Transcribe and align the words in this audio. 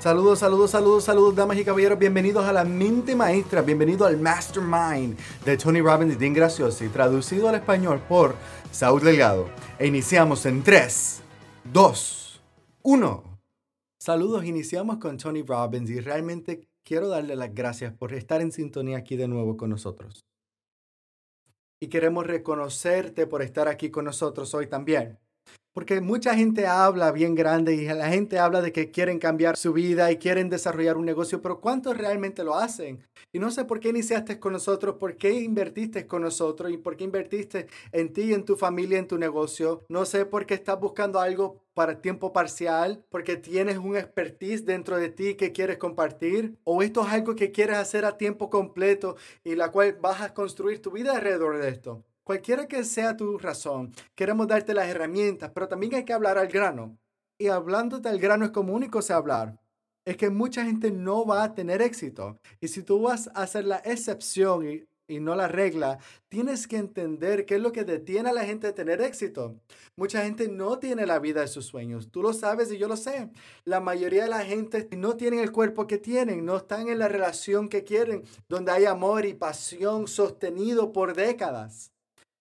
Saludos, 0.00 0.38
saludos, 0.38 0.70
saludos, 0.70 1.02
saludos, 1.02 1.34
damas 1.34 1.58
y 1.58 1.64
caballeros. 1.64 1.98
Bienvenidos 1.98 2.44
a 2.44 2.52
la 2.52 2.64
mente 2.64 3.16
maestra, 3.16 3.62
bienvenido 3.62 4.06
al 4.06 4.16
Mastermind 4.16 5.18
de 5.44 5.56
Tony 5.56 5.80
Robbins 5.80 6.14
y 6.14 6.16
Dean 6.16 6.32
Graciosi, 6.32 6.88
traducido 6.88 7.48
al 7.48 7.56
español 7.56 8.00
por 8.08 8.36
Saúl 8.70 9.02
Delgado. 9.02 9.50
E 9.76 9.88
iniciamos 9.88 10.46
en 10.46 10.62
3, 10.62 11.20
2, 11.72 12.42
1. 12.82 13.40
Saludos, 13.98 14.44
iniciamos 14.44 14.98
con 14.98 15.18
Tony 15.18 15.42
Robbins 15.42 15.90
y 15.90 15.98
realmente 15.98 16.68
quiero 16.84 17.08
darle 17.08 17.34
las 17.34 17.52
gracias 17.52 17.92
por 17.92 18.14
estar 18.14 18.40
en 18.40 18.52
sintonía 18.52 18.98
aquí 18.98 19.16
de 19.16 19.26
nuevo 19.26 19.56
con 19.56 19.70
nosotros. 19.70 20.24
Y 21.80 21.88
queremos 21.88 22.24
reconocerte 22.24 23.26
por 23.26 23.42
estar 23.42 23.66
aquí 23.66 23.90
con 23.90 24.04
nosotros 24.04 24.54
hoy 24.54 24.68
también. 24.68 25.18
Porque 25.78 26.00
mucha 26.00 26.34
gente 26.34 26.66
habla 26.66 27.12
bien 27.12 27.36
grande 27.36 27.74
y 27.74 27.84
la 27.84 28.08
gente 28.08 28.40
habla 28.40 28.60
de 28.60 28.72
que 28.72 28.90
quieren 28.90 29.20
cambiar 29.20 29.56
su 29.56 29.72
vida 29.72 30.10
y 30.10 30.16
quieren 30.16 30.48
desarrollar 30.48 30.96
un 30.96 31.04
negocio, 31.04 31.40
pero 31.40 31.60
¿cuántos 31.60 31.96
realmente 31.96 32.42
lo 32.42 32.56
hacen? 32.56 33.06
Y 33.32 33.38
no 33.38 33.52
sé 33.52 33.64
por 33.64 33.78
qué 33.78 33.90
iniciaste 33.90 34.40
con 34.40 34.54
nosotros, 34.54 34.96
por 34.96 35.16
qué 35.16 35.30
invertiste 35.34 36.06
con 36.08 36.22
nosotros 36.22 36.72
y 36.72 36.78
por 36.78 36.96
qué 36.96 37.04
invertiste 37.04 37.68
en 37.92 38.12
ti, 38.12 38.34
en 38.34 38.44
tu 38.44 38.56
familia, 38.56 38.98
en 38.98 39.06
tu 39.06 39.18
negocio. 39.18 39.84
No 39.88 40.04
sé 40.04 40.26
por 40.26 40.46
qué 40.46 40.54
estás 40.54 40.80
buscando 40.80 41.20
algo 41.20 41.62
para 41.74 42.00
tiempo 42.00 42.32
parcial, 42.32 43.04
porque 43.08 43.36
tienes 43.36 43.78
un 43.78 43.96
expertise 43.96 44.64
dentro 44.64 44.96
de 44.96 45.10
ti 45.10 45.36
que 45.36 45.52
quieres 45.52 45.78
compartir, 45.78 46.58
o 46.64 46.82
esto 46.82 47.06
es 47.06 47.12
algo 47.12 47.36
que 47.36 47.52
quieres 47.52 47.76
hacer 47.76 48.04
a 48.04 48.18
tiempo 48.18 48.50
completo 48.50 49.14
y 49.44 49.54
la 49.54 49.70
cual 49.70 49.96
vas 50.00 50.22
a 50.22 50.34
construir 50.34 50.82
tu 50.82 50.90
vida 50.90 51.12
alrededor 51.12 51.56
de 51.58 51.68
esto. 51.68 52.02
Cualquiera 52.28 52.68
que 52.68 52.84
sea 52.84 53.16
tu 53.16 53.38
razón, 53.38 53.90
queremos 54.14 54.46
darte 54.46 54.74
las 54.74 54.86
herramientas, 54.86 55.50
pero 55.54 55.66
también 55.66 55.94
hay 55.94 56.04
que 56.04 56.12
hablar 56.12 56.36
al 56.36 56.48
grano. 56.48 56.98
Y 57.38 57.46
hablando 57.46 58.00
del 58.00 58.18
grano 58.18 58.44
es 58.44 58.50
como 58.50 58.74
único 58.74 59.00
sé 59.00 59.14
hablar. 59.14 59.58
Es 60.04 60.18
que 60.18 60.28
mucha 60.28 60.62
gente 60.62 60.90
no 60.90 61.24
va 61.24 61.42
a 61.42 61.54
tener 61.54 61.80
éxito. 61.80 62.38
Y 62.60 62.68
si 62.68 62.82
tú 62.82 63.00
vas 63.00 63.28
a 63.28 63.44
hacer 63.44 63.64
la 63.64 63.78
excepción 63.78 64.70
y, 64.70 64.84
y 65.10 65.20
no 65.20 65.34
la 65.36 65.48
regla, 65.48 66.00
tienes 66.28 66.68
que 66.68 66.76
entender 66.76 67.46
qué 67.46 67.54
es 67.54 67.62
lo 67.62 67.72
que 67.72 67.84
detiene 67.84 68.28
a 68.28 68.34
la 68.34 68.44
gente 68.44 68.66
de 68.66 68.72
tener 68.74 69.00
éxito. 69.00 69.58
Mucha 69.96 70.22
gente 70.22 70.48
no 70.48 70.78
tiene 70.78 71.06
la 71.06 71.20
vida 71.20 71.40
de 71.40 71.48
sus 71.48 71.64
sueños. 71.64 72.10
Tú 72.10 72.20
lo 72.20 72.34
sabes 72.34 72.70
y 72.70 72.76
yo 72.76 72.88
lo 72.88 72.98
sé. 72.98 73.30
La 73.64 73.80
mayoría 73.80 74.24
de 74.24 74.28
la 74.28 74.44
gente 74.44 74.86
no 74.94 75.16
tiene 75.16 75.42
el 75.42 75.50
cuerpo 75.50 75.86
que 75.86 75.96
tienen, 75.96 76.44
no 76.44 76.58
están 76.58 76.90
en 76.90 76.98
la 76.98 77.08
relación 77.08 77.70
que 77.70 77.84
quieren, 77.84 78.22
donde 78.50 78.72
hay 78.72 78.84
amor 78.84 79.24
y 79.24 79.32
pasión 79.32 80.06
sostenido 80.06 80.92
por 80.92 81.14
décadas. 81.14 81.90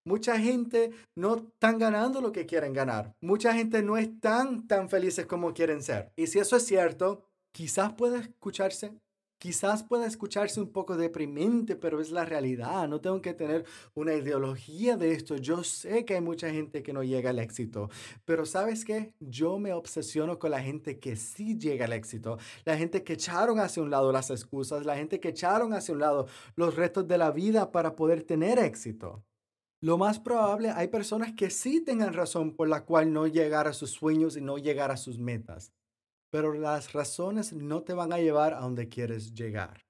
Mucha 0.08 0.40
gente 0.40 0.92
no 1.18 1.36
están 1.36 1.78
ganando 1.80 2.22
lo 2.22 2.32
que 2.32 2.46
quieren 2.46 2.72
ganar. 2.72 3.14
Mucha 3.20 3.54
gente 3.54 3.84
no 3.84 3.98
están 3.98 4.66
tan 4.66 4.88
felices 4.88 5.26
como 5.26 5.54
quieren 5.54 5.84
ser. 5.84 6.14
Y 6.16 6.28
si 6.28 6.40
eso 6.40 6.56
es 6.56 6.66
cierto, 6.66 7.26
quizás 7.52 7.92
pueda 7.92 8.20
escucharse, 8.20 8.94
quizás 9.38 9.84
pueda 9.84 10.08
escucharse 10.08 10.62
un 10.62 10.72
poco 10.72 10.96
deprimente, 10.96 11.76
pero 11.76 12.00
es 12.00 12.12
la 12.12 12.24
realidad. 12.24 12.88
No 12.88 13.02
tengo 13.02 13.22
que 13.22 13.34
tener 13.34 13.66
una 13.96 14.14
ideología 14.14 14.96
de 14.96 15.12
esto. 15.12 15.36
Yo 15.36 15.62
sé 15.66 16.06
que 16.06 16.14
hay 16.14 16.22
mucha 16.22 16.50
gente 16.52 16.84
que 16.84 16.94
no 16.94 17.04
llega 17.04 17.32
al 17.32 17.40
éxito, 17.40 17.90
pero 18.24 18.46
¿sabes 18.46 18.86
qué? 18.86 19.14
Yo 19.20 19.60
me 19.60 19.74
obsesiono 19.74 20.40
con 20.40 20.52
la 20.52 20.62
gente 20.62 21.00
que 21.00 21.18
sí 21.18 21.58
llega 21.60 21.84
al 21.84 21.92
éxito. 21.92 22.38
La 22.64 22.78
gente 22.78 23.04
que 23.04 23.12
echaron 23.12 23.60
hacia 23.60 23.84
un 23.84 23.90
lado 23.90 24.14
las 24.14 24.30
excusas, 24.30 24.86
la 24.86 24.96
gente 24.96 25.20
que 25.20 25.30
echaron 25.30 25.74
hacia 25.74 25.94
un 25.94 26.00
lado 26.00 26.28
los 26.56 26.78
retos 26.78 27.06
de 27.10 27.18
la 27.18 27.32
vida 27.32 27.74
para 27.74 27.98
poder 27.98 28.24
tener 28.24 28.58
éxito. 28.58 29.27
Lo 29.80 30.00
más 30.00 30.20
probable, 30.20 30.72
hay 30.72 30.88
personas 30.88 31.34
que 31.34 31.52
sí 31.52 31.82
tengan 31.82 32.14
razón 32.14 32.56
por 32.56 32.68
la 32.68 32.84
cual 32.84 33.14
no 33.14 33.28
llegar 33.28 33.68
a 33.68 33.74
sus 33.74 33.92
sueños 33.92 34.36
y 34.36 34.42
no 34.42 34.58
llegar 34.58 34.90
a 34.90 34.98
sus 34.98 35.20
metas, 35.20 35.72
pero 36.32 36.54
las 36.54 36.94
razones 36.94 37.54
no 37.54 37.84
te 37.84 37.94
van 37.94 38.12
a 38.12 38.18
llevar 38.18 38.56
a 38.56 38.62
donde 38.62 38.90
quieres 38.90 39.36
llegar. 39.36 39.86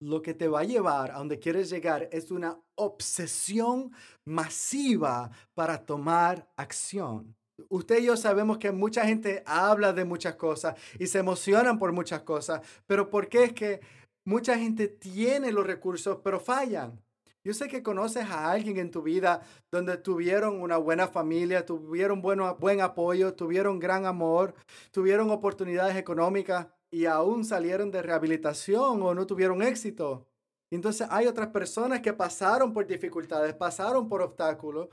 Lo 0.00 0.22
que 0.22 0.34
te 0.34 0.46
va 0.46 0.60
a 0.60 0.64
llevar 0.64 1.10
a 1.10 1.18
donde 1.18 1.40
quieres 1.40 1.70
llegar 1.70 2.08
es 2.12 2.30
una 2.30 2.60
obsesión 2.76 3.90
masiva 4.24 5.30
para 5.54 5.84
tomar 5.84 6.48
acción. 6.56 7.34
Usted 7.68 7.98
y 7.98 8.06
yo 8.06 8.16
sabemos 8.16 8.58
que 8.58 8.70
mucha 8.70 9.04
gente 9.04 9.42
habla 9.44 9.92
de 9.92 10.04
muchas 10.04 10.36
cosas 10.36 10.76
y 11.00 11.08
se 11.08 11.18
emocionan 11.18 11.80
por 11.80 11.92
muchas 11.92 12.22
cosas, 12.22 12.60
pero 12.86 13.10
¿por 13.10 13.28
qué 13.28 13.44
es 13.44 13.52
que 13.52 13.80
mucha 14.24 14.56
gente 14.56 14.86
tiene 14.86 15.50
los 15.50 15.66
recursos 15.66 16.18
pero 16.22 16.38
fallan? 16.38 17.00
Yo 17.44 17.52
sé 17.54 17.66
que 17.66 17.82
conoces 17.82 18.24
a 18.30 18.52
alguien 18.52 18.78
en 18.78 18.92
tu 18.92 19.02
vida 19.02 19.42
donde 19.72 19.96
tuvieron 19.96 20.60
una 20.60 20.76
buena 20.76 21.08
familia, 21.08 21.66
tuvieron 21.66 22.22
buen 22.22 22.80
apoyo, 22.80 23.34
tuvieron 23.34 23.80
gran 23.80 24.06
amor, 24.06 24.54
tuvieron 24.92 25.28
oportunidades 25.30 25.96
económicas 25.96 26.68
y 26.92 27.06
aún 27.06 27.44
salieron 27.44 27.90
de 27.90 28.00
rehabilitación 28.00 29.02
o 29.02 29.12
no 29.12 29.26
tuvieron 29.26 29.60
éxito. 29.60 30.28
Entonces 30.70 31.08
hay 31.10 31.26
otras 31.26 31.48
personas 31.48 32.00
que 32.00 32.12
pasaron 32.12 32.72
por 32.72 32.86
dificultades, 32.86 33.54
pasaron 33.54 34.08
por 34.08 34.22
obstáculos, 34.22 34.88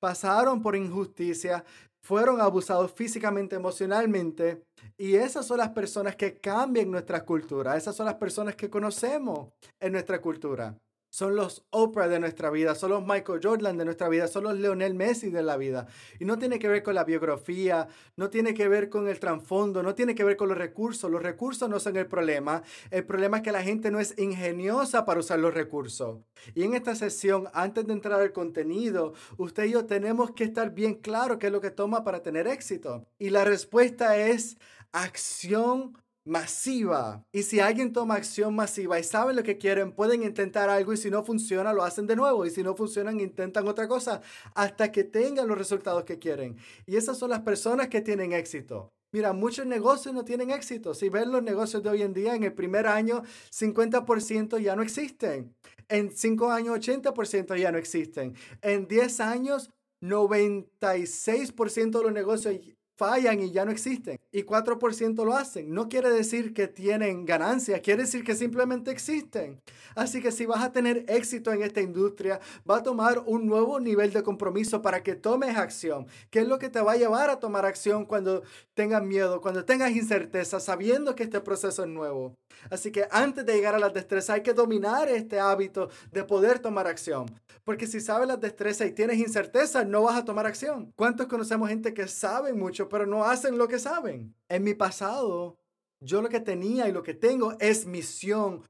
pasaron 0.00 0.62
por 0.62 0.74
injusticia, 0.74 1.62
fueron 2.02 2.40
abusados 2.40 2.90
físicamente, 2.92 3.54
emocionalmente. 3.54 4.64
Y 4.96 5.16
esas 5.16 5.46
son 5.46 5.58
las 5.58 5.68
personas 5.68 6.16
que 6.16 6.38
cambian 6.40 6.90
nuestra 6.90 7.22
cultura. 7.22 7.76
Esas 7.76 7.94
son 7.94 8.06
las 8.06 8.14
personas 8.14 8.56
que 8.56 8.70
conocemos 8.70 9.50
en 9.78 9.92
nuestra 9.92 10.22
cultura 10.22 10.74
son 11.12 11.36
los 11.36 11.62
Oprah 11.68 12.08
de 12.08 12.18
nuestra 12.18 12.48
vida, 12.48 12.74
son 12.74 12.92
los 12.92 13.06
Michael 13.06 13.40
Jordan 13.42 13.76
de 13.76 13.84
nuestra 13.84 14.08
vida, 14.08 14.28
son 14.28 14.44
los 14.44 14.58
Leonel 14.58 14.94
Messi 14.94 15.28
de 15.28 15.42
la 15.42 15.58
vida. 15.58 15.86
Y 16.18 16.24
no 16.24 16.38
tiene 16.38 16.58
que 16.58 16.68
ver 16.68 16.82
con 16.82 16.94
la 16.94 17.04
biografía, 17.04 17.86
no 18.16 18.30
tiene 18.30 18.54
que 18.54 18.66
ver 18.66 18.88
con 18.88 19.06
el 19.06 19.20
trasfondo, 19.20 19.82
no 19.82 19.94
tiene 19.94 20.14
que 20.14 20.24
ver 20.24 20.38
con 20.38 20.48
los 20.48 20.56
recursos. 20.56 21.10
Los 21.10 21.22
recursos 21.22 21.68
no 21.68 21.78
son 21.80 21.98
el 21.98 22.06
problema. 22.06 22.62
El 22.90 23.04
problema 23.04 23.36
es 23.36 23.42
que 23.42 23.52
la 23.52 23.62
gente 23.62 23.90
no 23.90 24.00
es 24.00 24.18
ingeniosa 24.18 25.04
para 25.04 25.20
usar 25.20 25.38
los 25.38 25.52
recursos. 25.52 26.20
Y 26.54 26.62
en 26.62 26.72
esta 26.72 26.94
sesión, 26.94 27.46
antes 27.52 27.86
de 27.86 27.92
entrar 27.92 28.18
al 28.18 28.32
contenido, 28.32 29.12
usted 29.36 29.64
y 29.64 29.72
yo 29.72 29.84
tenemos 29.84 30.30
que 30.30 30.44
estar 30.44 30.72
bien 30.72 30.94
claro 30.94 31.38
qué 31.38 31.48
es 31.48 31.52
lo 31.52 31.60
que 31.60 31.70
toma 31.70 32.04
para 32.04 32.22
tener 32.22 32.46
éxito. 32.46 33.06
Y 33.18 33.28
la 33.28 33.44
respuesta 33.44 34.16
es 34.16 34.56
acción 34.92 35.92
masiva. 36.24 37.24
Y 37.32 37.42
si 37.42 37.60
alguien 37.60 37.92
toma 37.92 38.14
acción 38.14 38.54
masiva 38.54 38.98
y 38.98 39.04
saben 39.04 39.36
lo 39.36 39.42
que 39.42 39.58
quieren, 39.58 39.92
pueden 39.92 40.22
intentar 40.22 40.70
algo 40.70 40.92
y 40.92 40.96
si 40.96 41.10
no 41.10 41.24
funciona, 41.24 41.72
lo 41.72 41.84
hacen 41.84 42.06
de 42.06 42.16
nuevo. 42.16 42.46
Y 42.46 42.50
si 42.50 42.62
no 42.62 42.74
funcionan, 42.74 43.20
intentan 43.20 43.66
otra 43.68 43.88
cosa 43.88 44.20
hasta 44.54 44.92
que 44.92 45.04
tengan 45.04 45.48
los 45.48 45.58
resultados 45.58 46.04
que 46.04 46.18
quieren. 46.18 46.56
Y 46.86 46.96
esas 46.96 47.18
son 47.18 47.30
las 47.30 47.40
personas 47.40 47.88
que 47.88 48.00
tienen 48.00 48.32
éxito. 48.32 48.92
Mira, 49.14 49.34
muchos 49.34 49.66
negocios 49.66 50.14
no 50.14 50.24
tienen 50.24 50.50
éxito. 50.50 50.94
Si 50.94 51.10
ven 51.10 51.30
los 51.30 51.42
negocios 51.42 51.82
de 51.82 51.90
hoy 51.90 52.02
en 52.02 52.14
día, 52.14 52.34
en 52.34 52.44
el 52.44 52.54
primer 52.54 52.86
año 52.86 53.22
50% 53.50 54.58
ya 54.58 54.74
no 54.74 54.82
existen. 54.82 55.54
En 55.88 56.10
5 56.10 56.50
años 56.50 56.78
80% 56.78 57.58
ya 57.58 57.70
no 57.70 57.76
existen. 57.76 58.34
En 58.62 58.88
10 58.88 59.20
años 59.20 59.70
96% 60.00 61.90
de 61.90 62.02
los 62.02 62.12
negocios 62.12 62.54
fallan 62.96 63.40
y 63.40 63.50
ya 63.50 63.64
no 63.64 63.70
existen. 63.70 64.18
Y 64.30 64.44
4% 64.44 65.24
lo 65.24 65.34
hacen. 65.34 65.72
No 65.72 65.88
quiere 65.88 66.10
decir 66.10 66.54
que 66.54 66.68
tienen 66.68 67.24
ganancias, 67.24 67.80
quiere 67.80 68.02
decir 68.02 68.24
que 68.24 68.34
simplemente 68.34 68.90
existen. 68.90 69.60
Así 69.94 70.22
que 70.22 70.32
si 70.32 70.46
vas 70.46 70.62
a 70.62 70.72
tener 70.72 71.04
éxito 71.08 71.52
en 71.52 71.62
esta 71.62 71.80
industria, 71.80 72.40
va 72.68 72.78
a 72.78 72.82
tomar 72.82 73.22
un 73.26 73.46
nuevo 73.46 73.80
nivel 73.80 74.12
de 74.12 74.22
compromiso 74.22 74.82
para 74.82 75.02
que 75.02 75.14
tomes 75.14 75.56
acción. 75.56 76.06
¿Qué 76.30 76.40
es 76.40 76.48
lo 76.48 76.58
que 76.58 76.68
te 76.68 76.80
va 76.80 76.92
a 76.92 76.96
llevar 76.96 77.30
a 77.30 77.40
tomar 77.40 77.66
acción 77.66 78.04
cuando 78.04 78.42
tengas 78.74 79.02
miedo, 79.02 79.40
cuando 79.40 79.64
tengas 79.64 79.90
incerteza, 79.92 80.60
sabiendo 80.60 81.14
que 81.14 81.24
este 81.24 81.40
proceso 81.40 81.82
es 81.82 81.88
nuevo? 81.88 82.34
Así 82.70 82.92
que 82.92 83.06
antes 83.10 83.44
de 83.44 83.54
llegar 83.54 83.74
a 83.74 83.78
las 83.78 83.92
destrezas 83.92 84.36
hay 84.36 84.42
que 84.42 84.54
dominar 84.54 85.08
este 85.08 85.40
hábito 85.40 85.90
de 86.10 86.24
poder 86.24 86.58
tomar 86.58 86.86
acción. 86.86 87.26
Porque 87.64 87.86
si 87.86 88.00
sabes 88.00 88.26
las 88.26 88.40
destrezas 88.40 88.88
y 88.88 88.92
tienes 88.92 89.18
incerteza, 89.18 89.84
no 89.84 90.02
vas 90.02 90.16
a 90.16 90.24
tomar 90.24 90.46
acción. 90.46 90.92
¿Cuántos 90.96 91.26
conocemos 91.26 91.68
gente 91.68 91.94
que 91.94 92.08
sabe 92.08 92.52
mucho, 92.52 92.81
pero 92.88 93.06
no 93.06 93.24
hacen 93.24 93.58
lo 93.58 93.68
que 93.68 93.78
saben? 93.78 94.34
En 94.48 94.64
mi 94.64 94.74
pasado, 94.74 95.58
yo 96.00 96.22
lo 96.22 96.28
que 96.28 96.40
tenía 96.40 96.88
y 96.88 96.92
lo 96.92 97.02
que 97.02 97.14
tengo 97.14 97.54
es 97.60 97.86
misión. 97.86 98.62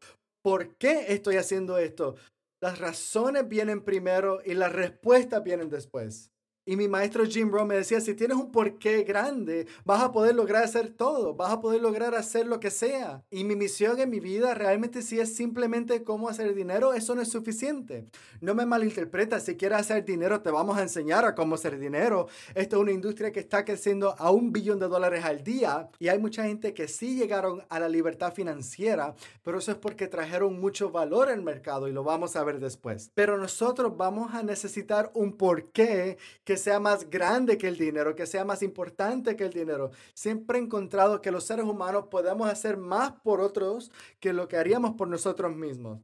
¿Por 0.43 0.77
qué 0.77 1.07
estoy 1.09 1.37
haciendo 1.37 1.79
esto? 1.79 2.17
Las 2.61 2.79
razones 2.79 3.49
vienen 3.49 3.83
primero 3.83 4.41
y 4.45 4.55
las 4.55 4.73
respuestas 4.73 5.43
vienen 5.43 5.69
después. 5.69 6.31
Y 6.65 6.77
mi 6.77 6.87
maestro 6.87 7.25
Jim 7.27 7.51
Rohn 7.51 7.67
me 7.67 7.75
decía, 7.75 8.01
si 8.01 8.15
tienes 8.15 8.37
un 8.37 8.53
porqué 8.53 9.03
grande, 9.03 9.67
vas 9.85 10.01
a 10.01 10.13
poder 10.13 10.37
lograr 10.37 10.63
hacer 10.63 10.91
todo, 10.91 11.35
vas 11.35 11.53
a 11.53 11.61
poder 11.61 11.81
lograr 11.81 12.15
hacer 12.15 12.47
lo 12.47 12.61
que 12.61 12.71
sea. 12.71 13.25
Y 13.31 13.43
mi 13.43 13.57
misión 13.57 13.99
en 13.99 14.11
mi 14.11 14.21
vida 14.21 14.55
realmente 14.55 15.03
si 15.03 15.19
es 15.19 15.35
simplemente 15.35 16.05
cómo 16.05 16.29
hacer 16.29 16.55
dinero, 16.55 16.95
eso 16.95 17.17
no 17.17 17.23
es 17.23 17.29
suficiente. 17.29 18.07
No 18.41 18.55
me 18.55 18.65
malinterpreta, 18.65 19.41
si 19.41 19.57
quieres 19.57 19.81
hacer 19.81 20.05
dinero, 20.05 20.41
te 20.41 20.53
vamos 20.53 20.79
a 20.79 20.83
enseñar 20.83 21.25
a 21.25 21.35
cómo 21.35 21.57
hacer 21.57 21.81
dinero. 21.81 22.29
Esto 22.55 22.77
es 22.77 22.83
una 22.83 22.93
industria 22.93 23.33
que 23.33 23.41
está 23.41 23.65
creciendo 23.65 24.15
a 24.17 24.31
un 24.31 24.53
billón 24.53 24.79
de 24.79 24.87
dólares 24.87 25.25
al 25.25 25.43
día 25.43 25.89
y 25.99 26.09
hay 26.09 26.21
mucha 26.21 26.45
gente 26.45 26.75
que 26.75 26.87
sí 26.87 27.17
llegaron 27.17 27.63
a 27.71 27.81
la 27.81 27.89
libertad 27.89 28.33
financiera, 28.33 29.17
pero 29.43 29.59
eso 29.59 29.73
es 29.73 29.79
porque 29.79 30.07
trajeron 30.07 30.61
mucho 30.61 30.91
valor 30.93 31.29
al 31.29 31.43
mercado 31.43 31.89
y 31.89 31.93
lo 31.93 32.05
vamos 32.05 32.37
a 32.37 32.45
ver 32.45 32.61
después. 32.61 33.11
Pero 33.15 33.37
nosotros 33.37 33.97
vamos 33.97 34.33
a 34.33 34.45
necesitar 34.45 35.11
un 35.15 35.37
porqué 35.37 36.19
que 36.45 36.52
que 36.53 36.59
sea 36.59 36.81
más 36.81 37.09
grande 37.09 37.57
que 37.57 37.67
el 37.67 37.79
dinero, 37.79 38.15
que 38.15 38.27
sea 38.27 38.45
más 38.45 38.63
importante 38.63 39.37
que 39.37 39.45
el 39.45 39.55
dinero. 39.55 39.91
Siempre 40.13 40.59
he 40.59 40.61
encontrado 40.61 41.23
que 41.23 41.31
los 41.31 41.45
seres 41.45 41.65
humanos 41.65 42.09
podemos 42.11 42.47
hacer 42.47 42.77
más 42.77 43.13
por 43.23 43.41
otros 43.41 43.91
que 44.21 44.35
lo 44.35 44.49
que 44.49 44.59
haríamos 44.59 44.93
por 44.97 45.09
nosotros 45.09 45.57
mismos. 45.57 46.01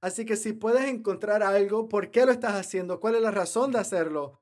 Así 0.00 0.24
que 0.24 0.34
si 0.34 0.52
puedes 0.54 0.86
encontrar 0.86 1.44
algo, 1.44 1.88
¿por 1.88 2.10
qué 2.10 2.26
lo 2.26 2.32
estás 2.32 2.54
haciendo? 2.54 2.98
¿Cuál 2.98 3.14
es 3.14 3.22
la 3.22 3.30
razón 3.30 3.70
de 3.70 3.78
hacerlo? 3.78 4.40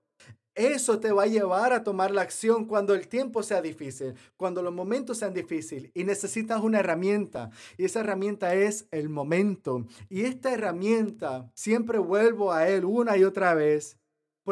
Eso 0.55 0.99
te 0.99 1.13
va 1.13 1.25
a 1.25 1.27
llevar 1.27 1.75
a 1.75 1.85
tomar 1.85 2.11
la 2.11 2.23
acción 2.23 2.65
cuando 2.65 2.95
el 2.95 3.07
tiempo 3.07 3.43
sea 3.43 3.61
difícil, 3.61 4.15
cuando 4.39 4.63
los 4.63 4.73
momentos 4.73 5.19
sean 5.19 5.35
difíciles 5.35 5.91
y 5.93 6.05
necesitas 6.05 6.63
una 6.63 6.79
herramienta. 6.79 7.51
Y 7.77 7.85
esa 7.85 8.01
herramienta 8.01 8.55
es 8.55 8.87
el 8.93 9.11
momento. 9.11 9.85
Y 10.09 10.23
esta 10.23 10.55
herramienta, 10.55 11.51
siempre 11.53 11.99
vuelvo 11.99 12.51
a 12.51 12.67
él 12.67 12.87
una 12.87 13.19
y 13.19 13.25
otra 13.25 13.53
vez, 13.53 13.99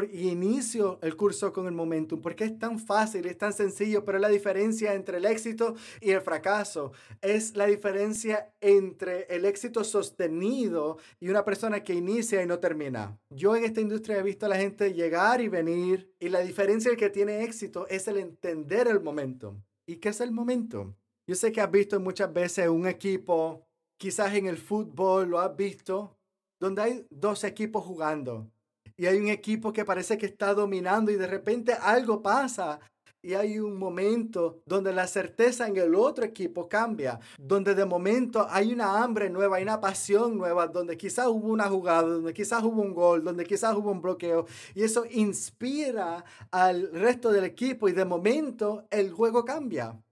y 0.01 0.31
inicio 0.31 0.99
el 1.03 1.17
curso 1.17 1.53
con 1.53 1.67
el 1.67 1.73
momentum, 1.73 2.21
porque 2.23 2.45
es 2.45 2.59
tan 2.59 2.79
fácil, 2.79 3.27
es 3.27 3.37
tan 3.37 3.53
sencillo, 3.53 4.05
pero 4.05 4.19
la 4.19 4.29
diferencia 4.29 4.95
entre 4.95 5.19
el 5.19 5.27
éxito 5.27 5.75
y 6.01 6.13
el 6.13 6.23
fracaso 6.23 6.93
es 7.21 7.57
la 7.57 7.67
diferencia 7.67 8.55
entre 8.63 9.25
el 9.25 9.45
éxito 9.45 9.85
sostenido 9.85 10.97
y 11.21 11.29
una 11.29 11.45
persona 11.45 11.83
que 11.83 11.93
inicia 11.93 12.43
y 12.43 12.47
no 12.47 12.59
termina. 12.59 13.19
Yo 13.29 13.55
en 13.55 13.65
esta 13.65 13.83
industria 13.83 14.19
he 14.19 14.23
visto 14.23 14.47
a 14.47 14.49
la 14.49 14.57
gente 14.57 14.95
llegar 14.95 15.43
y 15.43 15.49
venir, 15.49 16.11
y 16.19 16.31
la 16.31 16.41
diferencia 16.41 16.91
del 16.91 16.99
que 16.99 17.11
tiene 17.11 17.45
éxito 17.45 17.87
es 17.89 18.09
el 18.09 18.17
entender 18.17 18.89
el 18.89 19.01
momentum. 19.01 19.63
¿Y 19.87 19.97
qué 19.97 20.09
es 20.09 20.21
el 20.23 20.33
momentum? 20.33 20.95
Yo 21.27 21.35
sé 21.35 21.53
que 21.53 21.61
has 21.61 21.71
visto 21.71 22.01
muchas 22.01 22.33
veces 22.33 22.67
un 22.69 22.87
equipo, 22.87 23.67
quizás 23.99 24.35
en 24.35 24.47
el 24.47 24.57
fútbol 24.57 25.29
lo 25.29 25.39
has 25.39 25.55
visto, 25.55 26.17
donde 26.59 26.83
hay 26.83 27.07
dos 27.11 27.45
equipos 27.45 27.85
jugando 27.85 28.51
y 28.97 29.07
hay 29.07 29.19
un 29.19 29.29
equipo 29.29 29.73
que 29.73 29.85
parece 29.85 30.19
que 30.19 30.27
está 30.27 30.55
dominando 30.55 31.11
y 31.11 31.17
de 31.17 31.27
repente 31.27 31.73
algo 31.73 32.23
pasa 32.23 32.81
y 33.25 33.35
hay 33.35 33.61
un 33.61 33.79
momento 33.79 34.63
donde 34.67 34.93
la 34.93 35.07
certeza 35.07 35.69
en 35.69 35.77
el 35.77 35.95
otro 35.95 36.25
equipo 36.25 36.69
cambia, 36.69 37.21
donde 37.39 37.75
de 37.75 37.85
momento 37.85 38.47
hay 38.51 38.73
una 38.73 39.03
hambre 39.03 39.31
nueva, 39.31 39.59
hay 39.59 39.63
una 39.63 39.81
pasión 39.81 40.37
nueva, 40.37 40.67
donde 40.67 40.97
quizás 40.97 41.29
hubo 41.29 41.49
una 41.49 41.69
jugada, 41.69 42.03
donde 42.03 42.35
quizás 42.35 42.65
hubo 42.65 42.83
un 42.83 42.93
gol, 42.93 43.23
donde 43.23 43.45
quizás 43.45 43.77
hubo 43.77 43.93
un 43.93 44.03
bloqueo, 44.03 44.47
y 44.75 44.83
eso 44.83 45.05
inspira 45.09 46.25
al 46.51 46.91
resto 46.93 47.31
del 47.31 47.45
equipo 47.45 47.89
y 47.89 47.93
de 47.93 48.05
momento 48.05 48.87
el 48.91 49.13
juego 49.13 49.45
cambia. 49.45 50.03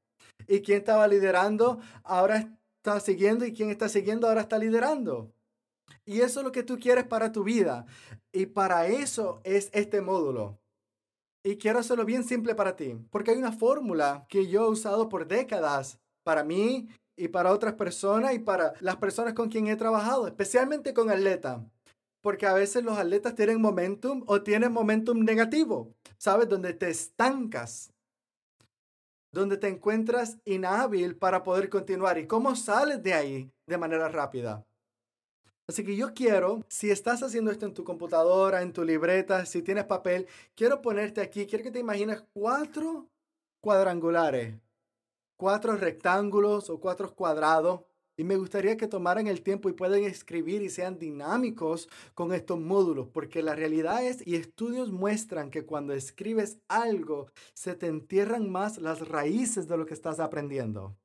Y 0.47 0.61
quien 0.61 0.79
estaba 0.79 1.09
liderando 1.09 1.81
ahora 2.05 2.49
está 2.79 3.00
siguiendo 3.00 3.44
y 3.44 3.53
quien 3.53 3.71
está 3.71 3.88
siguiendo 3.88 4.29
ahora 4.29 4.43
está 4.43 4.56
liderando. 4.59 5.32
Y 6.10 6.22
eso 6.22 6.40
es 6.40 6.44
lo 6.44 6.50
que 6.50 6.64
tú 6.64 6.76
quieres 6.80 7.04
para 7.04 7.30
tu 7.30 7.44
vida. 7.44 7.86
Y 8.32 8.46
para 8.46 8.88
eso 8.88 9.40
es 9.44 9.70
este 9.72 10.00
módulo. 10.00 10.58
Y 11.44 11.56
quiero 11.56 11.78
hacerlo 11.78 12.04
bien 12.04 12.24
simple 12.24 12.56
para 12.56 12.74
ti, 12.74 12.96
porque 13.12 13.30
hay 13.30 13.38
una 13.38 13.52
fórmula 13.52 14.26
que 14.28 14.48
yo 14.48 14.64
he 14.64 14.70
usado 14.70 15.08
por 15.08 15.28
décadas 15.28 16.00
para 16.24 16.42
mí 16.42 16.88
y 17.16 17.28
para 17.28 17.52
otras 17.52 17.74
personas 17.74 18.34
y 18.34 18.40
para 18.40 18.72
las 18.80 18.96
personas 18.96 19.34
con 19.34 19.50
quien 19.50 19.68
he 19.68 19.76
trabajado, 19.76 20.26
especialmente 20.26 20.92
con 20.94 21.10
atletas. 21.10 21.60
Porque 22.22 22.44
a 22.44 22.54
veces 22.54 22.82
los 22.82 22.98
atletas 22.98 23.36
tienen 23.36 23.60
momentum 23.60 24.24
o 24.26 24.42
tienen 24.42 24.72
momentum 24.72 25.20
negativo, 25.20 25.94
¿sabes? 26.18 26.48
Donde 26.48 26.74
te 26.74 26.90
estancas, 26.90 27.92
donde 29.32 29.56
te 29.58 29.68
encuentras 29.68 30.38
inhábil 30.44 31.14
para 31.14 31.44
poder 31.44 31.68
continuar. 31.68 32.18
¿Y 32.18 32.26
cómo 32.26 32.56
sales 32.56 33.00
de 33.00 33.14
ahí 33.14 33.52
de 33.68 33.78
manera 33.78 34.08
rápida? 34.08 34.66
Así 35.70 35.84
que 35.84 35.94
yo 35.94 36.12
quiero, 36.14 36.64
si 36.67 36.90
estás 36.90 37.22
haciendo 37.22 37.52
esto 37.52 37.64
en 37.64 37.75
tu 37.75 37.84
computadora, 37.84 38.61
en 38.61 38.72
tu 38.72 38.82
libreta, 38.82 39.46
si 39.46 39.62
tienes 39.62 39.84
papel, 39.84 40.26
quiero 40.56 40.82
ponerte 40.82 41.20
aquí, 41.20 41.46
quiero 41.46 41.62
que 41.62 41.70
te 41.70 41.78
imagines 41.78 42.25
cuatro 42.32 43.06
cuadrangulares, 43.61 44.56
cuatro 45.37 45.76
rectángulos 45.76 46.70
o 46.70 46.81
cuatro 46.81 47.14
cuadrados. 47.14 47.82
Y 48.17 48.25
me 48.25 48.34
gustaría 48.34 48.76
que 48.76 48.88
tomaran 48.88 49.28
el 49.28 49.43
tiempo 49.43 49.69
y 49.69 49.72
puedan 49.72 50.02
escribir 50.02 50.61
y 50.61 50.70
sean 50.70 50.99
dinámicos 50.99 51.88
con 52.14 52.34
estos 52.34 52.58
módulos, 52.58 53.06
porque 53.06 53.40
la 53.40 53.55
realidad 53.55 54.05
es, 54.05 54.26
y 54.26 54.34
estudios 54.34 54.90
muestran 54.90 55.52
que 55.52 55.64
cuando 55.64 55.93
escribes 55.93 56.58
algo, 56.67 57.28
se 57.55 57.76
te 57.76 57.87
entierran 57.87 58.50
más 58.50 58.78
las 58.78 59.06
raíces 59.06 59.69
de 59.69 59.76
lo 59.76 59.87
que 59.87 59.94
estás 59.94 60.19
aprendiendo. 60.19 60.96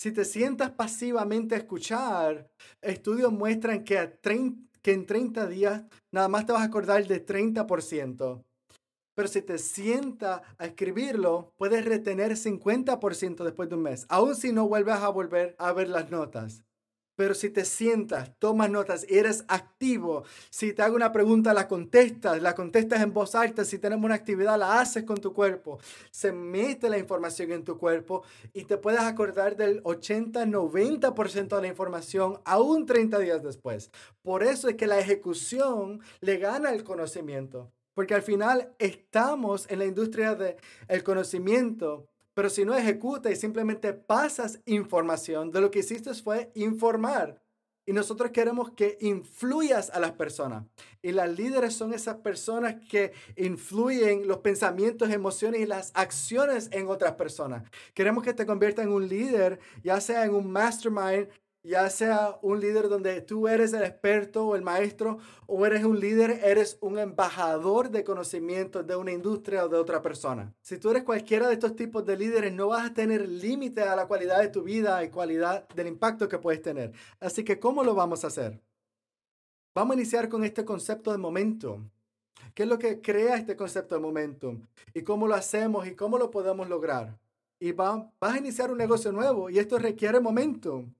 Si 0.00 0.12
te 0.12 0.24
sientas 0.24 0.70
pasivamente 0.70 1.54
a 1.54 1.58
escuchar, 1.58 2.50
estudios 2.80 3.30
muestran 3.30 3.84
que, 3.84 3.98
en 4.82 5.04
30 5.04 5.46
días 5.46 5.84
nada 6.10 6.26
más 6.26 6.46
te 6.46 6.52
vas 6.52 6.62
a 6.62 6.64
acordar 6.64 7.06
de 7.06 7.22
30%. 7.22 8.42
Pero 9.14 9.28
si 9.28 9.42
te 9.42 9.58
sientas 9.58 10.40
a 10.56 10.64
escribirlo, 10.64 11.52
puedes 11.58 11.84
retener 11.84 12.32
50% 12.38 13.44
después 13.44 13.68
de 13.68 13.74
un 13.74 13.82
mes, 13.82 14.06
aun 14.08 14.34
si 14.34 14.54
no 14.54 14.66
vuelves 14.66 14.94
a 14.94 15.10
volver 15.10 15.54
a 15.58 15.70
ver 15.74 15.90
las 15.90 16.10
notas. 16.10 16.64
Pero 17.20 17.34
si 17.34 17.50
te 17.50 17.66
sientas, 17.66 18.30
tomas 18.38 18.70
notas, 18.70 19.04
eres 19.06 19.44
activo, 19.46 20.24
si 20.48 20.72
te 20.72 20.80
hago 20.80 20.96
una 20.96 21.12
pregunta, 21.12 21.52
la 21.52 21.68
contestas, 21.68 22.40
la 22.40 22.54
contestas 22.54 23.02
en 23.02 23.12
voz 23.12 23.34
alta, 23.34 23.66
si 23.66 23.78
tenemos 23.78 24.06
una 24.06 24.14
actividad, 24.14 24.58
la 24.58 24.80
haces 24.80 25.04
con 25.04 25.18
tu 25.18 25.34
cuerpo, 25.34 25.78
se 26.10 26.32
mete 26.32 26.88
la 26.88 26.96
información 26.96 27.52
en 27.52 27.62
tu 27.62 27.76
cuerpo 27.76 28.22
y 28.54 28.64
te 28.64 28.78
puedes 28.78 29.02
acordar 29.02 29.54
del 29.54 29.82
80-90% 29.82 31.56
de 31.56 31.60
la 31.60 31.68
información 31.68 32.40
aún 32.46 32.86
30 32.86 33.18
días 33.18 33.42
después. 33.42 33.90
Por 34.22 34.42
eso 34.42 34.70
es 34.70 34.76
que 34.76 34.86
la 34.86 34.98
ejecución 34.98 36.00
le 36.22 36.38
gana 36.38 36.70
el 36.70 36.84
conocimiento. 36.84 37.70
Porque 37.92 38.14
al 38.14 38.22
final 38.22 38.72
estamos 38.78 39.66
en 39.68 39.80
la 39.80 39.84
industria 39.84 40.34
del 40.34 41.02
conocimiento 41.04 42.09
pero 42.40 42.48
si 42.48 42.64
no 42.64 42.74
ejecuta 42.74 43.30
y 43.30 43.36
simplemente 43.36 43.92
pasas 43.92 44.60
información, 44.64 45.50
de 45.50 45.60
lo 45.60 45.70
que 45.70 45.80
hiciste 45.80 46.14
fue 46.14 46.50
informar. 46.54 47.38
Y 47.84 47.92
nosotros 47.92 48.30
queremos 48.30 48.70
que 48.70 48.96
influyas 49.02 49.90
a 49.90 50.00
las 50.00 50.12
personas. 50.12 50.64
Y 51.02 51.12
las 51.12 51.28
líderes 51.28 51.74
son 51.74 51.92
esas 51.92 52.16
personas 52.16 52.76
que 52.88 53.12
influyen 53.36 54.26
los 54.26 54.38
pensamientos, 54.38 55.10
emociones 55.10 55.60
y 55.60 55.66
las 55.66 55.92
acciones 55.92 56.70
en 56.72 56.88
otras 56.88 57.12
personas. 57.16 57.70
Queremos 57.92 58.24
que 58.24 58.32
te 58.32 58.46
conviertas 58.46 58.86
en 58.86 58.92
un 58.92 59.06
líder, 59.06 59.60
ya 59.84 60.00
sea 60.00 60.24
en 60.24 60.34
un 60.34 60.50
mastermind, 60.50 61.28
ya 61.62 61.90
sea 61.90 62.38
un 62.42 62.60
líder 62.60 62.88
donde 62.88 63.20
tú 63.20 63.46
eres 63.46 63.72
el 63.72 63.82
experto 63.82 64.46
o 64.46 64.56
el 64.56 64.62
maestro, 64.62 65.18
o 65.46 65.66
eres 65.66 65.84
un 65.84 66.00
líder, 66.00 66.40
eres 66.42 66.78
un 66.80 66.98
embajador 66.98 67.90
de 67.90 68.04
conocimiento 68.04 68.82
de 68.82 68.96
una 68.96 69.12
industria 69.12 69.64
o 69.64 69.68
de 69.68 69.76
otra 69.76 70.00
persona. 70.00 70.54
Si 70.62 70.78
tú 70.78 70.90
eres 70.90 71.04
cualquiera 71.04 71.48
de 71.48 71.54
estos 71.54 71.76
tipos 71.76 72.04
de 72.06 72.16
líderes, 72.16 72.52
no 72.52 72.68
vas 72.68 72.90
a 72.90 72.94
tener 72.94 73.28
límite 73.28 73.82
a 73.82 73.96
la 73.96 74.06
cualidad 74.06 74.40
de 74.40 74.48
tu 74.48 74.62
vida 74.62 75.02
y 75.04 75.10
cualidad 75.10 75.68
del 75.68 75.88
impacto 75.88 76.28
que 76.28 76.38
puedes 76.38 76.62
tener. 76.62 76.92
Así 77.20 77.44
que, 77.44 77.58
¿cómo 77.58 77.84
lo 77.84 77.94
vamos 77.94 78.24
a 78.24 78.28
hacer? 78.28 78.60
Vamos 79.74 79.94
a 79.94 80.00
iniciar 80.00 80.28
con 80.28 80.44
este 80.44 80.64
concepto 80.64 81.12
de 81.12 81.18
momentum. 81.18 81.88
¿Qué 82.54 82.64
es 82.64 82.68
lo 82.68 82.78
que 82.78 83.00
crea 83.00 83.36
este 83.36 83.54
concepto 83.54 83.94
de 83.94 84.00
momentum? 84.00 84.66
¿Y 84.94 85.02
cómo 85.02 85.28
lo 85.28 85.34
hacemos 85.34 85.86
y 85.86 85.94
cómo 85.94 86.18
lo 86.18 86.30
podemos 86.30 86.68
lograr? 86.68 87.18
Y 87.60 87.72
vas 87.72 88.08
a 88.20 88.38
iniciar 88.38 88.70
un 88.70 88.78
negocio 88.78 89.12
nuevo 89.12 89.50
y 89.50 89.58
esto 89.58 89.78
requiere 89.78 90.18
momentum. 90.18 90.92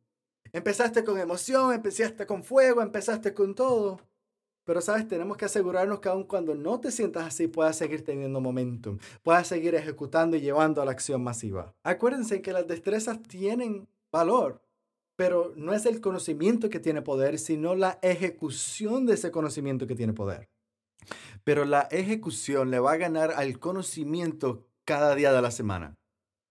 Empezaste 0.52 1.04
con 1.04 1.18
emoción, 1.18 1.72
empezaste 1.72 2.26
con 2.26 2.42
fuego, 2.42 2.82
empezaste 2.82 3.34
con 3.34 3.54
todo. 3.54 4.00
Pero 4.64 4.80
sabes, 4.80 5.08
tenemos 5.08 5.36
que 5.36 5.46
asegurarnos 5.46 6.00
que 6.00 6.08
aun 6.08 6.24
cuando 6.24 6.54
no 6.54 6.80
te 6.80 6.90
sientas 6.90 7.24
así, 7.24 7.48
puedas 7.48 7.76
seguir 7.76 8.04
teniendo 8.04 8.40
momentum, 8.40 8.98
puedas 9.22 9.46
seguir 9.46 9.74
ejecutando 9.74 10.36
y 10.36 10.40
llevando 10.40 10.82
a 10.82 10.84
la 10.84 10.92
acción 10.92 11.22
masiva. 11.22 11.74
Acuérdense 11.82 12.42
que 12.42 12.52
las 12.52 12.66
destrezas 12.66 13.22
tienen 13.22 13.88
valor, 14.12 14.62
pero 15.16 15.52
no 15.56 15.72
es 15.72 15.86
el 15.86 16.00
conocimiento 16.00 16.70
que 16.70 16.80
tiene 16.80 17.02
poder, 17.02 17.38
sino 17.38 17.74
la 17.74 17.98
ejecución 18.02 19.06
de 19.06 19.14
ese 19.14 19.30
conocimiento 19.30 19.86
que 19.86 19.94
tiene 19.94 20.12
poder. 20.12 20.48
Pero 21.44 21.64
la 21.64 21.82
ejecución 21.90 22.70
le 22.70 22.78
va 22.78 22.92
a 22.92 22.96
ganar 22.96 23.32
al 23.32 23.58
conocimiento 23.58 24.66
cada 24.84 25.14
día 25.14 25.32
de 25.32 25.42
la 25.42 25.50
semana. 25.50 25.96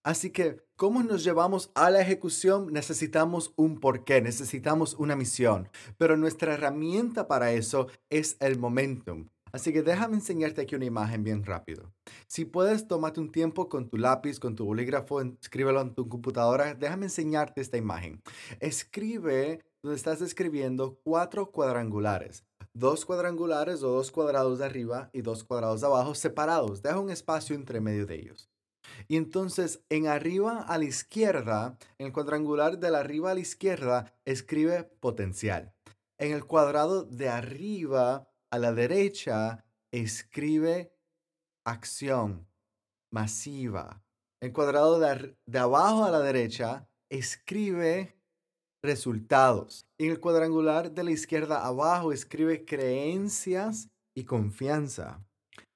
Así 0.04 0.32
que, 0.32 0.64
¿cómo 0.80 1.04
nos 1.04 1.26
llevamos 1.26 1.72
a 1.76 1.92
la 1.92 2.00
ejecución? 2.00 2.72
Necesitamos 2.72 3.52
un 3.58 3.82
porqué, 3.82 4.22
necesitamos 4.22 4.96
una 4.98 5.18
misión, 5.18 5.68
pero 5.98 6.16
nuestra 6.16 6.54
herramienta 6.54 7.28
para 7.28 7.52
eso 7.52 7.88
es 8.10 8.38
el 8.40 8.58
momentum. 8.58 9.28
Así 9.52 9.74
que 9.74 9.82
déjame 9.82 10.16
enseñarte 10.16 10.62
aquí 10.62 10.76
una 10.76 10.86
imagen 10.86 11.26
bien 11.26 11.44
rápido. 11.44 11.92
Si 12.28 12.46
puedes, 12.46 12.88
tómate 12.88 13.20
un 13.20 13.30
tiempo 13.30 13.68
con 13.68 13.90
tu 13.90 13.98
lápiz, 13.98 14.40
con 14.40 14.56
tu 14.56 14.64
bolígrafo, 14.64 15.20
escríbelo 15.22 15.82
en 15.82 15.94
tu 15.94 16.08
computadora. 16.08 16.74
Déjame 16.76 17.08
enseñarte 17.08 17.60
esta 17.60 17.76
imagen. 17.76 18.22
Escribe 18.62 19.66
donde 19.84 19.98
estás 19.98 20.22
escribiendo 20.22 20.98
cuatro 21.04 21.52
cuadrangulares. 21.52 22.46
Dos 22.74 23.06
cuadrangulares 23.06 23.84
o 23.84 23.90
dos 23.90 24.12
cuadrados 24.12 24.60
de 24.60 24.66
arriba 24.66 25.10
y 25.12 25.24
dos 25.24 25.44
cuadrados 25.44 25.82
de 25.82 25.88
abajo 25.88 26.16
separados. 26.16 26.82
Deja 26.82 27.00
un 27.00 27.10
espacio 27.10 27.54
entre 27.54 27.82
medio 27.82 28.06
de 28.06 28.16
ellos. 28.16 28.49
Y 29.08 29.18
entonces 29.18 29.84
en 29.90 30.08
arriba 30.08 30.62
a 30.62 30.78
la 30.78 30.86
izquierda, 30.86 31.78
en 31.98 32.08
el 32.08 32.14
cuadrangular 32.14 32.80
de 32.80 32.92
la 32.92 33.00
arriba 33.00 33.32
a 33.32 33.34
la 33.34 33.40
izquierda, 33.40 34.14
escribe 34.26 34.84
potencial. 34.84 35.74
En 36.18 36.34
el 36.34 36.46
cuadrado 36.46 37.04
de 37.04 37.30
arriba 37.30 38.30
a 38.52 38.60
la 38.60 38.74
derecha, 38.74 39.66
escribe 39.92 40.94
acción 41.66 42.48
masiva. 43.12 44.04
El 44.42 44.54
cuadrado 44.54 45.00
de, 45.00 45.36
de 45.46 45.60
abajo 45.60 46.06
a 46.06 46.12
la 46.12 46.20
derecha 46.20 46.88
escribe 47.10 48.16
resultados. 48.84 49.88
En 49.98 50.12
el 50.12 50.20
cuadrangular 50.20 50.92
de 50.92 51.04
la 51.04 51.12
izquierda 51.12 51.66
abajo 51.66 52.14
escribe 52.14 52.66
creencias 52.66 53.90
y 54.16 54.24
confianza. 54.24 55.26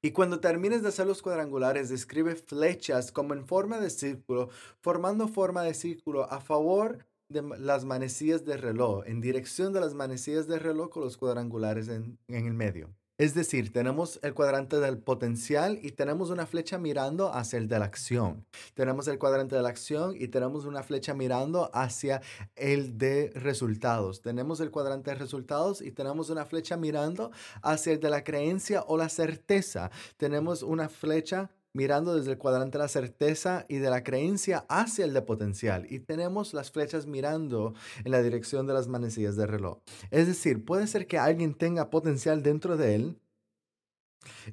Y 0.05 0.12
cuando 0.12 0.41
termines 0.41 0.83
de 0.83 0.89
hacer 0.89 1.07
los 1.07 1.22
cuadrangulares, 1.22 1.89
escribe 1.89 2.36
flechas 2.36 3.13
como 3.13 3.33
en 3.33 3.48
forma 3.48 3.79
de 3.79 3.89
círculo, 3.89 4.50
formando 4.81 5.29
forma 5.29 5.63
de 5.63 5.74
círculo 5.74 6.29
a 6.29 6.41
favor 6.41 7.05
de 7.29 7.41
las 7.57 7.86
manecillas 7.86 8.43
de 8.43 8.57
reloj, 8.57 9.05
en 9.07 9.22
dirección 9.22 9.72
de 9.72 9.79
las 9.79 9.93
manecillas 9.93 10.45
de 10.45 10.60
reloj 10.60 10.89
con 10.89 11.03
los 11.03 11.15
cuadrangulares 11.15 11.88
en, 11.88 12.19
en 12.27 12.45
el 12.48 12.53
medio. 12.53 12.93
Es 13.24 13.34
decir, 13.34 13.72
tenemos 13.72 14.20
el 14.22 14.34
cuadrante 14.34 14.82
del 14.82 14.98
potencial 14.98 15.80
y 15.82 15.92
tenemos 15.92 16.30
una 16.30 16.46
flecha 16.46 16.77
mirando 16.77 17.34
hacia 17.34 17.58
el 17.58 17.70
de 17.70 17.80
la 17.80 17.86
acción. 17.86 18.46
Tenemos 18.74 19.08
el 19.08 19.18
cuadrante 19.18 19.56
de 19.56 19.62
la 19.62 19.70
acción 19.70 20.13
y 20.20 20.27
tenemos 20.27 20.65
una 20.65 20.84
flecha 20.84 21.13
mirando 21.13 21.72
hacia 21.74 22.22
el 22.58 22.98
de 22.98 23.32
resultados. 23.34 24.22
Tenemos 24.22 24.60
el 24.60 24.72
cuadrante 24.72 25.12
de 25.12 25.15
resultados 25.15 25.82
y 25.82 25.92
tenemos 25.92 26.30
una 26.30 26.44
flecha 26.44 26.75
mirando 26.75 27.32
hacia 27.62 27.94
el 27.94 28.01
de 28.01 28.10
la 28.10 28.25
creencia 28.25 28.84
o 28.89 28.98
la 28.98 29.08
certeza. 29.08 29.89
Tenemos 30.18 30.62
una 30.62 30.89
flecha 30.89 31.50
mirando 31.74 32.15
desde 32.15 32.32
el 32.32 32.38
cuadrante 32.38 32.77
de 32.77 32.84
la 32.84 32.88
certeza 32.88 33.65
y 33.68 33.77
de 33.77 33.89
la 33.89 34.03
creencia 34.03 34.65
hacia 34.70 35.06
el 35.06 35.13
de 35.13 35.24
potencial. 35.24 35.88
Y 35.89 36.00
tenemos 36.00 36.53
las 36.53 36.72
flechas 36.72 37.08
mirando 37.08 37.74
en 38.03 38.12
la 38.12 38.22
dirección 38.22 38.68
de 38.68 38.74
las 38.74 38.88
manecillas 38.88 39.36
de 39.36 39.48
reloj. 39.48 39.80
Es 40.12 40.27
decir, 40.27 40.63
puede 40.63 40.88
ser 40.88 41.08
que 41.08 41.18
alguien 41.18 41.56
tenga 41.56 41.89
potencial 41.89 42.44
dentro 42.44 42.77
de 42.77 42.96
él 42.96 43.20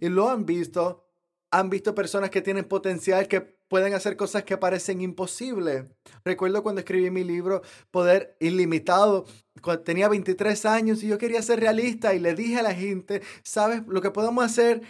y 0.00 0.08
lo 0.08 0.30
han 0.30 0.46
visto. 0.46 1.06
Han 1.52 1.68
visto 1.68 1.96
personas 1.96 2.30
que 2.30 2.42
tienen 2.42 2.64
potencial 2.64 3.26
que 3.26 3.40
pueden 3.40 3.92
hacer 3.94 4.16
cosas 4.16 4.44
que 4.44 4.56
parecen 4.56 5.00
imposibles. 5.00 5.84
Recuerdo 6.24 6.62
cuando 6.62 6.80
escribí 6.80 7.10
mi 7.10 7.24
libro 7.24 7.62
Poder 7.90 8.36
Ilimitado, 8.40 9.26
tenía 9.84 10.08
23 10.08 10.64
años 10.66 11.02
y 11.02 11.08
yo 11.08 11.18
quería 11.18 11.42
ser 11.42 11.60
realista 11.60 12.14
y 12.14 12.18
le 12.20 12.34
dije 12.34 12.58
a 12.58 12.62
la 12.62 12.74
gente, 12.74 13.22
¿sabes? 13.42 13.82
Lo 13.88 14.00
que 14.00 14.10
podemos 14.10 14.44
hacer 14.44 14.82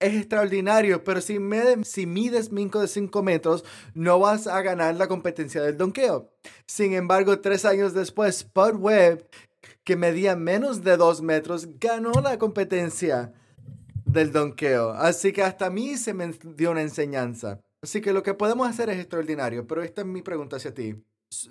es 0.00 0.14
extraordinario, 0.14 1.02
pero 1.02 1.20
si, 1.20 1.38
mides 1.38 2.52
minco 2.52 2.80
de 2.80 2.88
5 2.88 3.22
metros, 3.22 3.64
no 3.94 4.18
vas 4.18 4.46
a 4.46 4.60
ganar 4.62 4.94
la 4.96 5.08
competencia 5.08 5.62
del 5.62 5.76
donqueo. 5.76 6.30
Sin 6.66 6.94
embargo, 6.94 7.40
tres 7.40 7.64
años 7.64 7.94
después, 7.94 8.38
Spud 8.38 8.76
Webb, 8.76 9.28
que 9.84 9.96
medía 9.96 10.36
menos 10.36 10.84
de 10.84 10.96
2 10.96 11.22
metros, 11.22 11.68
ganó 11.80 12.12
la 12.20 12.38
competencia 12.38 13.32
del 14.04 14.32
donqueo. 14.32 14.90
Así 14.90 15.32
que 15.32 15.42
hasta 15.42 15.66
a 15.66 15.70
mí 15.70 15.96
se 15.96 16.14
me 16.14 16.32
dio 16.56 16.70
una 16.70 16.82
enseñanza. 16.82 17.60
Así 17.82 18.00
que 18.00 18.12
lo 18.12 18.22
que 18.22 18.34
podemos 18.34 18.68
hacer 18.68 18.90
es 18.90 18.98
extraordinario, 18.98 19.66
pero 19.66 19.82
esta 19.82 20.02
es 20.02 20.06
mi 20.06 20.22
pregunta 20.22 20.56
hacia 20.56 20.74
ti. 20.74 20.94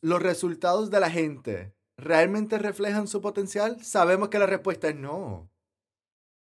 ¿Los 0.01 0.22
resultados 0.22 0.89
de 0.89 1.00
la 1.00 1.10
gente 1.10 1.74
realmente 1.98 2.58
reflejan 2.58 3.08
su 3.08 3.22
potencial? 3.22 3.84
Sabemos 3.84 4.30
que 4.30 4.39
la 4.39 4.46
respuesta 4.46 4.89
es 4.89 4.96
no. 4.96 5.50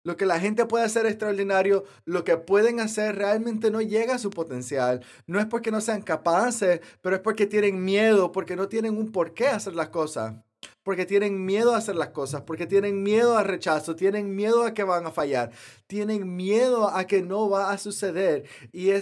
Lo 0.09 0.17
que 0.17 0.25
la 0.25 0.41
gente 0.41 0.65
puede 0.65 0.87
hacer 0.87 1.05
extraordinario, 1.05 1.85
lo 2.07 2.25
que 2.25 2.39
pueden 2.39 2.81
hacer 2.81 3.17
realmente 3.17 3.71
no 3.71 3.83
llega 3.83 4.15
a 4.15 4.19
su 4.19 4.31
potencial. 4.31 5.05
No 5.27 5.39
es 5.39 5.45
porque 5.45 5.71
no 5.71 5.83
sean 5.83 6.01
capaces, 6.01 6.81
pero 7.03 7.17
es 7.17 7.21
porque 7.21 7.45
tienen 7.45 7.85
miedo, 7.85 8.33
porque 8.33 8.57
no 8.57 8.69
tienen 8.69 8.97
un 8.97 9.13
por 9.13 9.35
qué 9.35 9.49
hacer 9.49 9.75
las 9.75 9.91
cosas. 9.91 10.37
Porque 10.83 11.05
tienen 11.05 11.45
miedo 11.45 11.75
a 11.75 11.77
hacer 11.77 11.95
las 11.95 12.09
cosas, 12.09 12.41
porque 12.41 12.67
tienen 12.67 13.03
miedo 13.03 13.37
al 13.37 13.45
rechazo, 13.45 13.97
tienen 13.97 14.35
miedo 14.35 14.65
a 14.65 14.73
que 14.73 14.83
van 14.83 15.05
a 15.05 15.11
fallar, 15.11 15.51
tienen 15.87 16.37
miedo 16.37 16.89
a 16.89 17.07
que 17.07 17.21
no 17.21 17.51
va 17.51 17.71
a 17.71 17.77
suceder. 17.77 18.45
Y 18.73 18.93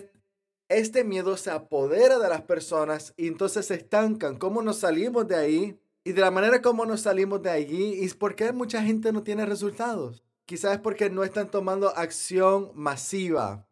este 0.69 1.05
miedo 1.05 1.37
se 1.37 1.53
apodera 1.53 2.19
de 2.19 2.29
las 2.29 2.43
personas 2.43 3.15
y 3.17 3.29
entonces 3.29 3.67
se 3.67 3.75
estancan. 3.75 4.39
¿Cómo 4.39 4.61
nos 4.61 4.79
salimos 4.79 5.29
de 5.29 5.37
ahí? 5.37 5.79
Y 6.03 6.15
de 6.15 6.21
la 6.21 6.33
manera 6.33 6.61
como 6.61 6.85
nos 6.85 7.03
salimos 7.03 7.43
de 7.43 7.51
allí, 7.51 8.05
¿y 8.05 8.09
por 8.09 8.35
qué 8.35 8.51
mucha 8.51 8.83
gente 8.83 9.13
no 9.13 9.23
tiene 9.23 9.47
resultados? 9.47 10.26
Quizás 10.47 10.75
es 10.75 10.81
porque 10.81 11.11
no 11.11 11.25
están 11.25 11.51
tomando 11.51 11.89
acción 11.97 12.71
masiva. 12.75 13.67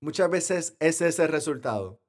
Muchas 0.00 0.30
veces 0.30 0.76
ese 0.80 1.08
es 1.08 1.18
el 1.18 1.28
resultado. 1.28 2.00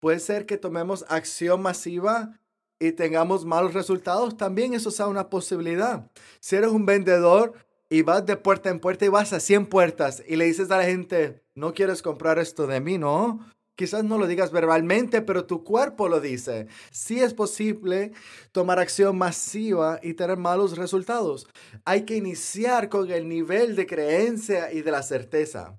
Puede 0.00 0.18
ser 0.18 0.46
que 0.46 0.56
tomemos 0.56 1.04
acción 1.08 1.60
masiva 1.60 2.40
y 2.80 2.92
tengamos 2.92 3.44
malos 3.44 3.74
resultados. 3.74 4.38
También 4.38 4.72
eso 4.72 4.90
sea 4.90 5.08
una 5.08 5.28
posibilidad. 5.28 6.10
Si 6.40 6.56
eres 6.56 6.70
un 6.70 6.86
vendedor 6.86 7.52
y 7.90 8.00
vas 8.00 8.24
de 8.24 8.38
puerta 8.38 8.70
en 8.70 8.80
puerta 8.80 9.04
y 9.04 9.08
vas 9.08 9.34
a 9.34 9.40
100 9.40 9.66
puertas 9.66 10.22
y 10.26 10.36
le 10.36 10.46
dices 10.46 10.70
a 10.70 10.78
la 10.78 10.84
gente, 10.84 11.44
no 11.54 11.74
quieres 11.74 12.00
comprar 12.00 12.38
esto 12.38 12.66
de 12.66 12.80
mí, 12.80 12.96
¿no? 12.96 13.46
Quizás 13.74 14.04
no 14.04 14.18
lo 14.18 14.26
digas 14.26 14.52
verbalmente, 14.52 15.22
pero 15.22 15.46
tu 15.46 15.64
cuerpo 15.64 16.08
lo 16.08 16.20
dice. 16.20 16.66
Sí 16.90 17.20
es 17.20 17.32
posible 17.32 18.12
tomar 18.52 18.78
acción 18.78 19.16
masiva 19.16 19.98
y 20.02 20.14
tener 20.14 20.36
malos 20.36 20.76
resultados. 20.76 21.46
Hay 21.84 22.02
que 22.04 22.16
iniciar 22.16 22.88
con 22.90 23.10
el 23.10 23.28
nivel 23.28 23.74
de 23.74 23.86
creencia 23.86 24.72
y 24.72 24.82
de 24.82 24.90
la 24.90 25.02
certeza. 25.02 25.78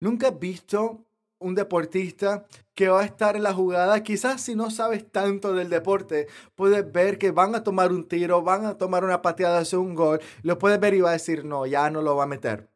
¿Nunca 0.00 0.28
has 0.28 0.38
visto 0.38 1.06
un 1.38 1.54
deportista 1.54 2.44
que 2.74 2.88
va 2.88 3.00
a 3.00 3.04
estar 3.04 3.36
en 3.36 3.42
la 3.44 3.54
jugada? 3.54 4.02
Quizás 4.02 4.42
si 4.42 4.54
no 4.54 4.70
sabes 4.70 5.10
tanto 5.10 5.54
del 5.54 5.70
deporte, 5.70 6.26
puedes 6.54 6.90
ver 6.92 7.18
que 7.18 7.30
van 7.30 7.54
a 7.54 7.62
tomar 7.64 7.90
un 7.90 8.06
tiro, 8.06 8.42
van 8.42 8.66
a 8.66 8.76
tomar 8.76 9.02
una 9.04 9.22
pateada 9.22 9.60
hacia 9.60 9.78
un 9.78 9.94
gol. 9.94 10.20
Lo 10.42 10.58
puedes 10.58 10.78
ver 10.78 10.92
y 10.94 11.00
va 11.00 11.10
a 11.10 11.14
decir, 11.14 11.44
no, 11.46 11.64
ya 11.66 11.88
no 11.88 12.02
lo 12.02 12.16
va 12.16 12.24
a 12.24 12.26
meter. 12.26 12.68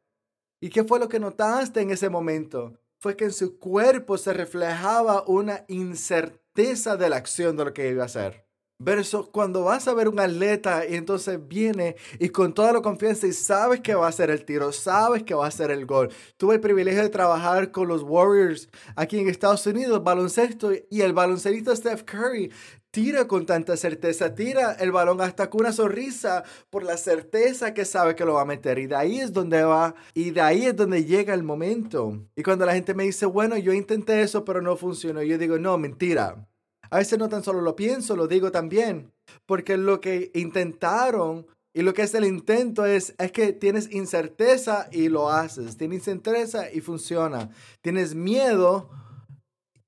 ¿Y 0.61 0.71
qué 0.71 0.85
fue 0.85 0.99
lo 0.99 1.09
que 1.09 1.21
notaste 1.21 1.83
en 1.83 1.91
ese 1.91 2.09
momento? 2.09 2.79
Fue 2.99 3.17
que 3.17 3.25
en 3.25 3.33
su 3.33 3.59
cuerpo 3.59 4.19
se 4.19 4.33
reflejaba 4.33 5.25
una 5.27 5.65
incerteza 5.69 6.97
de 6.97 7.11
la 7.11 7.17
acción 7.17 7.57
de 7.57 7.65
lo 7.67 7.75
que 7.75 7.91
iba 7.91 8.03
a 8.03 8.07
hacer. 8.07 8.46
Verso, 8.79 9.31
cuando 9.33 9.65
vas 9.65 9.89
a 9.89 9.95
ver 9.95 10.07
un 10.07 10.21
atleta 10.21 10.87
y 10.87 10.97
entonces 10.97 11.39
viene 11.49 11.97
y 12.19 12.29
con 12.29 12.53
toda 12.53 12.75
la 12.75 12.83
confianza 12.83 13.27
y 13.27 13.33
sabes 13.33 13.81
que 13.81 13.95
va 13.95 14.05
a 14.05 14.11
hacer 14.11 14.29
el 14.29 14.45
tiro, 14.45 14.71
sabes 14.71 15.23
que 15.23 15.33
va 15.33 15.47
a 15.47 15.49
hacer 15.49 15.71
el 15.71 15.87
gol. 15.87 16.11
Tuve 16.37 16.57
el 16.57 16.61
privilegio 16.61 17.03
de 17.03 17.09
trabajar 17.09 17.71
con 17.73 17.89
los 17.89 18.03
Warriors 18.03 18.69
aquí 18.95 19.19
en 19.19 19.29
Estados 19.29 19.67
Unidos, 19.67 20.05
baloncesto, 20.05 20.73
y 20.91 21.01
el 21.01 21.15
baloncelista 21.15 21.75
Steph 21.75 22.03
Curry 22.03 22.53
tira 22.91 23.27
con 23.27 23.47
tanta 23.47 23.79
certeza, 23.79 24.35
tira 24.35 24.73
el 24.73 24.93
balón 24.93 25.23
hasta 25.23 25.49
con 25.49 25.63
una 25.63 25.73
sonrisa 25.73 26.45
por 26.69 26.83
la 26.85 26.99
certeza 26.99 27.73
que 27.73 27.87
sabe 27.87 28.15
que 28.15 28.27
lo 28.27 28.35
va 28.35 28.43
a 28.43 28.47
meter. 28.47 28.79
Y 28.79 28.87
de 28.89 28.97
ahí 28.97 29.21
es 29.21 29.33
donde 29.33 29.63
va, 29.65 29.95
y 30.13 30.33
de 30.33 30.43
ahí 30.43 30.67
es 30.67 30.77
donde 30.77 31.07
llega 31.07 31.33
el 31.33 31.43
momento. 31.43 32.27
Y 32.37 32.43
cuando 32.43 32.67
la 32.67 32.75
gente 32.75 32.93
me 32.93 33.05
dice, 33.05 33.25
bueno, 33.25 33.57
yo 33.57 33.73
intenté 33.73 34.21
eso, 34.21 34.45
pero 34.45 34.61
no 34.61 34.77
funcionó, 34.77 35.23
yo 35.23 35.39
digo, 35.39 35.59
no, 35.59 35.79
mentira. 35.79 36.47
A 36.91 36.99
veces 36.99 37.19
no 37.19 37.29
tan 37.29 37.43
solo 37.43 37.61
lo 37.61 37.77
pienso, 37.77 38.17
lo 38.17 38.27
digo 38.29 38.51
también, 38.51 39.13
porque 39.47 39.77
lo 39.77 40.01
que 40.01 40.31
intentaron 40.35 41.47
y 41.75 41.83
lo 41.83 41.93
que 41.93 42.03
es 42.03 42.15
el 42.15 42.25
intento 42.25 42.87
es, 42.87 43.15
es 43.19 43.33
que 43.33 43.53
tienes 43.53 43.93
incerteza 43.93 44.89
y 44.91 45.09
lo 45.09 45.31
haces, 45.31 45.77
tienes 45.77 45.99
incerteza 45.99 46.73
y 46.73 46.81
funciona, 46.81 47.51
tienes 47.83 48.15
miedo 48.15 48.89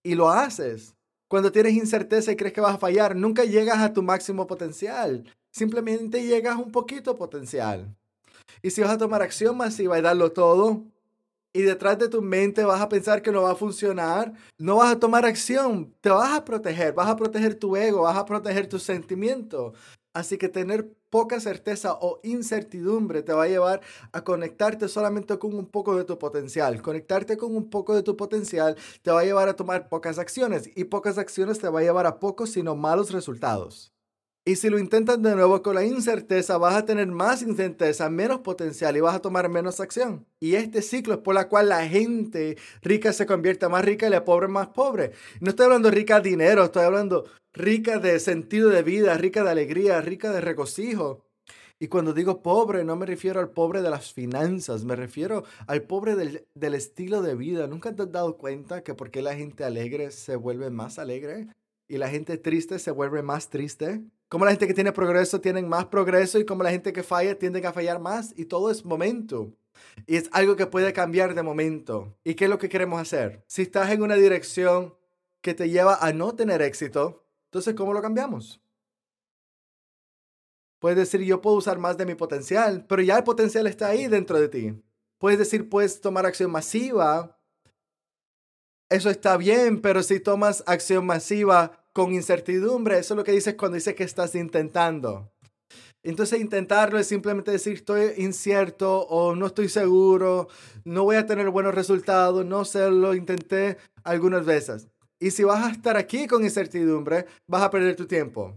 y 0.02 0.14
lo 0.14 0.30
haces. 0.30 0.94
Cuando 1.28 1.52
tienes 1.52 1.74
incerteza 1.74 2.32
y 2.32 2.36
crees 2.36 2.52
que 2.52 2.60
vas 2.60 2.74
a 2.74 2.78
fallar, 2.78 3.16
nunca 3.16 3.44
llegas 3.44 3.78
a 3.78 3.92
tu 3.92 4.02
máximo 4.02 4.46
potencial, 4.46 5.24
simplemente 5.50 6.26
llegas 6.26 6.56
a 6.56 6.58
un 6.58 6.72
poquito 6.72 7.16
potencial. 7.16 7.96
Y 8.62 8.70
si 8.70 8.80
vas 8.80 8.90
a 8.90 8.98
tomar 8.98 9.22
acción 9.22 9.56
masiva 9.56 9.98
y 9.98 10.02
darlo 10.02 10.32
todo, 10.32 10.84
y 11.52 11.62
detrás 11.62 11.98
de 11.98 12.08
tu 12.08 12.22
mente 12.22 12.64
vas 12.64 12.80
a 12.80 12.88
pensar 12.88 13.22
que 13.22 13.32
no 13.32 13.42
va 13.42 13.52
a 13.52 13.56
funcionar, 13.56 14.32
no 14.58 14.76
vas 14.76 14.92
a 14.92 14.98
tomar 14.98 15.24
acción, 15.24 15.94
te 16.00 16.10
vas 16.10 16.36
a 16.36 16.44
proteger, 16.44 16.92
vas 16.94 17.08
a 17.08 17.16
proteger 17.16 17.54
tu 17.54 17.76
ego, 17.76 18.02
vas 18.02 18.16
a 18.16 18.24
proteger 18.24 18.68
tus 18.68 18.82
sentimientos. 18.82 19.74
Así 20.14 20.36
que 20.38 20.48
tener 20.48 20.90
poca 21.10 21.40
certeza 21.40 21.94
o 22.00 22.20
incertidumbre 22.22 23.22
te 23.22 23.32
va 23.32 23.44
a 23.44 23.48
llevar 23.48 23.80
a 24.12 24.24
conectarte 24.24 24.88
solamente 24.88 25.38
con 25.38 25.54
un 25.54 25.66
poco 25.66 25.96
de 25.96 26.04
tu 26.04 26.18
potencial. 26.18 26.82
Conectarte 26.82 27.36
con 27.36 27.54
un 27.54 27.70
poco 27.70 27.94
de 27.94 28.02
tu 28.02 28.16
potencial 28.16 28.76
te 29.02 29.10
va 29.10 29.20
a 29.20 29.24
llevar 29.24 29.48
a 29.48 29.56
tomar 29.56 29.88
pocas 29.88 30.18
acciones 30.18 30.70
y 30.74 30.84
pocas 30.84 31.18
acciones 31.18 31.58
te 31.58 31.68
va 31.68 31.80
a 31.80 31.82
llevar 31.82 32.06
a 32.06 32.18
pocos 32.18 32.50
sino 32.50 32.74
malos 32.76 33.12
resultados. 33.12 33.92
Y 34.48 34.56
si 34.56 34.70
lo 34.70 34.78
intentas 34.78 35.20
de 35.20 35.34
nuevo 35.34 35.60
con 35.60 35.74
la 35.74 35.84
incerteza, 35.84 36.56
vas 36.56 36.74
a 36.74 36.86
tener 36.86 37.06
más 37.08 37.42
incerteza, 37.42 38.08
menos 38.08 38.40
potencial 38.40 38.96
y 38.96 39.00
vas 39.00 39.14
a 39.14 39.20
tomar 39.20 39.50
menos 39.50 39.78
acción. 39.78 40.24
Y 40.40 40.54
este 40.54 40.80
ciclo 40.80 41.12
es 41.12 41.20
por 41.20 41.34
la 41.34 41.48
cual 41.50 41.68
la 41.68 41.86
gente 41.86 42.56
rica 42.80 43.12
se 43.12 43.26
convierte 43.26 43.68
más 43.68 43.84
rica 43.84 44.06
y 44.06 44.10
la 44.10 44.24
pobre 44.24 44.48
más 44.48 44.68
pobre. 44.68 45.12
No 45.40 45.50
estoy 45.50 45.66
hablando 45.66 45.90
rica 45.90 46.18
de 46.20 46.30
dinero, 46.30 46.64
estoy 46.64 46.84
hablando 46.84 47.26
rica 47.52 47.98
de 47.98 48.18
sentido 48.20 48.70
de 48.70 48.82
vida, 48.82 49.18
rica 49.18 49.44
de 49.44 49.50
alegría, 49.50 50.00
rica 50.00 50.32
de 50.32 50.40
regocijo. 50.40 51.26
Y 51.78 51.88
cuando 51.88 52.14
digo 52.14 52.40
pobre, 52.40 52.84
no 52.84 52.96
me 52.96 53.04
refiero 53.04 53.40
al 53.40 53.50
pobre 53.50 53.82
de 53.82 53.90
las 53.90 54.14
finanzas, 54.14 54.82
me 54.82 54.96
refiero 54.96 55.44
al 55.66 55.82
pobre 55.82 56.16
del, 56.16 56.46
del 56.54 56.72
estilo 56.72 57.20
de 57.20 57.34
vida. 57.34 57.66
¿Nunca 57.66 57.94
te 57.94 58.04
has 58.04 58.12
dado 58.12 58.38
cuenta 58.38 58.82
que 58.82 58.94
porque 58.94 59.20
la 59.20 59.34
gente 59.34 59.64
alegre 59.64 60.10
se 60.10 60.36
vuelve 60.36 60.70
más 60.70 60.98
alegre? 60.98 61.48
y 61.88 61.96
la 61.96 62.08
gente 62.08 62.36
triste 62.36 62.78
se 62.78 62.90
vuelve 62.90 63.22
más 63.22 63.48
triste. 63.48 64.02
Como 64.28 64.44
la 64.44 64.50
gente 64.50 64.66
que 64.66 64.74
tiene 64.74 64.92
progreso 64.92 65.40
tiene 65.40 65.62
más 65.62 65.86
progreso 65.86 66.38
y 66.38 66.44
como 66.44 66.62
la 66.62 66.70
gente 66.70 66.92
que 66.92 67.02
falla 67.02 67.38
tiende 67.38 67.66
a 67.66 67.72
fallar 67.72 67.98
más 67.98 68.34
y 68.36 68.44
todo 68.44 68.70
es 68.70 68.84
momento. 68.84 69.54
Y 70.06 70.16
es 70.16 70.28
algo 70.32 70.56
que 70.56 70.66
puede 70.66 70.92
cambiar 70.92 71.34
de 71.34 71.42
momento. 71.42 72.14
¿Y 72.24 72.34
qué 72.34 72.44
es 72.44 72.50
lo 72.50 72.58
que 72.58 72.68
queremos 72.68 73.00
hacer? 73.00 73.42
Si 73.46 73.62
estás 73.62 73.90
en 73.90 74.02
una 74.02 74.16
dirección 74.16 74.94
que 75.40 75.54
te 75.54 75.70
lleva 75.70 75.96
a 75.96 76.12
no 76.12 76.34
tener 76.34 76.60
éxito, 76.60 77.24
entonces 77.46 77.74
¿cómo 77.74 77.94
lo 77.94 78.02
cambiamos? 78.02 78.60
Puedes 80.78 80.98
decir, 80.98 81.22
yo 81.22 81.40
puedo 81.40 81.56
usar 81.56 81.78
más 81.78 81.96
de 81.96 82.06
mi 82.06 82.14
potencial, 82.14 82.84
pero 82.86 83.02
ya 83.02 83.16
el 83.16 83.24
potencial 83.24 83.66
está 83.66 83.88
ahí 83.88 84.06
dentro 84.06 84.38
de 84.38 84.48
ti. 84.48 84.82
Puedes 85.18 85.38
decir, 85.38 85.68
puedes 85.68 86.00
tomar 86.00 86.26
acción 86.26 86.50
masiva. 86.50 87.36
Eso 88.88 89.10
está 89.10 89.36
bien, 89.36 89.80
pero 89.80 90.02
si 90.02 90.20
tomas 90.20 90.62
acción 90.66 91.04
masiva 91.04 91.84
con 91.98 92.14
incertidumbre, 92.14 92.96
eso 92.96 93.14
es 93.14 93.16
lo 93.16 93.24
que 93.24 93.32
dices 93.32 93.56
cuando 93.56 93.74
dices 93.74 93.96
que 93.96 94.04
estás 94.04 94.36
intentando. 94.36 95.32
Entonces 96.04 96.40
intentarlo 96.40 96.96
es 96.96 97.08
simplemente 97.08 97.50
decir 97.50 97.72
estoy 97.72 98.12
incierto 98.18 99.00
o 99.08 99.34
no 99.34 99.46
estoy 99.46 99.68
seguro, 99.68 100.46
no 100.84 101.02
voy 101.02 101.16
a 101.16 101.26
tener 101.26 101.50
buenos 101.50 101.74
resultados, 101.74 102.46
no 102.46 102.64
sé, 102.64 102.88
lo 102.88 103.16
intenté 103.16 103.78
algunas 104.04 104.46
veces. 104.46 104.86
Y 105.18 105.32
si 105.32 105.42
vas 105.42 105.66
a 105.66 105.72
estar 105.72 105.96
aquí 105.96 106.28
con 106.28 106.44
incertidumbre, 106.44 107.26
vas 107.48 107.62
a 107.62 107.70
perder 107.70 107.96
tu 107.96 108.06
tiempo. 108.06 108.56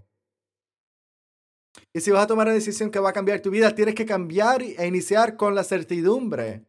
Y 1.96 2.02
si 2.02 2.12
vas 2.12 2.26
a 2.26 2.28
tomar 2.28 2.46
una 2.46 2.54
decisión 2.54 2.92
que 2.92 3.00
va 3.00 3.10
a 3.10 3.14
cambiar 3.14 3.40
tu 3.40 3.50
vida, 3.50 3.74
tienes 3.74 3.96
que 3.96 4.06
cambiar 4.06 4.62
e 4.62 4.86
iniciar 4.86 5.36
con 5.36 5.56
la 5.56 5.64
certidumbre. 5.64 6.64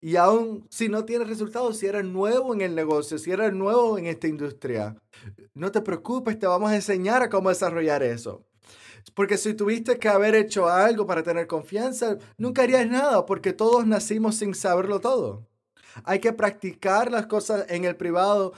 Y 0.00 0.16
aún 0.16 0.66
si 0.70 0.88
no 0.88 1.04
tienes 1.04 1.28
resultados, 1.28 1.76
si 1.78 1.86
eres 1.86 2.04
nuevo 2.04 2.54
en 2.54 2.62
el 2.62 2.74
negocio, 2.74 3.18
si 3.18 3.30
eres 3.30 3.52
nuevo 3.52 3.98
en 3.98 4.06
esta 4.06 4.26
industria, 4.26 4.96
no 5.54 5.70
te 5.70 5.82
preocupes, 5.82 6.38
te 6.38 6.46
vamos 6.46 6.70
a 6.70 6.76
enseñar 6.76 7.22
a 7.22 7.28
cómo 7.28 7.50
desarrollar 7.50 8.02
eso. 8.02 8.46
Porque 9.14 9.36
si 9.36 9.54
tuviste 9.54 9.98
que 9.98 10.08
haber 10.08 10.34
hecho 10.34 10.68
algo 10.68 11.06
para 11.06 11.22
tener 11.22 11.46
confianza, 11.46 12.16
nunca 12.38 12.62
harías 12.62 12.86
nada, 12.86 13.26
porque 13.26 13.52
todos 13.52 13.86
nacimos 13.86 14.36
sin 14.36 14.54
saberlo 14.54 15.00
todo. 15.00 15.46
Hay 16.04 16.20
que 16.20 16.32
practicar 16.32 17.10
las 17.10 17.26
cosas 17.26 17.66
en 17.68 17.84
el 17.84 17.96
privado 17.96 18.52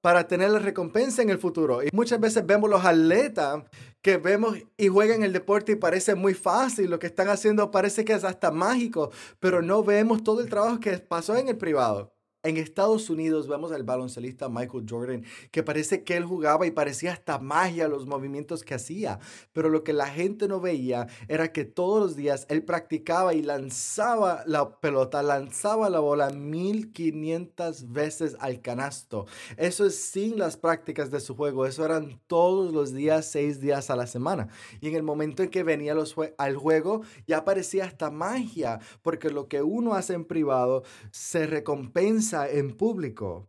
para 0.00 0.26
tener 0.26 0.50
la 0.50 0.58
recompensa 0.58 1.22
en 1.22 1.30
el 1.30 1.38
futuro. 1.38 1.82
Y 1.82 1.88
muchas 1.92 2.20
veces 2.20 2.46
vemos 2.46 2.70
los 2.70 2.84
atletas 2.84 3.64
que 4.02 4.16
vemos 4.16 4.56
y 4.76 4.88
juegan 4.88 5.22
el 5.22 5.32
deporte 5.32 5.72
y 5.72 5.76
parece 5.76 6.14
muy 6.14 6.34
fácil, 6.34 6.90
lo 6.90 6.98
que 6.98 7.06
están 7.06 7.28
haciendo 7.28 7.70
parece 7.70 8.04
que 8.04 8.12
es 8.12 8.24
hasta 8.24 8.50
mágico, 8.50 9.10
pero 9.40 9.62
no 9.62 9.82
vemos 9.82 10.22
todo 10.22 10.40
el 10.40 10.48
trabajo 10.48 10.80
que 10.80 10.98
pasó 10.98 11.36
en 11.36 11.48
el 11.48 11.56
privado. 11.56 12.17
En 12.44 12.56
Estados 12.56 13.10
Unidos 13.10 13.48
vemos 13.48 13.72
al 13.72 13.82
baloncelista 13.82 14.48
Michael 14.48 14.86
Jordan, 14.88 15.24
que 15.50 15.64
parece 15.64 16.04
que 16.04 16.16
él 16.16 16.24
jugaba 16.24 16.68
y 16.68 16.70
parecía 16.70 17.10
hasta 17.10 17.40
magia 17.40 17.88
los 17.88 18.06
movimientos 18.06 18.62
que 18.62 18.74
hacía, 18.74 19.18
pero 19.52 19.68
lo 19.68 19.82
que 19.82 19.92
la 19.92 20.06
gente 20.06 20.46
no 20.46 20.60
veía 20.60 21.08
era 21.26 21.52
que 21.52 21.64
todos 21.64 22.00
los 22.00 22.14
días 22.14 22.46
él 22.48 22.62
practicaba 22.62 23.34
y 23.34 23.42
lanzaba 23.42 24.44
la 24.46 24.78
pelota, 24.78 25.20
lanzaba 25.24 25.90
la 25.90 25.98
bola 25.98 26.30
1500 26.30 27.90
veces 27.90 28.36
al 28.38 28.60
canasto. 28.62 29.26
Eso 29.56 29.84
es 29.84 30.00
sin 30.00 30.38
las 30.38 30.56
prácticas 30.56 31.10
de 31.10 31.18
su 31.18 31.34
juego, 31.34 31.66
eso 31.66 31.84
eran 31.84 32.20
todos 32.28 32.72
los 32.72 32.94
días, 32.94 33.26
seis 33.26 33.58
días 33.58 33.90
a 33.90 33.96
la 33.96 34.06
semana. 34.06 34.46
Y 34.80 34.86
en 34.86 34.94
el 34.94 35.02
momento 35.02 35.42
en 35.42 35.48
que 35.48 35.64
venía 35.64 35.92
los 35.92 36.14
al 36.38 36.56
juego, 36.56 37.02
ya 37.26 37.44
parecía 37.44 37.86
hasta 37.86 38.12
magia, 38.12 38.78
porque 39.02 39.28
lo 39.28 39.48
que 39.48 39.62
uno 39.62 39.94
hace 39.94 40.14
en 40.14 40.24
privado 40.24 40.84
se 41.10 41.44
recompensa 41.48 42.27
en 42.32 42.76
público. 42.76 43.48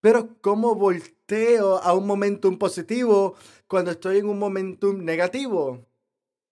Pero 0.00 0.28
¿cómo 0.40 0.74
volteo 0.74 1.78
a 1.78 1.92
un 1.92 2.06
momentum 2.06 2.56
positivo 2.58 3.34
cuando 3.66 3.90
estoy 3.90 4.18
en 4.18 4.28
un 4.28 4.38
momentum 4.38 5.04
negativo? 5.04 5.84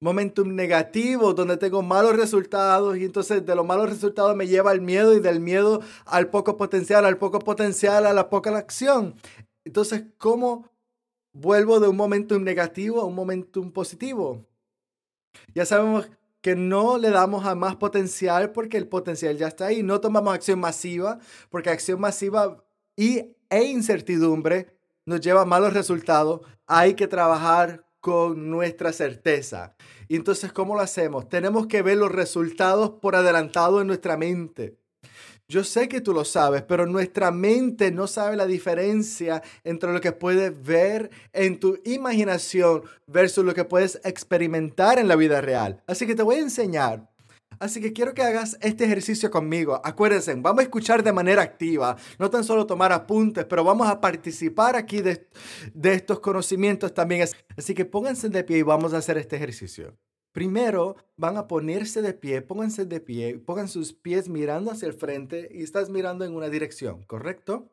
Momentum 0.00 0.54
negativo 0.54 1.32
donde 1.32 1.56
tengo 1.56 1.82
malos 1.82 2.16
resultados 2.16 2.98
y 2.98 3.04
entonces 3.04 3.46
de 3.46 3.54
los 3.54 3.64
malos 3.64 3.88
resultados 3.88 4.36
me 4.36 4.46
lleva 4.46 4.70
al 4.70 4.80
miedo 4.80 5.14
y 5.14 5.20
del 5.20 5.40
miedo 5.40 5.80
al 6.04 6.28
poco 6.28 6.56
potencial, 6.56 7.06
al 7.06 7.18
poco 7.18 7.38
potencial, 7.38 8.06
a 8.06 8.12
la 8.12 8.28
poca 8.28 8.56
acción. 8.56 9.14
Entonces, 9.64 10.04
¿cómo 10.18 10.68
vuelvo 11.32 11.80
de 11.80 11.88
un 11.88 11.96
momentum 11.96 12.42
negativo 12.42 13.00
a 13.00 13.04
un 13.04 13.14
momentum 13.14 13.70
positivo? 13.72 14.44
Ya 15.54 15.64
sabemos 15.64 16.10
que 16.46 16.54
no 16.54 16.96
le 16.96 17.10
damos 17.10 17.44
a 17.44 17.56
más 17.56 17.74
potencial 17.74 18.52
porque 18.52 18.76
el 18.76 18.86
potencial 18.86 19.36
ya 19.36 19.48
está 19.48 19.66
ahí. 19.66 19.82
No 19.82 20.00
tomamos 20.00 20.32
acción 20.32 20.60
masiva 20.60 21.18
porque 21.50 21.70
acción 21.70 22.00
masiva 22.00 22.64
y, 22.94 23.34
e 23.50 23.64
incertidumbre 23.64 24.78
nos 25.06 25.20
lleva 25.20 25.40
a 25.42 25.44
malos 25.44 25.72
resultados. 25.72 26.42
Hay 26.68 26.94
que 26.94 27.08
trabajar 27.08 27.84
con 27.98 28.48
nuestra 28.48 28.92
certeza. 28.92 29.74
Y 30.06 30.14
entonces, 30.14 30.52
¿cómo 30.52 30.76
lo 30.76 30.82
hacemos? 30.82 31.28
Tenemos 31.28 31.66
que 31.66 31.82
ver 31.82 31.96
los 31.96 32.12
resultados 32.12 32.90
por 32.90 33.16
adelantado 33.16 33.80
en 33.80 33.88
nuestra 33.88 34.16
mente. 34.16 34.78
Yo 35.48 35.62
sé 35.62 35.88
que 35.88 36.00
tú 36.00 36.12
lo 36.12 36.24
sabes, 36.24 36.62
pero 36.62 36.86
nuestra 36.86 37.30
mente 37.30 37.92
no 37.92 38.08
sabe 38.08 38.36
la 38.36 38.46
diferencia 38.46 39.44
entre 39.62 39.92
lo 39.92 40.00
que 40.00 40.10
puedes 40.10 40.60
ver 40.60 41.10
en 41.32 41.60
tu 41.60 41.78
imaginación 41.84 42.82
versus 43.06 43.44
lo 43.44 43.54
que 43.54 43.64
puedes 43.64 44.00
experimentar 44.02 44.98
en 44.98 45.06
la 45.06 45.14
vida 45.14 45.40
real. 45.40 45.80
Así 45.86 46.04
que 46.04 46.16
te 46.16 46.24
voy 46.24 46.36
a 46.36 46.40
enseñar. 46.40 47.08
Así 47.60 47.80
que 47.80 47.92
quiero 47.92 48.12
que 48.12 48.22
hagas 48.22 48.58
este 48.60 48.84
ejercicio 48.84 49.30
conmigo. 49.30 49.80
Acuérdense, 49.84 50.34
vamos 50.34 50.60
a 50.60 50.62
escuchar 50.64 51.04
de 51.04 51.12
manera 51.12 51.42
activa, 51.42 51.96
no 52.18 52.28
tan 52.28 52.42
solo 52.42 52.66
tomar 52.66 52.92
apuntes, 52.92 53.44
pero 53.44 53.62
vamos 53.62 53.88
a 53.88 54.00
participar 54.00 54.74
aquí 54.74 55.00
de, 55.00 55.28
estos 55.84 56.18
conocimientos 56.18 56.92
también. 56.92 57.26
Así 57.56 57.72
que 57.72 57.84
pónganse 57.84 58.28
de 58.28 58.42
pie 58.42 58.58
y 58.58 58.62
vamos 58.62 58.92
a 58.94 58.98
hacer 58.98 59.16
este 59.16 59.36
ejercicio. 59.36 59.96
Primero 60.36 60.96
van 61.16 61.38
a 61.38 61.48
ponerse 61.48 62.02
de 62.02 62.12
pie, 62.12 62.42
pónganse 62.42 62.84
de 62.84 63.00
pie, 63.00 63.38
pongan 63.38 63.68
sus 63.68 63.94
pies 63.94 64.28
mirando 64.28 64.70
hacia 64.70 64.86
el 64.86 64.92
frente 64.92 65.48
y 65.50 65.62
estás 65.62 65.88
mirando 65.88 66.26
en 66.26 66.34
una 66.34 66.50
dirección, 66.50 67.02
¿correcto? 67.04 67.70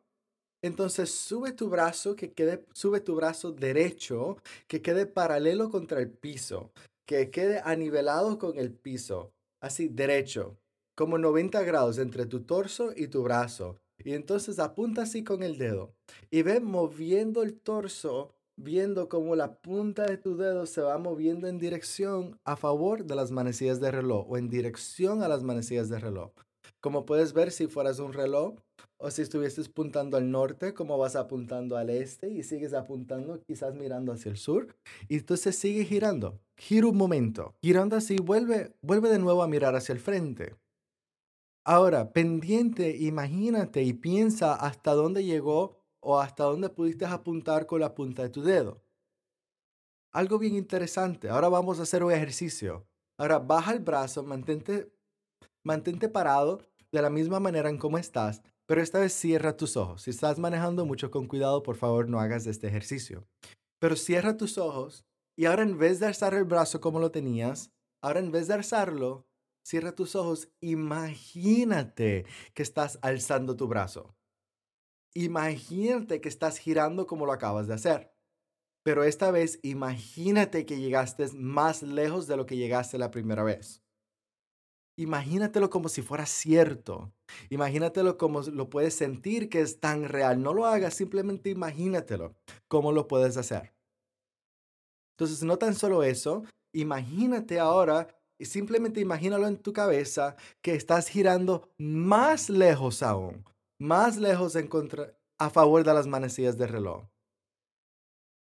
Entonces 0.62 1.10
sube 1.10 1.52
tu 1.52 1.68
brazo, 1.68 2.16
que 2.16 2.32
quede, 2.32 2.64
sube 2.72 3.00
tu 3.00 3.16
brazo 3.16 3.52
derecho, 3.52 4.38
que 4.66 4.80
quede 4.80 5.04
paralelo 5.04 5.68
contra 5.68 6.00
el 6.00 6.08
piso, 6.08 6.72
que 7.06 7.30
quede 7.30 7.60
anivelado 7.62 8.38
con 8.38 8.58
el 8.58 8.72
piso, 8.72 9.34
así 9.60 9.88
derecho, 9.88 10.56
como 10.96 11.18
90 11.18 11.62
grados 11.64 11.98
entre 11.98 12.24
tu 12.24 12.44
torso 12.44 12.94
y 12.96 13.08
tu 13.08 13.22
brazo. 13.22 13.76
Y 14.02 14.14
entonces 14.14 14.58
apunta 14.58 15.02
así 15.02 15.22
con 15.22 15.42
el 15.42 15.58
dedo 15.58 15.92
y 16.30 16.40
ve 16.40 16.60
moviendo 16.60 17.42
el 17.42 17.60
torso 17.60 18.34
viendo 18.56 19.08
cómo 19.08 19.36
la 19.36 19.54
punta 19.56 20.04
de 20.06 20.16
tu 20.16 20.36
dedo 20.36 20.66
se 20.66 20.80
va 20.80 20.98
moviendo 20.98 21.48
en 21.48 21.58
dirección 21.58 22.38
a 22.44 22.56
favor 22.56 23.04
de 23.04 23.14
las 23.14 23.30
manecillas 23.30 23.80
de 23.80 23.90
reloj 23.90 24.26
o 24.28 24.36
en 24.36 24.48
dirección 24.48 25.22
a 25.22 25.28
las 25.28 25.42
manecillas 25.42 25.88
de 25.88 25.98
reloj. 25.98 26.32
Como 26.80 27.06
puedes 27.06 27.32
ver, 27.32 27.50
si 27.50 27.66
fueras 27.66 27.98
un 27.98 28.12
reloj 28.12 28.56
o 28.98 29.10
si 29.10 29.22
estuvieses 29.22 29.68
apuntando 29.68 30.16
al 30.16 30.30
norte, 30.30 30.74
como 30.74 30.98
vas 30.98 31.16
apuntando 31.16 31.76
al 31.76 31.90
este 31.90 32.30
y 32.30 32.42
sigues 32.42 32.74
apuntando, 32.74 33.40
quizás 33.42 33.74
mirando 33.74 34.12
hacia 34.12 34.30
el 34.30 34.36
sur, 34.36 34.74
y 35.08 35.16
entonces 35.16 35.56
sigue 35.56 35.84
girando. 35.84 36.40
Gira 36.56 36.86
un 36.86 36.96
momento. 36.96 37.54
Girando 37.62 37.96
así, 37.96 38.16
vuelve, 38.16 38.72
vuelve 38.82 39.08
de 39.08 39.18
nuevo 39.18 39.42
a 39.42 39.48
mirar 39.48 39.74
hacia 39.74 39.92
el 39.92 39.98
frente. 39.98 40.54
Ahora, 41.66 42.12
pendiente, 42.12 42.96
imagínate 42.98 43.82
y 43.82 43.94
piensa 43.94 44.54
hasta 44.54 44.92
dónde 44.92 45.24
llegó 45.24 45.83
o 46.04 46.20
hasta 46.20 46.44
dónde 46.44 46.68
pudiste 46.68 47.06
apuntar 47.06 47.66
con 47.66 47.80
la 47.80 47.94
punta 47.94 48.22
de 48.22 48.28
tu 48.28 48.42
dedo. 48.42 48.82
Algo 50.12 50.38
bien 50.38 50.54
interesante. 50.54 51.28
Ahora 51.28 51.48
vamos 51.48 51.80
a 51.80 51.82
hacer 51.82 52.04
un 52.04 52.12
ejercicio. 52.12 52.86
Ahora 53.18 53.38
baja 53.38 53.72
el 53.72 53.80
brazo, 53.80 54.22
mantente, 54.22 54.92
mantente 55.64 56.08
parado 56.08 56.60
de 56.92 57.02
la 57.02 57.10
misma 57.10 57.40
manera 57.40 57.68
en 57.68 57.78
cómo 57.78 57.98
estás, 57.98 58.42
pero 58.66 58.80
esta 58.80 59.00
vez 59.00 59.12
cierra 59.12 59.56
tus 59.56 59.76
ojos. 59.76 60.02
Si 60.02 60.10
estás 60.10 60.38
manejando 60.38 60.84
mucho 60.84 61.10
con 61.10 61.26
cuidado, 61.26 61.62
por 61.62 61.76
favor 61.76 62.08
no 62.08 62.20
hagas 62.20 62.46
este 62.46 62.68
ejercicio. 62.68 63.26
Pero 63.80 63.96
cierra 63.96 64.36
tus 64.36 64.58
ojos 64.58 65.04
y 65.36 65.46
ahora 65.46 65.62
en 65.62 65.78
vez 65.78 66.00
de 66.00 66.06
alzar 66.06 66.34
el 66.34 66.44
brazo 66.44 66.80
como 66.80 67.00
lo 67.00 67.10
tenías, 67.10 67.72
ahora 68.02 68.20
en 68.20 68.30
vez 68.30 68.46
de 68.46 68.54
alzarlo, 68.54 69.26
cierra 69.64 69.92
tus 69.92 70.14
ojos. 70.14 70.48
Imagínate 70.60 72.26
que 72.52 72.62
estás 72.62 72.98
alzando 73.02 73.56
tu 73.56 73.66
brazo. 73.66 74.14
Imagínate 75.14 76.20
que 76.20 76.28
estás 76.28 76.58
girando 76.58 77.06
como 77.06 77.26
lo 77.26 77.32
acabas 77.32 77.66
de 77.66 77.74
hacer. 77.74 78.12
Pero 78.84 79.04
esta 79.04 79.30
vez 79.30 79.60
imagínate 79.62 80.66
que 80.66 80.78
llegaste 80.78 81.26
más 81.32 81.82
lejos 81.82 82.26
de 82.26 82.36
lo 82.36 82.44
que 82.46 82.56
llegaste 82.56 82.98
la 82.98 83.10
primera 83.10 83.42
vez. 83.42 83.82
Imagínatelo 84.96 85.70
como 85.70 85.88
si 85.88 86.02
fuera 86.02 86.26
cierto. 86.26 87.12
Imagínatelo 87.50 88.16
como 88.18 88.42
lo 88.42 88.68
puedes 88.70 88.94
sentir 88.94 89.48
que 89.48 89.60
es 89.60 89.80
tan 89.80 90.04
real. 90.04 90.42
No 90.42 90.52
lo 90.52 90.66
hagas, 90.66 90.94
simplemente 90.94 91.50
imagínatelo 91.50 92.36
cómo 92.68 92.92
lo 92.92 93.08
puedes 93.08 93.36
hacer. 93.36 93.74
Entonces, 95.16 95.42
no 95.44 95.58
tan 95.58 95.74
solo 95.74 96.02
eso, 96.02 96.42
imagínate 96.72 97.58
ahora 97.58 98.08
y 98.38 98.46
simplemente 98.46 99.00
imagínalo 99.00 99.46
en 99.46 99.58
tu 99.58 99.72
cabeza 99.72 100.36
que 100.60 100.74
estás 100.74 101.08
girando 101.08 101.72
más 101.78 102.50
lejos 102.50 103.02
aún, 103.02 103.44
más 103.78 104.16
lejos 104.16 104.56
a 105.38 105.50
favor 105.50 105.84
de 105.84 105.94
las 105.94 106.06
manecillas 106.06 106.56
del 106.56 106.68
reloj. 106.68 107.04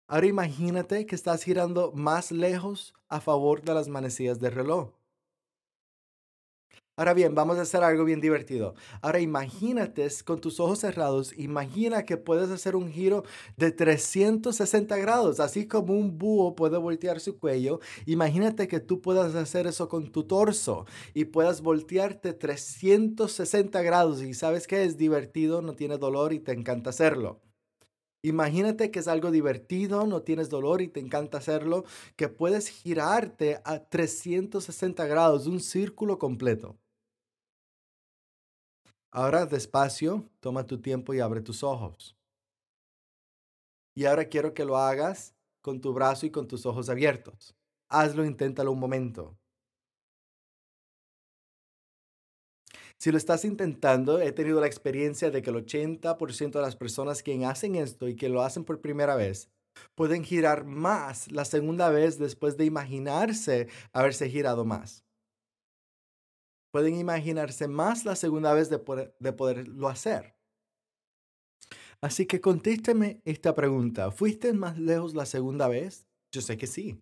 Ahora 0.09 0.27
imagínate 0.27 1.05
que 1.07 1.17
estás 1.17 1.43
girando 1.43 1.93
más 1.93 2.31
lejos 2.31 2.95
a 3.09 3.21
favor 3.21 3.63
de 3.63 3.75
las 3.75 3.89
manecillas 3.89 4.39
del 4.39 4.53
reloj. 4.53 4.93
Ahora 6.99 7.13
bien, 7.13 7.35
vamos 7.35 7.59
a 7.59 7.63
hacer 7.63 7.85
algo 7.85 8.07
bien 8.07 8.23
divertido. 8.23 8.75
Ahora 9.03 9.21
imagínate 9.21 10.09
con 10.25 10.41
tus 10.41 10.59
ojos 10.61 10.79
cerrados, 10.79 11.35
imagina 11.37 12.07
que 12.07 12.17
puedes 12.17 12.49
hacer 12.49 12.75
un 12.75 12.91
giro 12.91 13.23
de 13.59 13.71
360 13.71 14.97
grados, 14.97 15.39
así 15.39 15.67
como 15.69 15.93
un 15.93 16.17
búho 16.17 16.55
puede 16.55 16.79
voltear 16.79 17.21
su 17.21 17.39
cuello. 17.39 17.81
Imagínate 18.07 18.67
que 18.67 18.81
tú 18.81 19.03
puedas 19.03 19.35
hacer 19.35 19.67
eso 19.67 19.91
con 19.91 20.11
tu 20.11 20.25
torso 20.25 20.87
y 21.13 21.27
puedas 21.27 21.61
voltearte 21.61 22.33
360 22.33 23.83
grados 23.83 24.23
y 24.23 24.33
sabes 24.33 24.67
que 24.67 24.83
es 24.85 24.97
divertido, 24.97 25.61
no 25.61 25.75
tiene 25.75 25.99
dolor 25.99 26.33
y 26.33 26.41
te 26.41 26.53
encanta 26.53 26.89
hacerlo. 26.91 27.43
Imagínate 28.23 28.91
que 28.91 29.01
es 29.01 29.09
algo 29.09 29.31
divertido, 29.31 30.07
no 30.07 30.23
tienes 30.23 30.49
dolor 30.51 30.83
y 30.83 30.89
te 30.89 31.01
encanta 31.01 31.39
hacerlo, 31.39 31.85
que 32.17 32.29
puedes 32.29 32.69
girarte 32.69 33.61
a 33.65 33.81
360 33.81 35.07
grados, 35.07 35.47
un 35.47 35.61
círculo 35.61 36.19
completo. 36.19 36.77
Ahora 39.11 39.47
despacio, 39.47 40.29
toma 40.41 40.67
tu 40.67 40.81
tiempo 40.81 41.15
y 41.15 41.21
abre 41.21 41.41
tus 41.41 41.63
ojos. 41.63 42.17
Y 43.95 44.05
ahora 44.05 44.27
quiero 44.27 44.53
que 44.53 44.65
lo 44.65 44.77
hagas 44.77 45.35
con 45.63 45.81
tu 45.81 45.93
brazo 45.93 46.27
y 46.27 46.31
con 46.31 46.47
tus 46.47 46.67
ojos 46.67 46.89
abiertos. 46.89 47.57
Hazlo, 47.89 48.25
inténtalo 48.25 48.73
un 48.73 48.79
momento. 48.79 49.39
Si 52.99 53.11
lo 53.11 53.19
estás 53.19 53.45
intentando, 53.45 54.21
he 54.21 54.33
tenido 54.33 54.61
la 54.61 54.67
experiencia 54.67 55.31
de 55.31 55.43
que 55.43 55.51
el 55.51 55.57
80% 55.57 56.53
de 56.53 56.63
las 56.63 56.77
personas 56.77 57.23
que 57.23 57.45
hacen 57.45 57.75
esto 57.75 58.09
y 58.09 58.17
que 58.17 58.29
lo 58.29 58.43
hacen 58.43 58.65
por 58.65 58.81
primera 58.81 59.17
vez 59.17 59.51
pueden 59.95 60.25
girar 60.25 60.65
más 60.65 61.31
la 61.31 61.45
segunda 61.45 61.91
vez 61.91 62.19
después 62.19 62.57
de 62.57 62.65
imaginarse 62.65 63.69
haberse 63.93 64.31
girado 64.31 64.65
más 64.65 65.06
pueden 66.77 66.97
imaginarse 66.97 67.69
más 67.69 68.05
la 68.05 68.15
segunda 68.17 68.53
vez 68.53 68.69
de, 68.69 68.79
de 69.19 69.33
poderlo 69.33 69.89
hacer. 69.89 70.35
Así 72.03 72.27
que 72.27 72.43
contésteme 72.43 73.23
esta 73.25 73.55
pregunta. 73.55 74.11
¿Fuiste 74.11 74.53
más 74.53 74.77
lejos 74.79 75.15
la 75.15 75.25
segunda 75.25 75.69
vez? 75.69 76.07
Yo 76.31 76.43
sé 76.43 76.59
que 76.59 76.67
sí. 76.67 77.01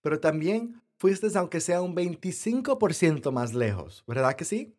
Pero 0.00 0.18
también 0.18 0.80
fuiste 0.98 1.26
aunque 1.36 1.60
sea 1.60 1.82
un 1.82 1.94
25% 1.94 3.30
más 3.32 3.52
lejos, 3.52 4.02
¿verdad 4.06 4.34
que 4.34 4.46
sí? 4.46 4.74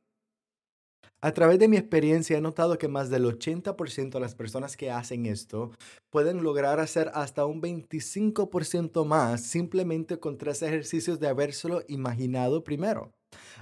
A 1.22 1.32
través 1.32 1.60
de 1.60 1.68
mi 1.68 1.78
experiencia 1.78 2.40
he 2.40 2.42
notado 2.42 2.80
que 2.80 2.88
más 2.88 3.12
del 3.12 3.24
80% 3.26 4.10
de 4.10 4.20
las 4.20 4.34
personas 4.34 4.76
que 4.76 4.90
hacen 4.90 5.28
esto 5.28 5.70
pueden 6.10 6.42
lograr 6.42 6.80
hacer 6.80 7.12
hasta 7.14 7.46
un 7.46 7.62
25% 7.62 9.06
más 9.06 9.44
simplemente 9.44 10.20
con 10.20 10.40
tres 10.40 10.64
ejercicios 10.64 11.20
de 11.20 11.28
habérselo 11.28 11.84
imaginado 11.88 12.64
primero. 12.64 13.14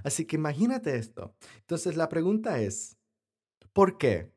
Así 0.03 0.25
que 0.25 0.35
imagínate 0.35 0.97
esto. 0.97 1.33
Entonces 1.61 1.95
la 1.95 2.09
pregunta 2.09 2.59
es, 2.59 2.97
¿por 3.73 3.97
qué? 3.97 4.31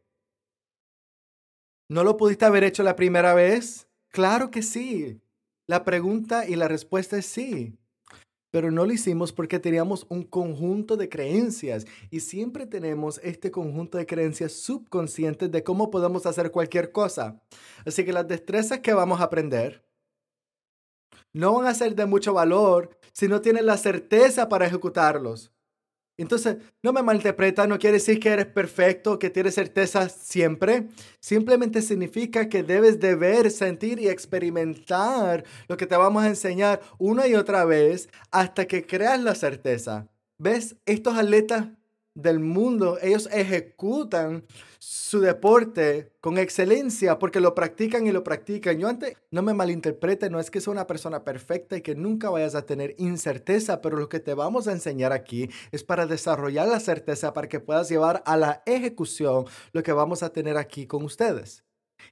¿No 1.89 2.05
lo 2.05 2.17
pudiste 2.17 2.45
haber 2.45 2.65
hecho 2.65 2.83
la 2.83 2.97
primera 2.97 3.35
vez? 3.35 3.89
Claro 4.11 4.51
que 4.51 4.63
sí. 4.63 5.21
La 5.67 5.85
pregunta 5.85 6.47
y 6.49 6.57
la 6.57 6.69
respuesta 6.69 7.17
es 7.17 7.27
sí. 7.27 7.79
Pero 8.51 8.71
no 8.71 8.87
lo 8.87 8.93
hicimos 8.93 9.33
porque 9.33 9.59
teníamos 9.59 10.07
un 10.09 10.23
conjunto 10.23 10.97
de 10.97 11.11
creencias 11.11 11.87
y 12.11 12.21
siempre 12.21 12.67
tenemos 12.67 13.21
este 13.23 13.51
conjunto 13.51 13.99
de 13.99 14.07
creencias 14.07 14.53
subconscientes 14.53 15.51
de 15.51 15.63
cómo 15.63 15.91
podemos 15.91 16.25
hacer 16.25 16.51
cualquier 16.51 16.91
cosa. 16.91 17.43
Así 17.85 18.05
que 18.05 18.13
las 18.13 18.27
destrezas 18.27 18.81
que 18.81 18.95
vamos 18.95 19.21
a 19.21 19.25
aprender 19.25 19.87
no 21.35 21.55
van 21.55 21.67
a 21.67 21.75
ser 21.75 21.95
de 21.95 22.07
mucho 22.07 22.33
valor 22.33 22.98
si 23.19 23.27
no 23.27 23.41
tienes 23.41 23.65
la 23.65 23.77
certeza 23.77 24.49
para 24.49 24.67
ejecutarlos. 24.67 25.53
Entonces, 26.17 26.59
no 26.85 26.93
me 26.93 27.03
malinterpreta, 27.03 27.67
no 27.67 27.77
quiere 27.77 27.95
decir 27.95 28.21
que 28.21 28.29
eres 28.29 28.47
perfecto, 28.47 29.19
que 29.19 29.29
tienes 29.29 29.57
certeza 29.57 30.09
siempre. 30.09 30.87
Simplemente 31.21 31.83
significa 31.83 32.49
que 32.49 32.63
debes 32.63 33.01
de 33.01 33.17
ver, 33.17 33.51
sentir 33.51 33.99
y 33.99 34.09
experimentar 34.09 35.45
lo 35.67 35.77
que 35.77 35.87
te 35.87 35.97
vamos 35.97 36.23
a 36.23 36.29
enseñar 36.29 36.81
una 36.99 37.27
y 37.27 37.35
otra 37.35 37.65
vez 37.65 38.09
hasta 38.31 38.67
que 38.67 38.87
creas 38.87 39.21
la 39.21 39.35
certeza. 39.35 40.07
¿Ves? 40.39 40.77
Estos 40.87 41.17
atletas 41.19 41.67
del 42.19 42.41
mundo, 42.41 42.99
ellos 43.01 43.29
ejecutan 43.33 44.45
su 44.81 45.21
deporte 45.21 46.13
con 46.21 46.37
excelencia 46.37 47.19
porque 47.19 47.41
lo 47.41 47.55
practican 47.55 48.07
y 48.07 48.13
lo 48.13 48.25
practican. 48.25 48.79
Yo 48.79 48.89
antes, 48.89 49.17
no 49.31 49.43
me 49.43 49.55
malinterprete, 49.55 50.29
no 50.29 50.41
es 50.41 50.51
que 50.51 50.61
sea 50.61 50.73
una 50.73 50.89
persona 50.89 51.23
perfecta 51.23 51.77
y 51.77 51.83
que 51.83 51.95
nunca 51.95 52.29
vayas 52.29 52.57
a 52.57 52.67
tener 52.67 52.97
incerteza, 52.99 53.81
pero 53.81 53.97
lo 53.97 54.09
que 54.09 54.19
te 54.19 54.35
vamos 54.35 54.67
a 54.67 54.73
enseñar 54.73 55.13
aquí 55.13 55.49
es 55.71 55.85
para 55.85 56.07
desarrollar 56.07 56.67
la 56.67 56.81
certeza 56.81 57.33
para 57.33 57.49
que 57.49 57.61
puedas 57.61 57.89
llevar 57.89 58.23
a 58.27 58.37
la 58.37 58.63
ejecución 58.67 59.45
lo 59.73 59.85
que 59.85 59.93
vamos 59.93 60.25
a 60.25 60.31
tener 60.31 60.57
aquí 60.57 60.87
con 60.87 61.05
ustedes. 61.05 61.65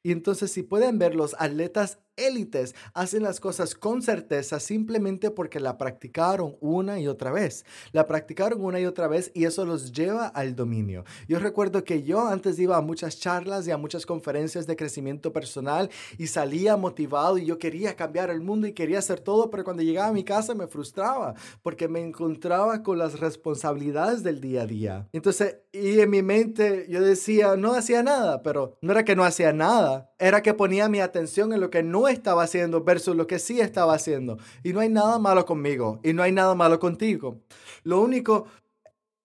Y 0.05 0.13
entonces 0.13 0.53
si 0.53 0.63
pueden 0.63 0.99
ver, 0.99 1.17
los 1.17 1.35
atletas 1.41 1.99
élites 2.17 2.75
hacen 2.95 3.23
las 3.23 3.41
cosas 3.41 3.75
con 3.75 4.03
certeza 4.03 4.61
simplemente 4.61 5.31
porque 5.31 5.61
la 5.61 5.79
practicaron 5.79 6.57
una 6.61 6.99
y 7.01 7.09
otra 7.09 7.31
vez. 7.31 7.65
La 7.93 8.07
practicaron 8.07 8.65
una 8.65 8.81
y 8.81 8.87
otra 8.87 9.09
vez 9.09 9.31
y 9.35 9.45
eso 9.45 9.65
los 9.65 9.93
lleva 9.93 10.27
al 10.27 10.57
dominio. 10.57 11.05
Yo 11.29 11.39
recuerdo 11.39 11.85
que 11.85 12.03
yo 12.03 12.27
antes 12.27 12.59
iba 12.59 12.77
a 12.77 12.81
muchas 12.81 13.19
charlas 13.19 13.67
y 13.67 13.71
a 13.71 13.77
muchas 13.77 14.07
conferencias 14.07 14.67
de 14.67 14.77
crecimiento 14.77 15.33
personal 15.33 15.91
y 16.19 16.27
salía 16.27 16.77
motivado 16.77 17.39
y 17.39 17.47
yo 17.47 17.59
quería 17.59 17.97
cambiar 17.97 18.31
el 18.31 18.41
mundo 18.41 18.67
y 18.67 18.73
quería 18.73 18.99
hacer 18.99 19.21
todo, 19.21 19.51
pero 19.51 19.65
cuando 19.65 19.83
llegaba 19.83 20.09
a 20.09 20.13
mi 20.13 20.25
casa 20.25 20.55
me 20.55 20.67
frustraba 20.67 21.35
porque 21.63 21.89
me 21.89 22.01
encontraba 22.01 22.83
con 22.83 22.99
las 22.99 23.21
responsabilidades 23.21 24.23
del 24.23 24.41
día 24.41 24.63
a 24.63 24.67
día. 24.67 25.09
Entonces, 25.13 25.59
y 25.73 26.01
en 26.01 26.11
mi 26.11 26.23
mente 26.23 26.87
yo 26.89 27.01
decía, 27.01 27.57
no 27.57 27.75
hacía 27.75 28.03
nada, 28.03 28.43
pero 28.43 28.79
no 28.81 28.93
era 28.93 29.05
que 29.05 29.17
no 29.17 29.25
hacía 29.25 29.53
nada, 29.53 30.11
era 30.19 30.43
que 30.43 30.55
ponía 30.55 30.89
mi 30.89 31.01
atención 31.01 31.53
en 31.53 31.61
lo 31.61 31.71
que 31.71 31.83
estaba 32.09 32.45
haciendo 32.45 32.83
versus 32.83 33.17
lo 33.17 33.27
que 33.27 33.39
sí 33.39 33.61
estaba 33.61 33.95
haciendo. 33.95 34.39
Y 34.63 34.73
no 34.73 34.81
hay 34.81 34.89
nada 34.89 35.19
malo 35.19 35.45
conmigo 35.45 36.01
y 36.03 36.13
no 36.13 36.23
hay 36.23 36.33
nada 36.33 36.55
malo 36.55 36.79
contigo. 36.79 37.41
Lo 37.83 38.01
único 38.01 38.47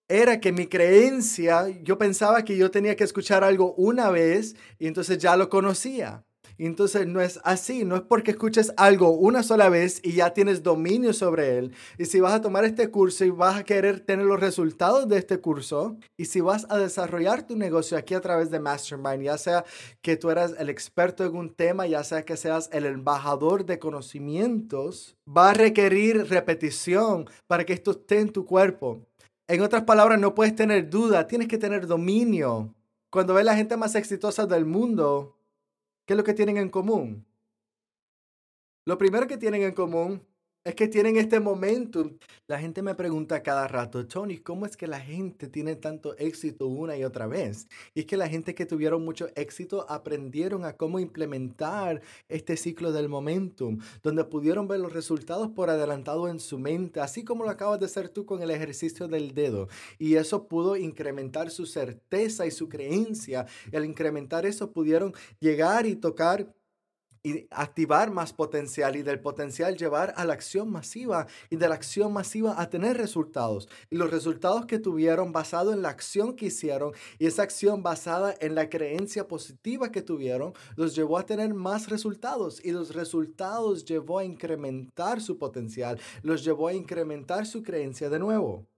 era 0.08 0.39
que 0.39 0.52
mi 0.52 0.67
creencia, 0.67 1.70
yo 1.84 1.98
pensaba 1.98 2.44
que 2.44 2.58
yo 2.58 2.70
tenía 2.70 2.96
que 2.96 3.04
escuchar 3.06 3.44
algo 3.44 3.74
una 3.76 4.10
vez 4.10 4.56
y 4.78 4.88
entonces 4.88 5.17
ya 5.17 5.38
lo 5.38 5.50
conocía. 5.50 6.26
Entonces 6.67 7.08
no 7.08 7.21
es 7.21 7.39
así, 7.43 7.86
no 7.86 7.95
es 7.95 8.02
porque 8.04 8.32
escuches 8.32 8.71
algo 8.78 9.10
una 9.12 9.41
sola 9.41 9.69
vez 9.69 10.00
y 10.04 10.13
ya 10.13 10.34
tienes 10.34 10.62
dominio 10.62 11.12
sobre 11.12 11.58
él. 11.58 11.74
Y 11.97 12.06
si 12.06 12.19
vas 12.19 12.34
a 12.34 12.41
tomar 12.41 12.65
este 12.65 12.89
curso 12.89 13.26
y 13.26 13.32
vas 13.32 13.60
a 13.60 13.63
querer 13.63 14.00
tener 14.02 14.26
los 14.26 14.39
resultados 14.39 15.08
de 15.08 15.17
este 15.17 15.39
curso, 15.39 15.97
y 16.17 16.26
si 16.26 16.39
vas 16.39 16.67
a 16.69 16.78
desarrollar 16.78 17.47
tu 17.47 17.56
negocio 17.56 17.97
aquí 17.97 18.13
a 18.13 18.21
través 18.21 18.52
de 18.52 18.60
Mastermind, 18.60 19.24
ya 19.24 19.38
sea 19.38 19.65
que 20.02 20.17
tú 20.17 20.30
eras 20.30 20.54
el 20.60 20.69
experto 20.69 21.26
en 21.26 21.36
un 21.36 21.50
tema, 21.50 21.88
ya 21.88 22.04
sea 22.04 22.24
que 22.24 22.38
seas 22.38 22.69
el 22.71 22.86
embajador 22.86 23.65
de 23.65 23.80
conocimientos, 23.80 25.15
va 25.28 25.50
a 25.50 25.54
requerir 25.54 26.28
repetición 26.30 27.28
para 27.47 27.65
que 27.65 27.74
esto 27.74 27.91
esté 27.91 28.19
en 28.19 28.32
tu 28.32 28.45
cuerpo. 28.45 29.02
En 29.47 29.62
otras 29.62 29.84
palabras, 29.84 30.19
no 30.19 30.36
puedes 30.36 30.56
tener 30.56 30.89
duda, 30.89 31.28
tienes 31.28 31.47
que 31.47 31.58
tener 31.58 31.88
dominio. 31.88 32.74
Cuando 33.10 33.34
ves 33.34 33.45
la 33.45 33.56
gente 33.56 33.76
más 33.76 33.95
exitosa 33.95 34.45
del 34.45 34.65
mundo, 34.65 35.36
¿Qué 36.12 36.15
es 36.15 36.17
lo 36.17 36.26
que 36.26 36.34
tienen 36.34 36.58
en 36.58 36.67
común? 36.67 37.26
Lo 38.84 38.97
primero 38.97 39.28
que 39.28 39.38
tienen 39.38 39.62
en 39.62 39.74
común 39.74 40.28
es 40.63 40.76
que 40.76 40.88
tienen 40.88 41.17
este 41.17 41.39
momentum. 41.39 42.17
La 42.47 42.60
gente 42.60 42.84
me 42.84 42.93
pregunta 42.93 43.41
cada 43.41 43.67
rato, 43.67 44.06
Tony, 44.06 44.38
¿cómo 44.38 44.67
es 44.67 44.78
que 44.78 44.86
la 44.86 45.00
gente 45.00 45.47
tiene 45.47 45.76
tanto 45.76 46.15
éxito 46.17 46.67
una 46.67 46.95
y 46.95 47.04
otra 47.04 47.26
vez? 47.26 47.67
Y 47.95 48.02
es 48.02 48.06
que 48.06 48.15
la 48.15 48.30
gente 48.30 48.54
que 48.54 48.67
tuvieron 48.67 49.04
mucho 49.04 49.30
éxito 49.36 49.88
aprendieron 49.89 50.63
a 50.65 50.74
cómo 50.74 51.00
implementar 51.00 52.02
este 52.30 52.58
ciclo 52.58 52.91
del 52.91 53.10
momentum, 53.10 53.80
donde 54.04 54.24
pudieron 54.24 54.67
ver 54.67 54.82
los 54.82 54.93
resultados 54.93 55.50
por 55.50 55.71
adelantado 55.71 56.28
en 56.28 56.39
su 56.39 56.60
mente, 56.60 57.00
así 57.00 57.24
como 57.24 57.43
lo 57.43 57.50
acabas 57.50 57.80
de 57.80 57.88
hacer 57.88 58.10
tú 58.10 58.28
con 58.28 58.43
el 58.43 58.52
ejercicio 58.52 59.08
del 59.08 59.34
dedo. 59.34 59.67
Y 59.97 60.15
eso 60.15 60.47
pudo 60.47 60.78
incrementar 60.78 61.50
su 61.50 61.65
certeza 61.65 62.45
y 62.45 62.52
su 62.52 62.69
creencia. 62.69 63.47
Y 63.71 63.76
al 63.76 63.86
incrementar 63.86 64.45
eso 64.45 64.71
pudieron 64.71 65.13
llegar 65.39 65.88
y 65.88 65.95
tocar 65.95 66.54
y 67.24 67.48
activar 67.52 68.12
más 68.12 68.34
potencial 68.34 68.96
y 68.96 69.04
del 69.04 69.20
potencial 69.20 69.78
llevar 69.78 70.14
a 70.18 70.26
la 70.26 70.34
acción 70.34 70.72
masiva 70.72 71.28
y 71.50 71.56
de 71.56 71.70
la 71.70 71.76
acción 71.76 72.14
masiva 72.14 72.60
a 72.60 72.70
tener 72.70 72.98
resultados. 72.98 73.70
Y 73.90 73.98
los 73.98 74.12
resultados 74.12 74.66
que 74.66 74.80
tuvieron 74.80 75.32
basado 75.32 75.74
en 75.74 75.82
la 75.82 75.90
acción 75.90 76.36
que 76.36 76.48
hicieron 76.48 76.94
y 77.20 77.28
esa 77.28 77.44
acción 77.44 77.84
basada 77.84 78.36
en 78.40 78.56
la 78.56 78.70
creencia 78.70 79.28
positiva 79.28 79.92
que 79.92 80.02
tuvieron 80.02 80.54
los 80.76 80.96
llevó 80.96 81.18
a 81.18 81.26
tener 81.26 81.54
más 81.54 81.90
resultados 81.90 82.64
y 82.64 82.72
los 82.72 82.96
resultados 82.96 83.86
llevó 83.86 84.20
a 84.20 84.26
incrementar 84.26 85.22
su 85.22 85.38
potencial, 85.38 86.00
los 86.24 86.44
llevó 86.44 86.68
a 86.68 86.74
incrementar 86.74 87.46
su 87.46 87.62
creencia 87.62 88.10
de 88.10 88.20
nuevo. 88.20 88.71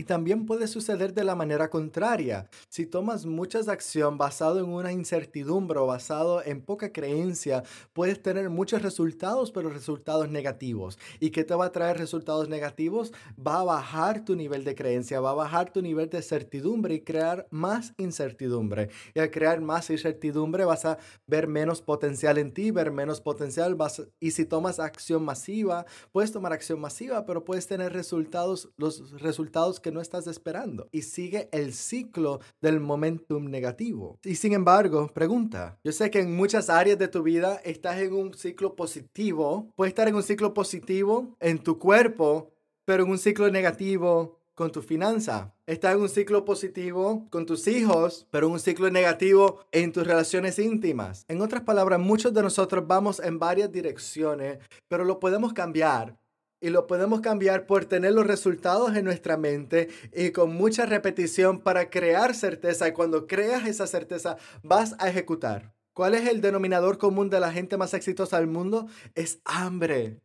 Y 0.00 0.04
también 0.04 0.46
puede 0.46 0.66
suceder 0.66 1.12
de 1.12 1.24
la 1.24 1.34
manera 1.34 1.68
contraria. 1.68 2.48
Si 2.70 2.86
tomas 2.86 3.26
muchas 3.26 3.68
acción 3.68 4.16
basado 4.16 4.58
en 4.58 4.64
una 4.64 4.92
incertidumbre 4.92 5.78
o 5.78 5.84
basado 5.84 6.42
en 6.42 6.62
poca 6.62 6.90
creencia, 6.90 7.64
puedes 7.92 8.22
tener 8.22 8.48
muchos 8.48 8.80
resultados, 8.80 9.52
pero 9.52 9.68
resultados 9.68 10.30
negativos. 10.30 10.98
¿Y 11.18 11.28
qué 11.28 11.44
te 11.44 11.54
va 11.54 11.66
a 11.66 11.72
traer 11.72 11.98
resultados 11.98 12.48
negativos? 12.48 13.12
Va 13.46 13.60
a 13.60 13.64
bajar 13.64 14.24
tu 14.24 14.36
nivel 14.36 14.64
de 14.64 14.74
creencia, 14.74 15.20
va 15.20 15.32
a 15.32 15.34
bajar 15.34 15.70
tu 15.70 15.82
nivel 15.82 16.08
de 16.08 16.22
certidumbre 16.22 16.94
y 16.94 17.02
crear 17.02 17.46
más 17.50 17.92
incertidumbre. 17.98 18.88
Y 19.12 19.20
al 19.20 19.30
crear 19.30 19.60
más 19.60 19.90
incertidumbre 19.90 20.64
vas 20.64 20.86
a 20.86 20.96
ver 21.26 21.46
menos 21.46 21.82
potencial 21.82 22.38
en 22.38 22.54
ti, 22.54 22.70
ver 22.70 22.90
menos 22.90 23.20
potencial. 23.20 23.74
Vas, 23.74 24.02
y 24.18 24.30
si 24.30 24.46
tomas 24.46 24.80
acción 24.80 25.26
masiva, 25.26 25.84
puedes 26.10 26.32
tomar 26.32 26.54
acción 26.54 26.80
masiva, 26.80 27.26
pero 27.26 27.44
puedes 27.44 27.66
tener 27.66 27.92
resultados, 27.92 28.70
los 28.78 29.20
resultados 29.20 29.78
que 29.78 29.89
no 29.90 30.00
estás 30.00 30.26
esperando 30.26 30.88
y 30.92 31.02
sigue 31.02 31.48
el 31.52 31.72
ciclo 31.72 32.40
del 32.60 32.80
momentum 32.80 33.50
negativo. 33.50 34.18
Y 34.24 34.36
sin 34.36 34.52
embargo, 34.52 35.08
pregunta, 35.12 35.78
yo 35.84 35.92
sé 35.92 36.10
que 36.10 36.20
en 36.20 36.34
muchas 36.34 36.70
áreas 36.70 36.98
de 36.98 37.08
tu 37.08 37.22
vida 37.22 37.60
estás 37.64 37.98
en 37.98 38.12
un 38.12 38.34
ciclo 38.34 38.76
positivo, 38.76 39.72
puedes 39.76 39.90
estar 39.90 40.08
en 40.08 40.14
un 40.14 40.22
ciclo 40.22 40.54
positivo 40.54 41.36
en 41.40 41.58
tu 41.58 41.78
cuerpo, 41.78 42.52
pero 42.84 43.04
en 43.04 43.10
un 43.10 43.18
ciclo 43.18 43.50
negativo 43.50 44.40
con 44.60 44.70
tu 44.70 44.82
finanza. 44.82 45.54
Estás 45.66 45.94
en 45.94 46.02
un 46.02 46.08
ciclo 46.10 46.44
positivo 46.44 47.26
con 47.30 47.46
tus 47.46 47.66
hijos, 47.66 48.26
pero 48.30 48.46
en 48.46 48.52
un 48.52 48.60
ciclo 48.60 48.90
negativo 48.90 49.60
en 49.72 49.90
tus 49.90 50.06
relaciones 50.06 50.58
íntimas. 50.58 51.24
En 51.28 51.40
otras 51.40 51.62
palabras, 51.62 51.98
muchos 51.98 52.34
de 52.34 52.42
nosotros 52.42 52.86
vamos 52.86 53.20
en 53.20 53.38
varias 53.38 53.72
direcciones, 53.72 54.58
pero 54.88 55.04
lo 55.04 55.18
podemos 55.18 55.54
cambiar 55.54 56.18
y 56.60 56.70
lo 56.70 56.86
podemos 56.86 57.20
cambiar 57.20 57.66
por 57.66 57.86
tener 57.86 58.12
los 58.12 58.26
resultados 58.26 58.94
en 58.96 59.04
nuestra 59.04 59.36
mente 59.36 59.88
y 60.14 60.30
con 60.30 60.54
mucha 60.54 60.86
repetición 60.86 61.60
para 61.60 61.90
crear 61.90 62.34
certeza. 62.34 62.88
Y 62.88 62.92
cuando 62.92 63.26
creas 63.26 63.66
esa 63.66 63.86
certeza, 63.86 64.36
vas 64.62 64.94
a 64.98 65.08
ejecutar. 65.08 65.72
¿Cuál 65.94 66.14
es 66.14 66.28
el 66.28 66.40
denominador 66.40 66.98
común 66.98 67.30
de 67.30 67.40
la 67.40 67.52
gente 67.52 67.76
más 67.76 67.94
exitosa 67.94 68.38
del 68.38 68.46
mundo? 68.46 68.86
Es 69.14 69.40
hambre. 69.44 70.20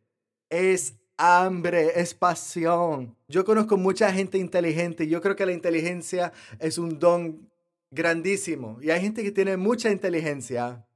Es 0.48 0.94
hambre, 1.16 2.00
es 2.00 2.14
pasión. 2.14 3.16
Yo 3.28 3.44
conozco 3.44 3.76
mucha 3.76 4.12
gente 4.12 4.38
inteligente 4.38 5.04
y 5.04 5.08
yo 5.08 5.20
creo 5.20 5.36
que 5.36 5.46
la 5.46 5.52
inteligencia 5.52 6.32
es 6.60 6.78
un 6.78 6.98
don 6.98 7.50
grandísimo. 7.90 8.78
Y 8.82 8.90
hay 8.90 9.00
gente 9.00 9.22
que 9.22 9.32
tiene 9.32 9.56
mucha 9.56 9.90
inteligencia, 9.90 10.86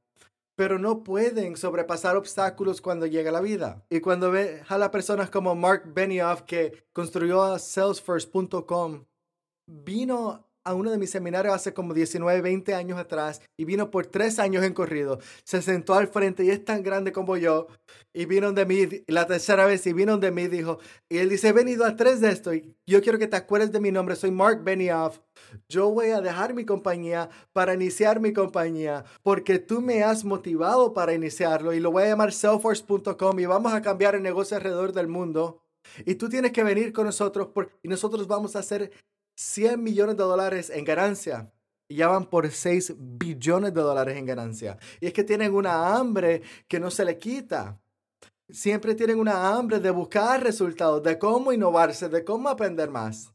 pero 0.61 0.79
no 0.79 1.03
pueden 1.03 1.57
sobrepasar 1.57 2.19
obstáculos 2.19 2.83
cuando 2.83 3.07
llega 3.07 3.33
la 3.33 3.41
vida. 3.41 3.83
Y 3.89 4.01
cuando 4.01 4.31
ve 4.31 4.63
a 4.69 4.77
las 4.77 4.91
personas 4.91 5.31
como 5.31 5.55
Mark 5.55 5.85
Benioff, 5.95 6.43
que 6.43 6.85
construyó 6.93 7.59
Salesforce.com, 7.59 9.07
vino 9.65 10.50
a 10.65 10.75
uno 10.75 10.91
de 10.91 10.99
mis 10.99 11.11
seminarios 11.11 11.55
hace 11.55 11.73
como 11.73 11.95
19, 11.95 12.41
20 12.41 12.75
años 12.75 12.99
atrás 12.99 13.41
y 13.57 13.65
vino 13.65 13.91
por 13.91 14.07
tres 14.07 14.39
años 14.39 14.65
en 14.65 14.75
corrido. 14.75 15.19
Se 15.45 15.63
sentó 15.63 15.95
al 15.95 16.09
frente 16.09 16.45
y 16.45 16.51
es 16.51 16.65
tan 16.65 16.83
grande 16.83 17.13
como 17.13 17.37
yo. 17.37 17.67
Y 18.13 18.27
vino 18.27 18.53
de 18.53 18.67
mí 18.67 18.89
la 19.07 19.27
tercera 19.27 19.67
vez 19.67 19.87
y 19.87 19.93
vino 19.93 20.19
de 20.19 20.31
mí 20.31 20.49
dijo, 20.49 20.79
y 21.09 21.19
él 21.19 21.29
dice, 21.29 21.49
he 21.49 21.53
venido 21.53 21.85
a 21.85 21.97
tres 21.97 22.21
de 22.21 22.31
esto 22.31 22.53
y 22.55 22.75
yo 22.87 23.01
quiero 23.03 23.19
que 23.19 23.29
te 23.29 23.37
acuerdes 23.37 23.73
de 23.73 23.81
mi 23.81 23.91
nombre. 23.91 24.17
Soy 24.17 24.31
Mark 24.31 24.63
Benioff. 24.63 25.21
Yo 25.69 25.91
voy 25.91 26.11
a 26.11 26.21
dejar 26.21 26.55
mi 26.55 26.65
compañía 26.65 27.31
para 27.53 27.75
iniciar 27.75 28.21
mi 28.21 28.33
compañía 28.33 29.05
porque 29.23 29.59
tú 29.59 29.81
me 29.81 30.03
has 30.03 30.25
motivado 30.25 30.93
para 30.93 31.15
iniciarlo 31.15 31.73
y 31.73 31.81
lo 31.81 31.91
voy 31.91 32.05
a 32.05 32.09
llamar 32.09 32.33
Salesforce.com 32.33 33.41
y 33.41 33.47
vamos 33.47 33.73
a 33.73 33.83
cambiar 33.83 34.15
el 34.15 34.23
negocio 34.23 34.57
alrededor 34.57 34.93
del 34.93 35.09
mundo. 35.09 35.63
Y 36.05 36.17
tú 36.17 36.29
tienes 36.29 36.53
que 36.53 36.63
venir 36.63 36.93
con 36.93 37.07
nosotros 37.07 37.49
porque, 37.53 37.73
nosotros 37.85 38.27
vamos 38.27 38.57
a 38.57 38.61
hacer 38.61 38.93
100 39.41 39.83
millones 39.83 40.19
de 40.19 40.23
dólares 40.23 40.69
en 40.69 40.85
ganancia. 40.85 41.51
Y 41.89 41.97
ya 41.97 42.09
van 42.09 42.27
por 42.27 42.49
6 42.51 42.95
billones 42.99 43.73
de 43.73 43.81
dólares 43.81 44.19
en 44.19 44.27
ganancia. 44.27 44.77
Y 45.01 45.07
es 45.07 45.15
que 45.15 45.25
tienen 45.25 45.55
una 45.55 45.97
hambre 45.97 46.43
que 46.69 46.79
no 46.79 46.91
se 46.91 47.07
le 47.07 47.17
quita. 47.17 47.81
Siempre 48.51 48.95
tienen 48.95 49.19
una 49.19 49.49
hambre 49.49 49.81
de 49.81 49.91
buscar 49.91 50.43
resultados, 50.43 51.03
de 51.03 51.19
cómo 51.19 51.53
innovarse, 51.53 52.11
de 52.11 52.23
cómo 52.23 52.51
aprender 52.51 52.91
más. 52.91 53.33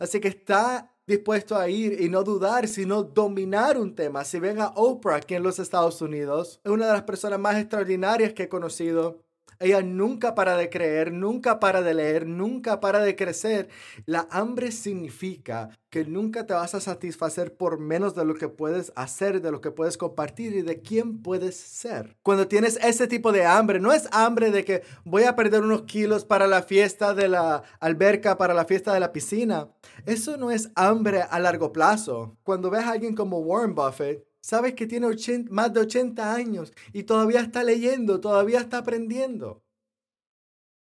Así 0.00 0.20
que 0.20 0.28
está 0.28 0.92
dispuesto 1.06 1.56
a 1.56 1.68
ir 1.68 2.00
y 2.00 2.08
no 2.08 2.24
dudar, 2.24 2.66
sino 2.66 3.04
dominar 3.04 3.78
un 3.78 3.94
tema. 3.94 4.24
Si 4.24 4.40
ven 4.40 4.60
a 4.60 4.72
Oprah 4.74 5.16
aquí 5.16 5.34
en 5.34 5.44
los 5.44 5.60
Estados 5.60 6.02
Unidos, 6.02 6.60
es 6.64 6.72
una 6.72 6.86
de 6.86 6.94
las 6.94 7.02
personas 7.02 7.38
más 7.38 7.56
extraordinarias 7.56 8.32
que 8.32 8.44
he 8.44 8.48
conocido. 8.48 9.22
Ella 9.64 9.80
nunca 9.80 10.34
para 10.34 10.58
de 10.58 10.68
creer, 10.68 11.10
nunca 11.10 11.58
para 11.58 11.80
de 11.80 11.94
leer, 11.94 12.26
nunca 12.26 12.80
para 12.80 13.00
de 13.00 13.16
crecer. 13.16 13.70
La 14.04 14.28
hambre 14.30 14.70
significa 14.72 15.70
que 15.88 16.04
nunca 16.04 16.44
te 16.44 16.52
vas 16.52 16.74
a 16.74 16.80
satisfacer 16.80 17.56
por 17.56 17.78
menos 17.78 18.14
de 18.14 18.26
lo 18.26 18.34
que 18.34 18.48
puedes 18.48 18.92
hacer, 18.94 19.40
de 19.40 19.50
lo 19.50 19.62
que 19.62 19.70
puedes 19.70 19.96
compartir 19.96 20.54
y 20.54 20.60
de 20.60 20.82
quién 20.82 21.22
puedes 21.22 21.56
ser. 21.56 22.14
Cuando 22.22 22.46
tienes 22.46 22.78
ese 22.82 23.06
tipo 23.06 23.32
de 23.32 23.46
hambre, 23.46 23.80
no 23.80 23.94
es 23.94 24.06
hambre 24.12 24.50
de 24.50 24.66
que 24.66 24.82
voy 25.06 25.22
a 25.22 25.34
perder 25.34 25.62
unos 25.62 25.84
kilos 25.84 26.26
para 26.26 26.46
la 26.46 26.62
fiesta 26.62 27.14
de 27.14 27.28
la 27.28 27.62
alberca, 27.80 28.36
para 28.36 28.52
la 28.52 28.66
fiesta 28.66 28.92
de 28.92 29.00
la 29.00 29.12
piscina. 29.12 29.70
Eso 30.04 30.36
no 30.36 30.50
es 30.50 30.68
hambre 30.74 31.22
a 31.22 31.40
largo 31.40 31.72
plazo. 31.72 32.36
Cuando 32.42 32.68
ves 32.68 32.84
a 32.84 32.90
alguien 32.90 33.14
como 33.14 33.38
Warren 33.38 33.74
Buffett, 33.74 34.26
Sabes 34.44 34.74
que 34.74 34.86
tiene 34.86 35.06
más 35.48 35.72
de 35.72 35.80
80 35.80 36.34
años 36.34 36.70
y 36.92 37.04
todavía 37.04 37.40
está 37.40 37.64
leyendo, 37.64 38.20
todavía 38.20 38.60
está 38.60 38.76
aprendiendo. 38.76 39.62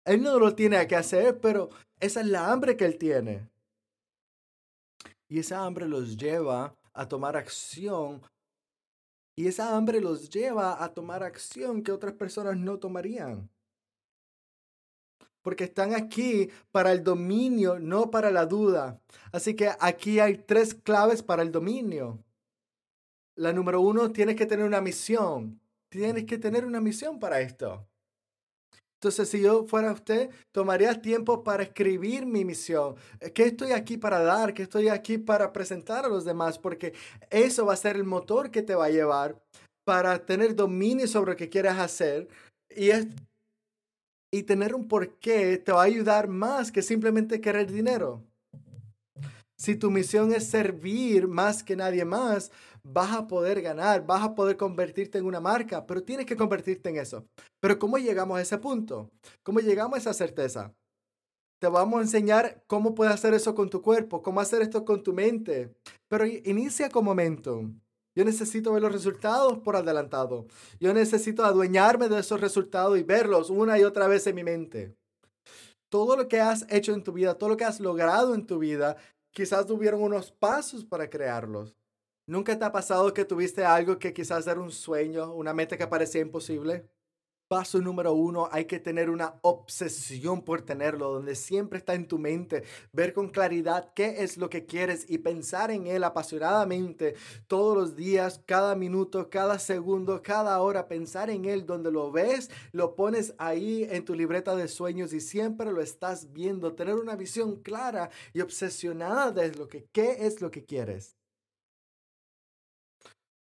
Él 0.05 0.23
no 0.23 0.39
lo 0.39 0.55
tiene 0.55 0.87
que 0.87 0.95
hacer, 0.95 1.41
pero 1.41 1.69
esa 1.99 2.21
es 2.21 2.29
la 2.29 2.53
hambre 2.53 2.77
que 2.77 2.85
él 2.85 2.99
tiene. 2.99 3.51
Y 5.27 5.41
esa 5.41 5.65
hambre 5.65 5.89
los 5.89 6.17
lleva 6.17 6.77
a 6.93 7.09
tomar 7.09 7.37
acción. 7.37 8.23
Y 9.35 9.49
esa 9.49 9.77
hambre 9.77 10.01
los 10.01 10.31
lleva 10.31 10.85
a 10.85 10.95
tomar 10.95 11.25
acción 11.25 11.83
que 11.83 11.91
otras 11.91 12.13
personas 12.13 12.57
no 12.57 12.79
tomarían. 12.79 13.51
Porque 15.43 15.65
están 15.65 15.97
aquí 15.97 16.49
para 16.71 16.93
el 16.93 17.03
dominio, 17.03 17.81
no 17.81 18.09
para 18.09 18.31
la 18.31 18.47
duda. 18.47 19.01
Así 19.33 19.57
que 19.57 19.73
aquí 19.81 20.21
hay 20.21 20.39
tres 20.39 20.75
claves 20.75 21.25
para 21.25 21.43
el 21.43 21.51
dominio. 21.51 22.23
La 23.39 23.53
número 23.53 23.81
uno, 23.81 24.11
tienes 24.11 24.35
que 24.35 24.47
tener 24.47 24.67
una 24.67 24.81
misión. 24.81 25.61
Tienes 25.89 26.25
que 26.25 26.39
tener 26.39 26.65
una 26.65 26.81
misión 26.81 27.21
para 27.21 27.41
esto. 27.41 27.87
Entonces, 28.95 29.29
si 29.29 29.41
yo 29.41 29.65
fuera 29.65 29.93
usted, 29.93 30.29
tomaría 30.51 31.01
tiempo 31.01 31.45
para 31.45 31.63
escribir 31.63 32.27
mi 32.27 32.45
misión. 32.45 32.97
¿Qué 33.33 33.45
estoy 33.45 33.71
aquí 33.71 33.97
para 33.97 34.19
dar? 34.19 34.55
¿Qué 34.55 34.63
estoy 34.63 34.89
aquí 34.89 35.19
para 35.19 35.53
presentar 35.53 36.05
a 36.05 36.09
los 36.09 36.25
demás? 36.25 36.59
Porque 36.59 36.95
eso 37.31 37.65
va 37.65 37.75
a 37.75 37.77
ser 37.77 37.95
el 37.95 38.03
motor 38.03 38.51
que 38.51 38.63
te 38.63 38.75
va 38.75 38.87
a 38.87 38.91
llevar 38.91 39.41
para 39.85 40.27
tener 40.27 40.57
dominio 40.57 41.07
sobre 41.07 41.31
lo 41.31 41.37
que 41.37 41.49
quieras 41.49 41.79
hacer. 41.79 42.27
Y, 42.75 42.91
es, 42.91 43.07
y 44.33 44.43
tener 44.43 44.75
un 44.75 44.89
porqué 44.89 45.59
te 45.59 45.71
va 45.71 45.83
a 45.83 45.87
ayudar 45.87 46.27
más 46.27 46.73
que 46.73 46.83
simplemente 46.83 47.41
querer 47.41 47.71
dinero. 47.71 48.25
Si 49.57 49.75
tu 49.75 49.91
misión 49.91 50.33
es 50.33 50.49
servir 50.49 51.27
más 51.27 51.65
que 51.65 51.75
nadie 51.75 52.05
más, 52.05 52.53
vas 52.83 53.13
a 53.13 53.27
poder 53.27 53.61
ganar, 53.63 54.05
vas 54.07 54.23
a 54.23 54.35
poder 54.35 54.57
convertirte 54.57 55.19
en 55.19 55.27
una 55.27 55.41
marca, 55.41 55.87
pero 55.87 56.03
tienes 56.03 56.27
que 56.27 56.37
convertirte 56.37 56.89
en 56.89 56.97
eso. 56.97 57.27
Pero 57.61 57.79
¿cómo 57.79 57.99
llegamos 57.99 58.39
a 58.39 58.43
ese 58.43 58.59
punto? 58.59 59.11
¿Cómo 59.43 59.61
llegamos 59.61 59.97
a 59.97 59.99
esa 60.01 60.15
certeza? 60.15 60.73
Te 61.61 61.67
vamos 61.67 61.99
a 61.99 62.03
enseñar 62.03 62.63
cómo 62.67 62.95
puedes 62.95 63.13
hacer 63.13 63.35
eso 63.35 63.55
con 63.55 63.69
tu 63.69 63.83
cuerpo, 63.83 64.23
cómo 64.23 64.41
hacer 64.41 64.63
esto 64.63 64.85
con 64.85 65.03
tu 65.03 65.13
mente. 65.13 65.75
Pero 66.09 66.25
inicia 66.27 66.89
con 66.89 67.05
momento. 67.05 67.65
Yo 68.15 68.25
necesito 68.25 68.73
ver 68.73 68.83
los 68.83 68.93
resultados 68.93 69.59
por 69.59 69.77
adelantado. 69.77 70.47
Yo 70.81 70.93
necesito 70.93 71.45
adueñarme 71.45 72.09
de 72.09 72.19
esos 72.19 72.41
resultados 72.41 72.99
y 72.99 73.03
verlos 73.03 73.51
una 73.51 73.79
y 73.79 73.85
otra 73.85 74.09
vez 74.09 74.27
en 74.27 74.35
mi 74.35 74.45
mente. 74.45 74.97
Todo 75.89 76.17
lo 76.17 76.29
que 76.29 76.41
has 76.41 76.67
hecho 76.69 76.93
en 76.95 77.03
tu 77.03 77.13
vida, 77.13 77.35
todo 77.35 77.51
lo 77.51 77.57
que 77.57 77.65
has 77.65 77.81
logrado 77.81 78.35
en 78.35 78.47
tu 78.47 78.59
vida, 78.59 78.97
quizás 79.31 79.67
tuvieron 79.67 80.03
unos 80.03 80.33
pasos 80.33 80.85
para 80.85 81.09
crearlos. 81.09 81.77
¿Nunca 82.29 82.59
te 82.59 82.65
ha 82.67 82.73
pasado 82.73 83.15
que 83.15 83.25
tuviste 83.25 83.65
algo 83.65 83.99
que 83.99 84.13
quizás 84.13 84.47
era 84.47 84.61
un 84.61 84.71
sueño, 84.71 85.33
una 85.33 85.55
meta 85.55 85.79
que 85.79 85.87
parecía 85.87 86.21
imposible? 86.21 86.87
Paso 87.49 87.81
número 87.81 88.13
uno, 88.13 88.51
hay 88.53 88.67
que 88.67 88.79
tener 88.79 89.09
una 89.09 89.37
obsesión 89.41 90.45
por 90.45 90.61
tenerlo, 90.61 91.11
donde 91.11 91.35
siempre 91.35 91.79
está 91.79 91.95
en 91.95 92.07
tu 92.07 92.19
mente, 92.19 92.65
ver 92.93 93.15
con 93.15 93.31
claridad 93.31 93.95
qué 93.95 94.23
es 94.23 94.37
lo 94.37 94.51
que 94.51 94.67
quieres 94.67 95.07
y 95.09 95.17
pensar 95.17 95.71
en 95.71 95.87
él 95.87 96.05
apasionadamente 96.05 97.15
todos 97.47 97.75
los 97.75 97.97
días, 97.97 98.43
cada 98.45 98.75
minuto, 98.75 99.31
cada 99.31 99.59
segundo, 99.59 100.21
cada 100.23 100.61
hora, 100.61 100.87
pensar 100.87 101.31
en 101.31 101.47
él, 101.47 101.65
donde 101.65 101.91
lo 101.91 102.13
ves, 102.13 102.51
lo 102.73 102.95
pones 102.95 103.35
ahí 103.39 103.89
en 103.91 104.05
tu 104.05 104.15
libreta 104.15 104.55
de 104.55 104.69
sueños 104.69 105.15
y 105.15 105.21
siempre 105.21 105.73
lo 105.73 105.81
estás 105.81 106.31
viendo, 106.35 106.75
tener 106.75 106.97
una 106.97 107.17
visión 107.17 107.63
clara 107.63 108.11
y 108.35 108.43
obsesionada 108.43 109.31
de 109.31 109.53
lo 109.53 109.67
que, 109.67 109.87
qué 109.93 110.27
es 110.27 110.43
lo 110.43 110.51
que 110.51 110.67
quieres. 110.67 111.18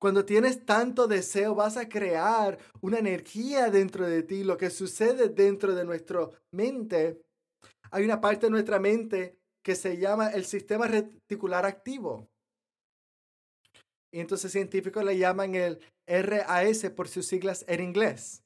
Cuando 0.04 0.26
tienes 0.26 0.66
tanto 0.66 1.06
deseo, 1.06 1.54
vas 1.54 1.78
a 1.78 1.88
crear 1.88 2.58
una 2.82 2.98
energía 2.98 3.70
dentro 3.70 4.06
de 4.06 4.22
ti. 4.22 4.44
Lo 4.44 4.58
que 4.58 4.68
sucede 4.68 5.30
dentro 5.30 5.74
de 5.74 5.86
nuestra 5.86 6.28
mente, 6.50 7.22
hay 7.90 8.04
una 8.04 8.20
parte 8.20 8.44
de 8.44 8.50
nuestra 8.50 8.78
mente 8.78 9.38
que 9.64 9.74
se 9.74 9.96
llama 9.96 10.28
el 10.28 10.44
sistema 10.44 10.88
reticular 10.88 11.64
activo. 11.64 12.28
Y 14.12 14.20
entonces 14.20 14.52
científicos 14.52 15.02
le 15.02 15.16
llaman 15.16 15.54
el 15.54 15.80
RAS 16.06 16.90
por 16.94 17.08
sus 17.08 17.26
siglas 17.26 17.64
en 17.66 17.82
inglés. 17.82 18.43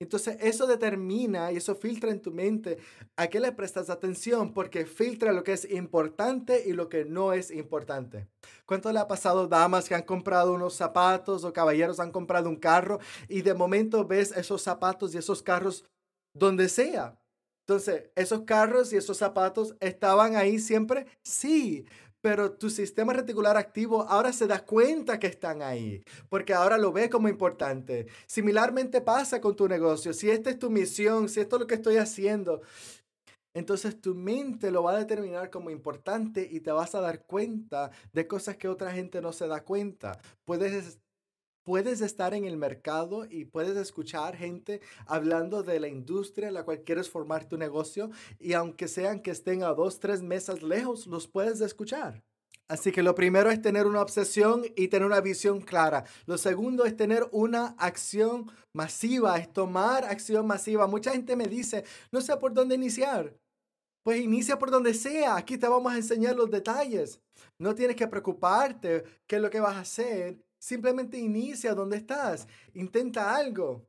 Entonces 0.00 0.38
eso 0.40 0.66
determina 0.66 1.52
y 1.52 1.58
eso 1.58 1.74
filtra 1.74 2.10
en 2.10 2.22
tu 2.22 2.32
mente 2.32 2.78
a 3.16 3.26
qué 3.26 3.38
le 3.38 3.52
prestas 3.52 3.90
atención 3.90 4.54
porque 4.54 4.86
filtra 4.86 5.32
lo 5.32 5.44
que 5.44 5.52
es 5.52 5.70
importante 5.70 6.64
y 6.66 6.72
lo 6.72 6.88
que 6.88 7.04
no 7.04 7.34
es 7.34 7.50
importante. 7.50 8.26
¿Cuánto 8.64 8.90
le 8.92 8.98
ha 8.98 9.06
pasado 9.06 9.46
damas 9.46 9.88
que 9.88 9.94
han 9.94 10.04
comprado 10.04 10.54
unos 10.54 10.74
zapatos 10.74 11.44
o 11.44 11.52
caballeros 11.52 12.00
han 12.00 12.12
comprado 12.12 12.48
un 12.48 12.56
carro 12.56 12.98
y 13.28 13.42
de 13.42 13.52
momento 13.52 14.06
ves 14.06 14.32
esos 14.34 14.62
zapatos 14.62 15.14
y 15.14 15.18
esos 15.18 15.42
carros 15.42 15.84
donde 16.34 16.70
sea? 16.70 17.20
Entonces, 17.66 18.10
¿esos 18.16 18.40
carros 18.42 18.92
y 18.94 18.96
esos 18.96 19.18
zapatos 19.18 19.76
estaban 19.80 20.34
ahí 20.34 20.58
siempre? 20.58 21.06
Sí, 21.22 21.84
pero 22.20 22.52
tu 22.52 22.70
sistema 22.70 23.12
reticular 23.12 23.56
activo 23.56 24.02
ahora 24.02 24.32
se 24.32 24.46
da 24.46 24.64
cuenta 24.64 25.18
que 25.18 25.26
están 25.26 25.62
ahí, 25.62 26.02
porque 26.28 26.54
ahora 26.54 26.78
lo 26.78 26.92
ve 26.92 27.08
como 27.08 27.28
importante. 27.28 28.06
Similarmente 28.26 29.00
pasa 29.00 29.40
con 29.40 29.56
tu 29.56 29.68
negocio. 29.68 30.12
Si 30.12 30.30
esta 30.30 30.50
es 30.50 30.58
tu 30.58 30.70
misión, 30.70 31.28
si 31.28 31.40
esto 31.40 31.56
es 31.56 31.60
lo 31.60 31.66
que 31.66 31.74
estoy 31.74 31.96
haciendo, 31.96 32.62
entonces 33.54 34.00
tu 34.00 34.14
mente 34.14 34.70
lo 34.70 34.82
va 34.82 34.92
a 34.92 34.98
determinar 34.98 35.50
como 35.50 35.70
importante 35.70 36.46
y 36.50 36.60
te 36.60 36.70
vas 36.70 36.94
a 36.94 37.00
dar 37.00 37.24
cuenta 37.24 37.90
de 38.12 38.26
cosas 38.26 38.56
que 38.56 38.68
otra 38.68 38.92
gente 38.92 39.20
no 39.20 39.32
se 39.32 39.48
da 39.48 39.64
cuenta. 39.64 40.20
Puedes 40.44 41.00
puedes 41.64 42.00
estar 42.00 42.34
en 42.34 42.44
el 42.44 42.56
mercado 42.56 43.26
y 43.28 43.44
puedes 43.44 43.76
escuchar 43.76 44.36
gente 44.36 44.80
hablando 45.06 45.62
de 45.62 45.80
la 45.80 45.88
industria 45.88 46.48
en 46.48 46.54
la 46.54 46.64
cual 46.64 46.82
quieres 46.82 47.08
formar 47.08 47.48
tu 47.48 47.56
negocio 47.56 48.10
y 48.38 48.52
aunque 48.54 48.88
sean 48.88 49.20
que 49.20 49.30
estén 49.30 49.62
a 49.62 49.74
dos, 49.74 50.00
tres 50.00 50.22
mesas 50.22 50.62
lejos, 50.62 51.06
los 51.06 51.28
puedes 51.28 51.60
escuchar. 51.60 52.22
Así 52.70 52.92
que 52.92 53.02
lo 53.02 53.16
primero 53.16 53.50
es 53.50 53.60
tener 53.60 53.84
una 53.84 54.00
obsesión 54.00 54.62
y 54.76 54.86
tener 54.86 55.04
una 55.04 55.20
visión 55.20 55.60
clara. 55.60 56.04
Lo 56.26 56.38
segundo 56.38 56.84
es 56.84 56.96
tener 56.96 57.28
una 57.32 57.74
acción 57.78 58.48
masiva, 58.72 59.38
es 59.38 59.52
tomar 59.52 60.04
acción 60.04 60.46
masiva. 60.46 60.86
Mucha 60.86 61.10
gente 61.10 61.34
me 61.34 61.46
dice, 61.46 61.82
no 62.12 62.20
sé 62.20 62.36
por 62.36 62.54
dónde 62.54 62.76
iniciar. 62.76 63.34
Pues 64.04 64.20
inicia 64.20 64.56
por 64.56 64.70
donde 64.70 64.94
sea. 64.94 65.34
Aquí 65.36 65.58
te 65.58 65.66
vamos 65.66 65.92
a 65.92 65.96
enseñar 65.96 66.36
los 66.36 66.48
detalles. 66.48 67.20
No 67.58 67.74
tienes 67.74 67.96
que 67.96 68.06
preocuparte 68.06 69.02
qué 69.26 69.36
es 69.36 69.42
lo 69.42 69.50
que 69.50 69.58
vas 69.58 69.74
a 69.74 69.80
hacer. 69.80 70.38
Simplemente 70.60 71.18
inicia 71.18 71.74
donde 71.74 71.96
estás. 71.96 72.46
Intenta 72.74 73.34
algo. 73.34 73.86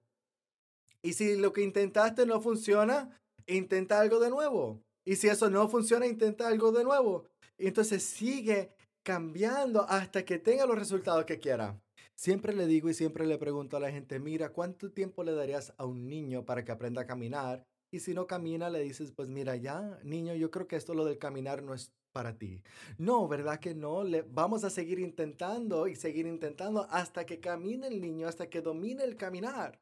Y 1.04 1.14
si 1.14 1.36
lo 1.36 1.52
que 1.52 1.62
intentaste 1.62 2.26
no 2.26 2.40
funciona, 2.42 3.20
intenta 3.46 4.00
algo 4.00 4.20
de 4.20 4.30
nuevo. 4.30 4.82
Y 5.04 5.18
si 5.18 5.28
eso 5.28 5.50
no 5.50 5.68
funciona, 5.68 6.08
intenta 6.08 6.48
algo 6.48 6.72
de 6.72 6.84
nuevo. 6.84 7.26
Y 7.58 7.68
entonces 7.68 8.04
sigue 8.04 8.74
cambiando 9.04 9.82
hasta 9.90 10.24
que 10.24 10.40
tenga 10.40 10.66
los 10.66 10.80
resultados 10.80 11.26
que 11.26 11.40
quiera. 11.40 11.80
Siempre 12.16 12.54
le 12.54 12.68
digo 12.68 12.90
y 12.90 12.94
siempre 12.94 13.26
le 13.26 13.38
pregunto 13.38 13.76
a 13.78 13.80
la 13.80 13.92
gente, 13.92 14.20
mira, 14.20 14.54
¿cuánto 14.54 14.92
tiempo 14.92 15.24
le 15.24 15.34
darías 15.34 15.74
a 15.78 15.86
un 15.86 16.08
niño 16.08 16.46
para 16.46 16.64
que 16.64 16.72
aprenda 16.72 17.02
a 17.02 17.08
caminar? 17.08 17.66
Y 17.92 18.00
si 18.00 18.14
no 18.14 18.28
camina, 18.28 18.70
le 18.70 18.80
dices, 18.80 19.12
pues 19.12 19.28
mira, 19.28 19.58
ya, 19.58 20.00
niño, 20.04 20.36
yo 20.36 20.52
creo 20.52 20.68
que 20.68 20.78
esto 20.78 20.94
lo 20.94 21.04
del 21.04 21.18
caminar 21.18 21.64
no 21.64 21.74
es 21.74 21.92
para 22.12 22.38
ti. 22.38 22.62
No, 22.98 23.28
¿verdad 23.28 23.60
que 23.60 23.74
no? 23.74 24.04
Vamos 24.32 24.64
a 24.64 24.70
seguir 24.70 25.00
intentando 25.00 25.88
y 25.88 25.96
seguir 25.96 26.28
intentando 26.28 26.88
hasta 26.90 27.26
que 27.26 27.40
camine 27.40 27.88
el 27.88 28.02
niño, 28.02 28.28
hasta 28.28 28.50
que 28.50 28.62
domine 28.62 29.04
el 29.04 29.16
caminar. 29.16 29.80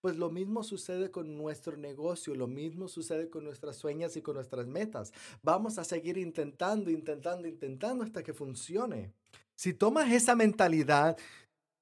Pues 0.00 0.16
lo 0.16 0.30
mismo 0.30 0.62
sucede 0.62 1.10
con 1.10 1.36
nuestro 1.36 1.76
negocio, 1.76 2.34
lo 2.34 2.46
mismo 2.46 2.88
sucede 2.88 3.30
con 3.30 3.44
nuestras 3.44 3.76
sueños 3.76 4.16
y 4.16 4.22
con 4.22 4.34
nuestras 4.34 4.66
metas. 4.66 5.12
Vamos 5.42 5.78
a 5.78 5.84
seguir 5.84 6.18
intentando, 6.18 6.90
intentando, 6.90 7.48
intentando 7.48 8.04
hasta 8.04 8.22
que 8.22 8.34
funcione. 8.34 9.12
Si 9.54 9.72
tomas 9.72 10.12
esa 10.12 10.36
mentalidad 10.36 11.16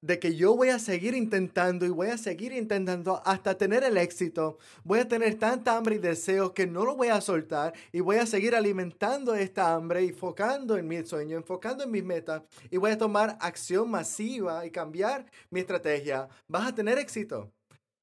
de 0.03 0.19
que 0.19 0.35
yo 0.35 0.53
voy 0.53 0.67
a 0.67 0.79
seguir 0.79 1.15
intentando 1.15 1.85
y 1.85 1.89
voy 1.89 2.09
a 2.09 2.17
seguir 2.17 2.51
intentando 2.51 3.21
hasta 3.25 3.57
tener 3.57 3.85
el 3.85 3.97
éxito. 3.97 4.57
Voy 4.83 4.99
a 4.99 5.07
tener 5.07 5.39
tanta 5.39 5.77
hambre 5.77 5.95
y 5.95 5.99
deseo 5.99 6.53
que 6.53 6.67
no 6.67 6.83
lo 6.83 6.97
voy 6.97 7.07
a 7.07 7.21
soltar 7.21 7.73
y 7.93 8.01
voy 8.01 8.17
a 8.17 8.25
seguir 8.25 8.53
alimentando 8.53 9.33
esta 9.33 9.73
hambre, 9.73 10.03
enfocando 10.03 10.75
en 10.75 10.89
mi 10.89 11.05
sueño, 11.05 11.37
enfocando 11.37 11.85
en 11.85 11.91
mis 11.91 12.03
metas 12.03 12.43
y 12.69 12.75
voy 12.75 12.91
a 12.91 12.97
tomar 12.97 13.37
acción 13.39 13.89
masiva 13.89 14.65
y 14.65 14.71
cambiar 14.71 15.25
mi 15.49 15.61
estrategia. 15.61 16.27
Vas 16.49 16.67
a 16.67 16.75
tener 16.75 16.97
éxito. 16.97 17.49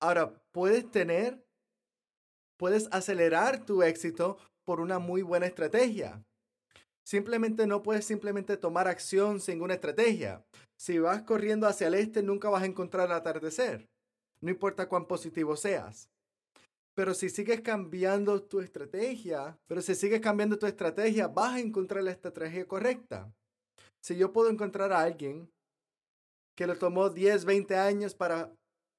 Ahora, 0.01 0.33
puedes 0.53 0.91
tener, 0.91 1.45
puedes 2.57 2.89
acelerar 2.93 3.67
tu 3.67 3.83
éxito 3.83 4.39
por 4.65 4.81
una 4.81 4.99
muy 4.99 5.21
buena 5.21 5.45
estrategia. 5.45 6.25
Simplemente 7.11 7.67
no 7.67 7.83
puedes 7.83 8.05
simplemente 8.05 8.57
tomar 8.57 8.87
acción 8.87 9.41
sin 9.41 9.63
una 9.63 9.75
estrategia. 9.75 10.45
Si 10.79 11.01
vas 11.01 11.23
corriendo 11.25 11.67
hacia 11.67 11.89
el 11.89 11.95
este, 11.95 12.23
nunca 12.23 12.49
vas 12.49 12.63
a 12.63 12.67
encontrar 12.67 13.07
el 13.09 13.15
atardecer. 13.15 13.89
No 14.41 14.49
importa 14.49 14.89
cuán 14.89 15.07
positivo 15.07 15.57
seas. 15.57 16.09
Pero 16.95 17.13
si 17.13 17.29
sigues 17.29 17.63
cambiando 17.63 18.41
tu 18.41 18.61
estrategia, 18.61 19.59
pero 19.67 19.83
si 19.83 19.97
sigues 19.97 20.21
cambiando 20.21 20.57
tu 20.57 20.67
estrategia, 20.67 21.27
vas 21.27 21.55
a 21.55 21.59
encontrar 21.59 22.05
la 22.05 22.13
estrategia 22.13 22.65
correcta. 22.69 23.29
Si 24.01 24.17
yo 24.17 24.33
puedo 24.33 24.49
encontrar 24.49 24.93
a 24.93 25.01
alguien 25.01 25.51
que 26.57 26.69
le 26.69 26.77
tomó 26.77 27.11
10, 27.11 27.45
20 27.45 27.75
años 27.75 28.15
para 28.15 28.53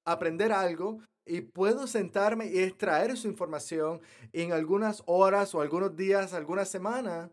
aprender 0.05 0.51
algo 0.51 0.99
y 1.25 1.39
puedo 1.39 1.87
sentarme 1.87 2.47
y 2.47 2.59
extraer 2.59 3.15
su 3.15 3.29
información 3.29 4.01
en 4.33 4.51
algunas 4.51 5.01
horas 5.05 5.55
o 5.55 5.61
algunos 5.61 5.95
días, 5.95 6.33
algunas 6.33 6.67
semanas, 6.67 7.31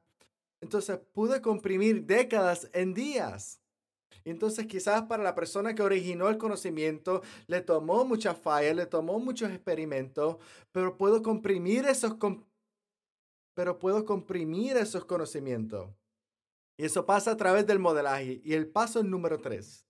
entonces 0.61 0.99
pude 1.13 1.41
comprimir 1.41 2.05
décadas 2.05 2.69
en 2.73 2.95
días. 2.95 3.61
Entonces 4.25 4.67
quizás 4.67 5.03
para 5.03 5.23
la 5.23 5.35
persona 5.35 5.75
que 5.75 5.83
originó 5.83 6.29
el 6.29 6.39
conocimiento 6.39 7.23
le 7.47 7.61
tomó 7.61 8.05
muchas 8.05 8.37
fallas, 8.37 8.77
le 8.77 8.87
tomó 8.87 9.19
muchos 9.19 9.51
experimentos, 9.51 10.37
pero 10.73 10.99
puedo 10.99 11.23
comprimir 11.23 11.87
esos, 11.87 12.17
pero 13.55 13.79
puedo 13.79 14.05
comprimir 14.05 14.77
esos 14.77 15.05
conocimientos. 15.05 15.91
Y 16.77 16.85
eso 16.85 17.07
pasa 17.07 17.33
a 17.33 17.37
través 17.37 17.67
del 17.67 17.81
modelaje. 17.81 18.41
Y 18.45 18.55
el 18.55 18.69
paso 18.69 19.03
número 19.03 19.41
tres. 19.41 19.85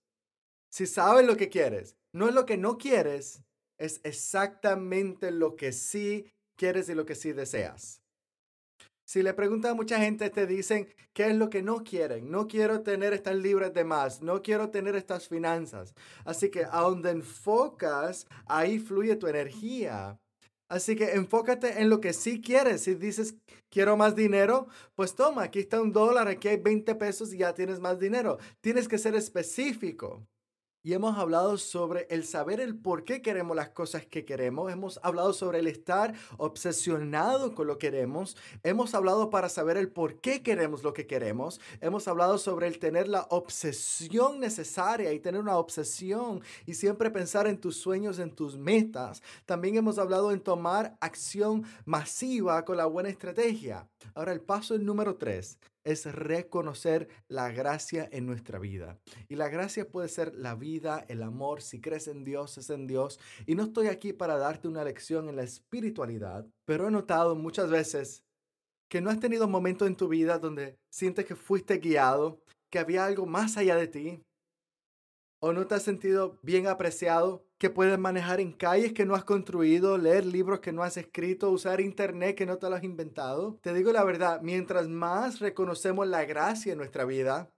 Si 0.71 0.87
sabes 0.87 1.25
lo 1.25 1.37
que 1.37 1.49
quieres, 1.49 1.95
no 2.13 2.27
es 2.27 2.33
lo 2.33 2.45
que 2.45 2.57
no 2.57 2.77
quieres, 2.77 3.43
es 3.77 4.01
exactamente 4.03 5.31
lo 5.31 5.55
que 5.55 5.71
sí 5.71 6.31
quieres 6.55 6.89
y 6.89 6.95
lo 6.95 7.05
que 7.05 7.15
sí 7.15 7.31
deseas. 7.31 7.98
Si 9.09 9.23
le 9.23 9.33
preguntas 9.33 9.71
a 9.71 9.73
mucha 9.73 9.97
gente, 9.97 10.29
te 10.29 10.45
dicen 10.45 10.87
qué 11.13 11.29
es 11.29 11.35
lo 11.35 11.49
que 11.49 11.63
no 11.63 11.83
quieren. 11.83 12.29
No 12.29 12.47
quiero 12.47 12.83
tener 12.83 13.11
estas 13.11 13.37
libres 13.37 13.73
de 13.73 13.83
más. 13.83 14.21
No 14.21 14.43
quiero 14.43 14.69
tener 14.69 14.95
estas 14.95 15.27
finanzas. 15.27 15.95
Así 16.25 16.51
que 16.51 16.65
a 16.65 16.81
donde 16.81 17.09
enfocas, 17.09 18.27
ahí 18.45 18.77
fluye 18.77 19.15
tu 19.15 19.25
energía. 19.25 20.19
Así 20.67 20.95
que 20.95 21.13
enfócate 21.13 21.81
en 21.81 21.89
lo 21.89 21.99
que 22.01 22.13
sí 22.13 22.39
quieres. 22.39 22.81
Si 22.81 22.93
dices, 22.93 23.33
quiero 23.71 23.97
más 23.97 24.15
dinero, 24.15 24.67
pues 24.93 25.15
toma, 25.15 25.41
aquí 25.41 25.57
está 25.57 25.81
un 25.81 25.91
dólar, 25.91 26.27
aquí 26.27 26.47
hay 26.47 26.57
20 26.57 26.93
pesos 26.93 27.33
y 27.33 27.39
ya 27.39 27.55
tienes 27.55 27.79
más 27.79 27.97
dinero. 27.97 28.37
Tienes 28.61 28.87
que 28.87 28.99
ser 28.99 29.15
específico. 29.15 30.23
Y 30.81 30.93
hemos 30.93 31.17
hablado 31.17 31.57
sobre 31.57 32.07
el 32.09 32.23
saber 32.23 32.61
el 32.61 32.73
por 32.73 33.03
qué 33.03 33.21
queremos 33.21 33.53
las 33.53 33.67
cosas 33.67 34.05
que 34.05 34.23
queremos. 34.23 34.71
Hemos 34.71 34.97
hablado 35.03 35.33
sobre 35.33 35.59
el 35.59 35.67
estar 35.67 36.13
obsesionado 36.37 37.53
con 37.53 37.67
lo 37.67 37.77
que 37.77 37.89
queremos. 37.89 38.37
Hemos 38.63 38.93
hablado 38.93 39.29
para 39.29 39.49
saber 39.49 39.75
el 39.75 39.91
por 39.91 40.21
qué 40.21 40.41
queremos 40.41 40.83
lo 40.83 40.93
que 40.93 41.07
queremos. 41.07 41.59
Hemos 41.81 42.07
hablado 42.07 42.37
sobre 42.37 42.67
el 42.67 42.79
tener 42.79 43.09
la 43.09 43.23
obsesión 43.29 44.39
necesaria 44.39 45.11
y 45.11 45.19
tener 45.19 45.41
una 45.41 45.57
obsesión 45.57 46.41
y 46.65 46.75
siempre 46.75 47.09
pensar 47.09 47.47
en 47.47 47.59
tus 47.59 47.75
sueños, 47.75 48.19
en 48.19 48.33
tus 48.33 48.57
metas. 48.57 49.21
También 49.45 49.75
hemos 49.75 49.97
hablado 49.97 50.31
en 50.31 50.39
tomar 50.39 50.95
acción 51.01 51.65
masiva 51.83 52.63
con 52.63 52.77
la 52.77 52.85
buena 52.85 53.09
estrategia. 53.09 53.85
Ahora 54.13 54.31
el 54.31 54.39
paso 54.41 54.77
número 54.77 55.17
tres 55.17 55.57
es 55.89 56.05
reconocer 56.05 57.07
la 57.27 57.51
gracia 57.51 58.07
en 58.11 58.25
nuestra 58.25 58.59
vida. 58.59 58.99
Y 59.27 59.35
la 59.35 59.49
gracia 59.49 59.89
puede 59.89 60.07
ser 60.07 60.35
la 60.35 60.55
vida, 60.55 61.05
el 61.07 61.23
amor. 61.23 61.61
Si 61.61 61.81
crees 61.81 62.07
en 62.07 62.23
Dios, 62.23 62.57
es 62.57 62.69
en 62.69 62.85
Dios. 62.85 63.19
Y 63.47 63.55
no 63.55 63.63
estoy 63.63 63.87
aquí 63.87 64.13
para 64.13 64.37
darte 64.37 64.67
una 64.67 64.83
lección 64.83 65.29
en 65.29 65.35
la 65.35 65.43
espiritualidad, 65.43 66.45
pero 66.65 66.87
he 66.87 66.91
notado 66.91 67.35
muchas 67.35 67.69
veces 67.69 68.23
que 68.89 69.01
no 69.01 69.09
has 69.09 69.19
tenido 69.19 69.47
momentos 69.47 69.87
en 69.87 69.95
tu 69.95 70.07
vida 70.07 70.39
donde 70.39 70.77
sientes 70.91 71.25
que 71.25 71.35
fuiste 71.35 71.77
guiado, 71.77 72.41
que 72.71 72.79
había 72.79 73.05
algo 73.05 73.25
más 73.25 73.57
allá 73.57 73.75
de 73.75 73.87
ti, 73.87 74.23
o 75.39 75.53
no 75.53 75.67
te 75.67 75.75
has 75.75 75.83
sentido 75.83 76.37
bien 76.41 76.67
apreciado, 76.67 77.45
que 77.57 77.69
puedes 77.69 77.99
manejar 77.99 78.39
en 78.39 78.53
calles 78.53 78.93
que 78.93 79.05
no 79.05 79.15
has 79.15 79.25
construido, 79.25 79.97
leer 79.97 80.25
libros 80.25 80.61
que 80.61 80.71
no 80.71 80.81
has 80.81 80.95
escrito, 80.95 81.51
usar 81.51 81.81
internet 81.81 82.35
que 82.37 82.45
no 82.45 82.57
te 82.57 82.69
lo 82.69 82.75
has 82.75 82.83
inventado. 82.83 83.59
Te 83.61 83.73
digo 83.73 83.91
la 83.91 84.03
verdad, 84.03 84.41
mientras 84.41 84.87
más 84.87 85.39
reconocemos 85.39 86.07
la 86.07 86.23
gracia 86.23 86.71
en 86.71 86.77
nuestra 86.77 87.03
vida, 87.03 87.51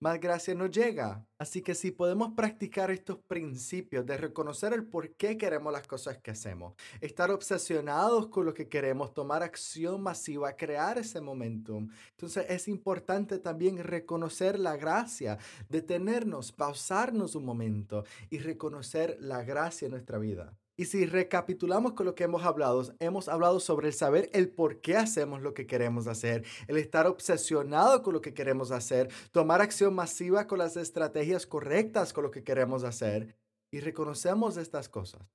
más 0.00 0.20
gracia 0.20 0.54
nos 0.54 0.70
llega. 0.70 1.24
Así 1.38 1.62
que 1.62 1.74
si 1.74 1.90
podemos 1.90 2.32
practicar 2.34 2.90
estos 2.90 3.18
principios 3.18 4.04
de 4.06 4.16
reconocer 4.16 4.72
el 4.72 4.86
por 4.86 5.14
qué 5.14 5.36
queremos 5.36 5.72
las 5.72 5.86
cosas 5.86 6.18
que 6.18 6.32
hacemos, 6.32 6.74
estar 7.00 7.30
obsesionados 7.30 8.28
con 8.28 8.44
lo 8.44 8.54
que 8.54 8.68
queremos, 8.68 9.14
tomar 9.14 9.42
acción 9.42 10.02
masiva, 10.02 10.56
crear 10.56 10.98
ese 10.98 11.20
momentum, 11.20 11.88
entonces 12.10 12.46
es 12.48 12.68
importante 12.68 13.38
también 13.38 13.78
reconocer 13.78 14.58
la 14.58 14.76
gracia, 14.76 15.38
detenernos, 15.68 16.52
pausarnos 16.52 17.34
un 17.34 17.44
momento 17.44 18.04
y 18.30 18.38
reconocer 18.38 19.16
la 19.20 19.42
gracia 19.42 19.86
en 19.86 19.92
nuestra 19.92 20.18
vida. 20.18 20.56
Y 20.80 20.84
si 20.84 21.06
recapitulamos 21.06 21.94
con 21.94 22.06
lo 22.06 22.14
que 22.14 22.22
hemos 22.22 22.44
hablado, 22.44 22.94
hemos 23.00 23.28
hablado 23.28 23.58
sobre 23.58 23.88
el 23.88 23.94
saber 23.94 24.30
el 24.32 24.48
por 24.48 24.80
qué 24.80 24.96
hacemos 24.96 25.42
lo 25.42 25.52
que 25.52 25.66
queremos 25.66 26.06
hacer, 26.06 26.44
el 26.68 26.76
estar 26.76 27.08
obsesionado 27.08 28.00
con 28.04 28.14
lo 28.14 28.20
que 28.20 28.32
queremos 28.32 28.70
hacer, 28.70 29.08
tomar 29.32 29.60
acción 29.60 29.92
masiva 29.92 30.46
con 30.46 30.60
las 30.60 30.76
estrategias 30.76 31.48
correctas 31.48 32.12
con 32.12 32.22
lo 32.22 32.30
que 32.30 32.44
queremos 32.44 32.84
hacer 32.84 33.36
y 33.72 33.80
reconocemos 33.80 34.56
estas 34.56 34.88
cosas. 34.88 35.26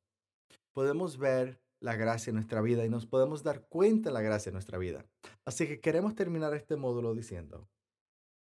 Podemos 0.71 1.17
ver 1.17 1.59
la 1.81 1.97
gracia 1.97 2.31
en 2.31 2.35
nuestra 2.35 2.61
vida 2.61 2.85
y 2.85 2.89
nos 2.89 3.05
podemos 3.05 3.43
dar 3.43 3.67
cuenta 3.67 4.11
de 4.11 4.13
la 4.13 4.21
gracia 4.21 4.49
en 4.49 4.53
nuestra 4.53 4.77
vida. 4.77 5.05
Así 5.43 5.67
que 5.67 5.81
queremos 5.81 6.15
terminar 6.15 6.53
este 6.53 6.77
módulo 6.77 7.13
diciendo, 7.13 7.67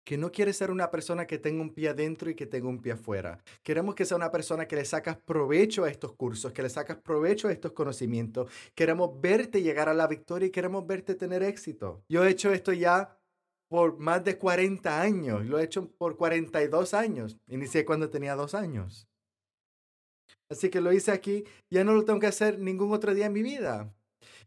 que 0.07 0.16
no 0.16 0.30
quiere 0.30 0.52
ser 0.52 0.70
una 0.70 0.88
persona 0.88 1.26
que 1.26 1.36
tenga 1.36 1.61
un 1.61 1.74
pie 1.74 1.88
adentro 1.88 2.30
y 2.30 2.36
que 2.36 2.46
tenga 2.46 2.68
un 2.68 2.80
pie 2.80 2.92
afuera. 2.92 3.42
Queremos 3.64 3.96
que 3.96 4.04
sea 4.04 4.16
una 4.16 4.30
persona 4.30 4.68
que 4.68 4.76
le 4.76 4.84
sacas 4.84 5.16
provecho 5.16 5.82
a 5.82 5.90
estos 5.90 6.12
cursos, 6.12 6.52
que 6.52 6.62
le 6.62 6.70
sacas 6.70 6.98
provecho 6.98 7.48
a 7.48 7.52
estos 7.52 7.72
conocimientos. 7.72 8.48
Queremos 8.76 9.20
verte 9.20 9.62
llegar 9.62 9.88
a 9.88 9.94
la 9.94 10.07
victoria 10.07 10.46
y 10.46 10.52
queremos 10.52 10.86
verte 10.86 11.16
tener 11.16 11.42
éxito. 11.42 12.04
Yo 12.09 12.24
he 12.24 12.30
hecho 12.30 12.52
esto 12.52 12.72
ya 12.72 13.18
por 13.68 13.98
más 13.98 14.22
de 14.22 14.38
40 14.38 15.02
años, 15.02 15.44
lo 15.44 15.59
he 15.59 15.64
hecho 15.64 15.90
por 15.98 16.16
42 16.16 16.94
años. 16.94 17.36
Inicié 17.48 17.84
cuando 17.84 18.09
tenía 18.09 18.36
dos 18.36 18.54
años. 18.54 19.09
Así 20.48 20.70
que 20.70 20.80
lo 20.80 20.92
hice 20.92 21.11
aquí, 21.11 21.42
ya 21.68 21.82
no 21.82 21.94
lo 21.94 22.04
tengo 22.04 22.20
que 22.20 22.28
hacer 22.28 22.61
ningún 22.61 22.92
otro 22.92 23.12
día 23.12 23.26
en 23.26 23.32
mi 23.32 23.42
vida. 23.42 23.92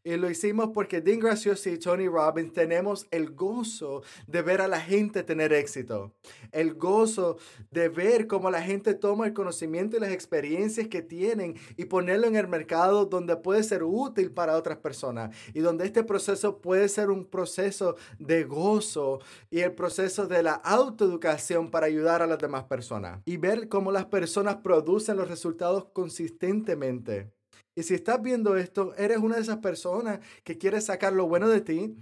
Y 0.03 0.15
lo 0.17 0.29
hicimos 0.29 0.69
porque 0.73 1.01
Dean 1.01 1.19
Graciosi 1.19 1.71
y 1.71 1.77
Tony 1.77 2.07
Robbins 2.07 2.53
tenemos 2.53 3.07
el 3.11 3.31
gozo 3.31 4.01
de 4.27 4.41
ver 4.41 4.61
a 4.61 4.67
la 4.67 4.79
gente 4.79 5.23
tener 5.23 5.53
éxito. 5.53 6.13
El 6.51 6.75
gozo 6.75 7.37
de 7.71 7.89
ver 7.89 8.27
cómo 8.27 8.49
la 8.49 8.61
gente 8.61 8.93
toma 8.93 9.27
el 9.27 9.33
conocimiento 9.33 9.97
y 9.97 9.99
las 9.99 10.11
experiencias 10.11 10.87
que 10.87 11.01
tienen 11.01 11.55
y 11.77 11.85
ponerlo 11.85 12.27
en 12.27 12.35
el 12.35 12.47
mercado 12.47 13.05
donde 13.05 13.35
puede 13.35 13.63
ser 13.63 13.83
útil 13.83 14.31
para 14.31 14.55
otras 14.55 14.77
personas. 14.77 15.35
Y 15.53 15.59
donde 15.59 15.85
este 15.85 16.03
proceso 16.03 16.59
puede 16.59 16.87
ser 16.87 17.09
un 17.09 17.25
proceso 17.25 17.95
de 18.17 18.43
gozo 18.43 19.19
y 19.49 19.59
el 19.59 19.73
proceso 19.73 20.27
de 20.27 20.43
la 20.43 20.53
autoeducación 20.53 21.71
para 21.71 21.87
ayudar 21.87 22.21
a 22.21 22.27
las 22.27 22.39
demás 22.39 22.63
personas. 22.65 23.21
Y 23.25 23.37
ver 23.37 23.67
cómo 23.69 23.91
las 23.91 24.05
personas 24.05 24.57
producen 24.57 25.17
los 25.17 25.27
resultados 25.27 25.85
consistentemente. 25.93 27.31
Y 27.79 27.83
si 27.83 27.93
estás 27.93 28.21
viendo 28.21 28.57
esto, 28.57 28.93
eres 28.97 29.19
una 29.19 29.37
de 29.37 29.41
esas 29.41 29.59
personas 29.59 30.19
que 30.43 30.57
quiere 30.57 30.81
sacar 30.81 31.13
lo 31.13 31.29
bueno 31.29 31.47
de 31.47 31.61
ti, 31.61 31.95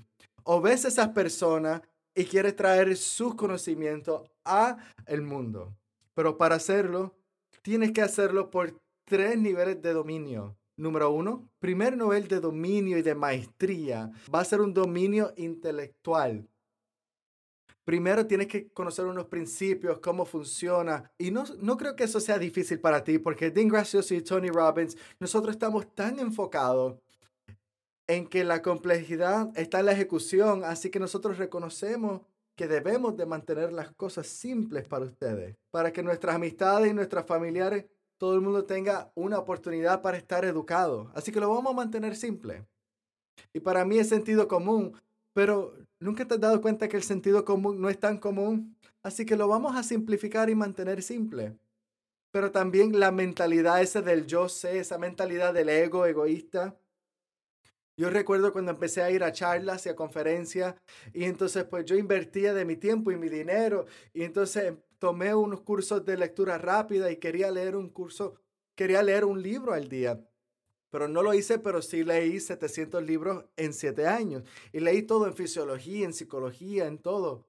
o 0.43 0.59
ves 0.59 0.85
a 0.85 0.87
esas 0.87 1.09
personas 1.09 1.83
y 2.15 2.25
quieres 2.25 2.55
traer 2.55 2.97
sus 2.97 3.35
conocimientos 3.35 4.27
a 4.43 4.77
el 5.05 5.21
mundo. 5.21 5.77
Pero 6.15 6.35
para 6.35 6.55
hacerlo, 6.55 7.13
tienes 7.61 7.91
que 7.91 8.01
hacerlo 8.01 8.49
por 8.49 8.73
tres 9.05 9.37
niveles 9.37 9.79
de 9.79 9.93
dominio. 9.93 10.57
Número 10.77 11.11
uno, 11.11 11.47
primer 11.59 11.95
nivel 11.95 12.27
de 12.27 12.39
dominio 12.39 12.97
y 12.97 13.03
de 13.03 13.13
maestría 13.13 14.09
va 14.33 14.39
a 14.39 14.45
ser 14.45 14.61
un 14.61 14.73
dominio 14.73 15.31
intelectual 15.37 16.49
primero 17.87 18.27
tienes 18.27 18.47
que 18.47 18.67
conocer 18.73 19.05
unos 19.05 19.27
principios, 19.27 19.99
cómo 19.99 20.25
funciona. 20.25 21.09
Y 21.17 21.31
no, 21.31 21.45
no 21.61 21.77
creo 21.77 21.95
que 21.95 22.03
eso 22.03 22.19
sea 22.19 22.37
difícil 22.37 22.81
para 22.81 23.01
ti, 23.01 23.17
porque 23.17 23.49
Dean 23.49 23.69
Gracioso 23.69 24.13
y 24.13 24.21
Tony 24.21 24.49
Robbins, 24.49 24.97
nosotros 25.21 25.55
estamos 25.55 25.95
tan 25.95 26.19
enfocados 26.19 26.97
en 28.05 28.27
que 28.27 28.43
la 28.43 28.61
complejidad 28.61 29.57
está 29.57 29.79
en 29.79 29.85
la 29.85 29.93
ejecución, 29.93 30.65
así 30.65 30.89
que 30.89 30.99
nosotros 30.99 31.37
reconocemos 31.37 32.23
que 32.57 32.67
debemos 32.67 33.15
de 33.15 33.25
mantener 33.25 33.71
las 33.71 33.89
cosas 33.93 34.27
simples 34.27 34.85
para 34.85 35.05
ustedes, 35.05 35.55
para 35.71 35.93
que 35.93 36.03
nuestras 36.03 36.35
amistades 36.35 36.91
y 36.91 36.93
nuestros 36.93 37.25
familiares, 37.25 37.85
todo 38.17 38.35
el 38.35 38.41
mundo 38.41 38.65
tenga 38.65 39.13
una 39.15 39.39
oportunidad 39.39 40.01
para 40.01 40.17
estar 40.17 40.43
educado. 40.43 41.09
Así 41.15 41.31
que 41.31 41.39
lo 41.39 41.47
vamos 41.47 41.71
a 41.71 41.77
mantener 41.77 42.17
simple. 42.17 42.65
Y 43.53 43.61
para 43.61 43.85
mí 43.85 43.97
es 43.97 44.09
sentido 44.09 44.49
común, 44.49 44.93
pero 45.37 45.87
¿Nunca 45.99 46.27
te 46.27 46.35
has 46.35 46.39
dado 46.39 46.61
cuenta 46.61 46.87
que 46.87 46.97
el 46.97 47.03
sentido 47.03 47.43
común 47.43 47.81
no 47.81 47.89
es 47.89 47.99
tan 47.99 48.17
común? 48.17 48.75
Así 49.01 49.25
que 49.25 49.35
lo 49.35 49.47
vamos 49.47 49.75
a 49.75 49.83
simplificar 49.83 50.49
y 50.49 50.55
mantener 50.55 51.01
simple. 51.01 51.57
Pero 52.31 52.51
también 52.51 52.99
la 52.99 53.11
mentalidad 53.11 53.81
esa 53.81 54.01
del 54.01 54.27
yo 54.27 54.47
sé, 54.47 54.79
esa 54.79 54.99
mentalidad 54.99 55.53
del 55.53 55.69
ego 55.69 56.05
egoísta. 56.05 56.77
Yo 57.99 58.11
recuerdo 58.11 58.53
cuando 58.53 58.71
empecé 58.71 59.01
a 59.01 59.09
ir 59.09 59.23
a 59.23 59.31
charlas 59.31 59.87
y 59.87 59.89
a 59.89 59.95
conferencias 59.95 60.75
y 61.13 61.23
entonces 61.23 61.63
pues 61.63 61.85
yo 61.85 61.95
invertía 61.95 62.53
de 62.53 62.63
mi 62.65 62.75
tiempo 62.75 63.11
y 63.11 63.17
mi 63.17 63.27
dinero 63.27 63.87
y 64.13 64.21
entonces 64.21 64.75
tomé 64.99 65.33
unos 65.33 65.61
cursos 65.61 66.05
de 66.05 66.15
lectura 66.15 66.59
rápida 66.59 67.09
y 67.09 67.17
quería 67.17 67.49
leer 67.49 67.75
un 67.75 67.89
curso, 67.89 68.35
quería 68.75 69.01
leer 69.01 69.25
un 69.25 69.41
libro 69.41 69.73
al 69.73 69.89
día. 69.89 70.19
Pero 70.89 71.07
no 71.07 71.21
lo 71.21 71.33
hice, 71.33 71.59
pero 71.59 71.81
sí 71.81 72.03
leí 72.03 72.39
700 72.39 73.03
libros 73.03 73.45
en 73.57 73.73
7 73.73 74.07
años. 74.07 74.43
Y 74.71 74.79
leí 74.79 75.03
todo 75.03 75.27
en 75.27 75.35
fisiología, 75.35 76.05
en 76.05 76.13
psicología, 76.13 76.87
en 76.87 76.97
todo. 76.97 77.45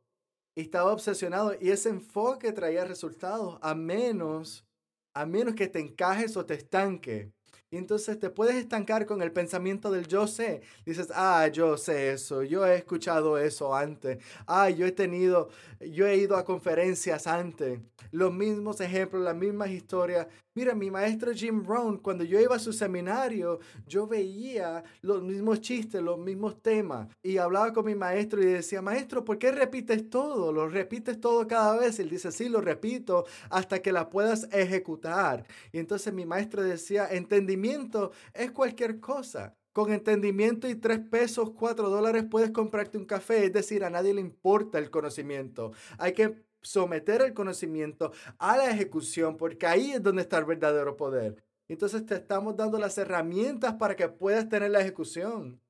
Y 0.56 0.62
estaba 0.62 0.92
obsesionado 0.92 1.54
y 1.60 1.70
ese 1.70 1.90
enfoque 1.90 2.52
traía 2.52 2.84
resultados, 2.84 3.58
a 3.62 3.74
menos, 3.76 4.66
a 5.14 5.24
menos 5.24 5.54
que 5.54 5.68
te 5.68 5.78
encajes 5.78 6.36
o 6.36 6.44
te 6.46 6.54
estanque. 6.54 7.32
Y 7.70 7.76
entonces 7.76 8.18
te 8.18 8.30
puedes 8.30 8.56
estancar 8.56 9.04
con 9.04 9.20
el 9.20 9.30
pensamiento 9.30 9.90
del 9.90 10.06
yo 10.08 10.26
sé. 10.26 10.62
Dices, 10.86 11.08
ah, 11.14 11.48
yo 11.48 11.76
sé 11.76 12.12
eso, 12.12 12.42
yo 12.42 12.66
he 12.66 12.76
escuchado 12.76 13.36
eso 13.36 13.74
antes. 13.74 14.18
Ah, 14.46 14.70
yo 14.70 14.86
he 14.86 14.92
tenido, 14.92 15.50
yo 15.80 16.06
he 16.06 16.16
ido 16.16 16.36
a 16.36 16.44
conferencias 16.44 17.26
antes. 17.26 17.78
Los 18.10 18.32
mismos 18.32 18.80
ejemplos, 18.80 19.22
las 19.22 19.36
mismas 19.36 19.70
historias. 19.70 20.28
Mira, 20.58 20.74
mi 20.74 20.90
maestro 20.90 21.32
Jim 21.32 21.64
Rohn, 21.64 21.98
cuando 21.98 22.24
yo 22.24 22.40
iba 22.40 22.56
a 22.56 22.58
su 22.58 22.72
seminario, 22.72 23.60
yo 23.86 24.08
veía 24.08 24.82
los 25.02 25.22
mismos 25.22 25.60
chistes, 25.60 26.02
los 26.02 26.18
mismos 26.18 26.60
temas. 26.60 27.06
Y 27.22 27.36
hablaba 27.38 27.72
con 27.72 27.84
mi 27.84 27.94
maestro 27.94 28.42
y 28.42 28.46
decía, 28.46 28.82
maestro, 28.82 29.24
¿por 29.24 29.38
qué 29.38 29.52
repites 29.52 30.10
todo? 30.10 30.50
Lo 30.52 30.68
repites 30.68 31.20
todo 31.20 31.46
cada 31.46 31.78
vez. 31.78 32.00
Y 32.00 32.02
él 32.02 32.10
dice, 32.10 32.32
sí, 32.32 32.48
lo 32.48 32.60
repito 32.60 33.24
hasta 33.50 33.80
que 33.80 33.92
la 33.92 34.10
puedas 34.10 34.48
ejecutar. 34.50 35.46
Y 35.70 35.78
entonces 35.78 36.12
mi 36.12 36.26
maestro 36.26 36.64
decía, 36.64 37.06
entendimiento 37.08 38.10
es 38.34 38.50
cualquier 38.50 38.98
cosa. 38.98 39.54
Con 39.72 39.92
entendimiento 39.92 40.68
y 40.68 40.74
tres 40.74 40.98
pesos, 40.98 41.50
cuatro 41.50 41.88
dólares 41.88 42.24
puedes 42.28 42.50
comprarte 42.50 42.98
un 42.98 43.04
café. 43.04 43.44
Es 43.44 43.52
decir, 43.52 43.84
a 43.84 43.90
nadie 43.90 44.12
le 44.12 44.22
importa 44.22 44.80
el 44.80 44.90
conocimiento. 44.90 45.70
Hay 45.98 46.14
que 46.14 46.47
someter 46.68 47.22
el 47.22 47.32
conocimiento 47.32 48.12
a 48.38 48.56
la 48.56 48.70
ejecución 48.70 49.36
porque 49.36 49.66
ahí 49.66 49.92
es 49.92 50.02
donde 50.02 50.22
está 50.22 50.38
el 50.38 50.44
verdadero 50.44 50.96
poder. 50.96 51.42
Entonces 51.68 52.04
te 52.06 52.14
estamos 52.14 52.56
dando 52.56 52.78
las 52.78 52.96
herramientas 52.98 53.74
para 53.74 53.96
que 53.96 54.08
puedas 54.08 54.48
tener 54.48 54.70
la 54.70 54.80
ejecución. 54.80 55.60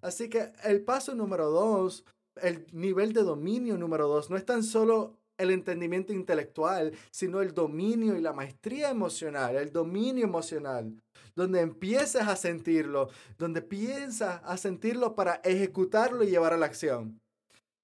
Así 0.00 0.28
que 0.28 0.52
el 0.64 0.82
paso 0.82 1.14
número 1.14 1.50
dos, 1.50 2.04
el 2.42 2.66
nivel 2.72 3.12
de 3.12 3.22
dominio 3.22 3.76
número 3.76 4.08
dos, 4.08 4.30
no 4.30 4.36
es 4.36 4.44
tan 4.44 4.62
solo 4.62 5.18
el 5.38 5.50
entendimiento 5.50 6.12
intelectual, 6.12 6.92
sino 7.10 7.42
el 7.42 7.52
dominio 7.52 8.16
y 8.16 8.20
la 8.20 8.32
maestría 8.32 8.90
emocional, 8.90 9.56
el 9.56 9.72
dominio 9.72 10.24
emocional 10.24 10.94
donde 11.36 11.60
empiezas 11.60 12.26
a 12.26 12.34
sentirlo, 12.34 13.10
donde 13.38 13.60
piensas 13.60 14.40
a 14.42 14.56
sentirlo 14.56 15.14
para 15.14 15.34
ejecutarlo 15.44 16.24
y 16.24 16.30
llevar 16.30 16.54
a 16.54 16.56
la 16.56 16.66
acción. 16.66 17.20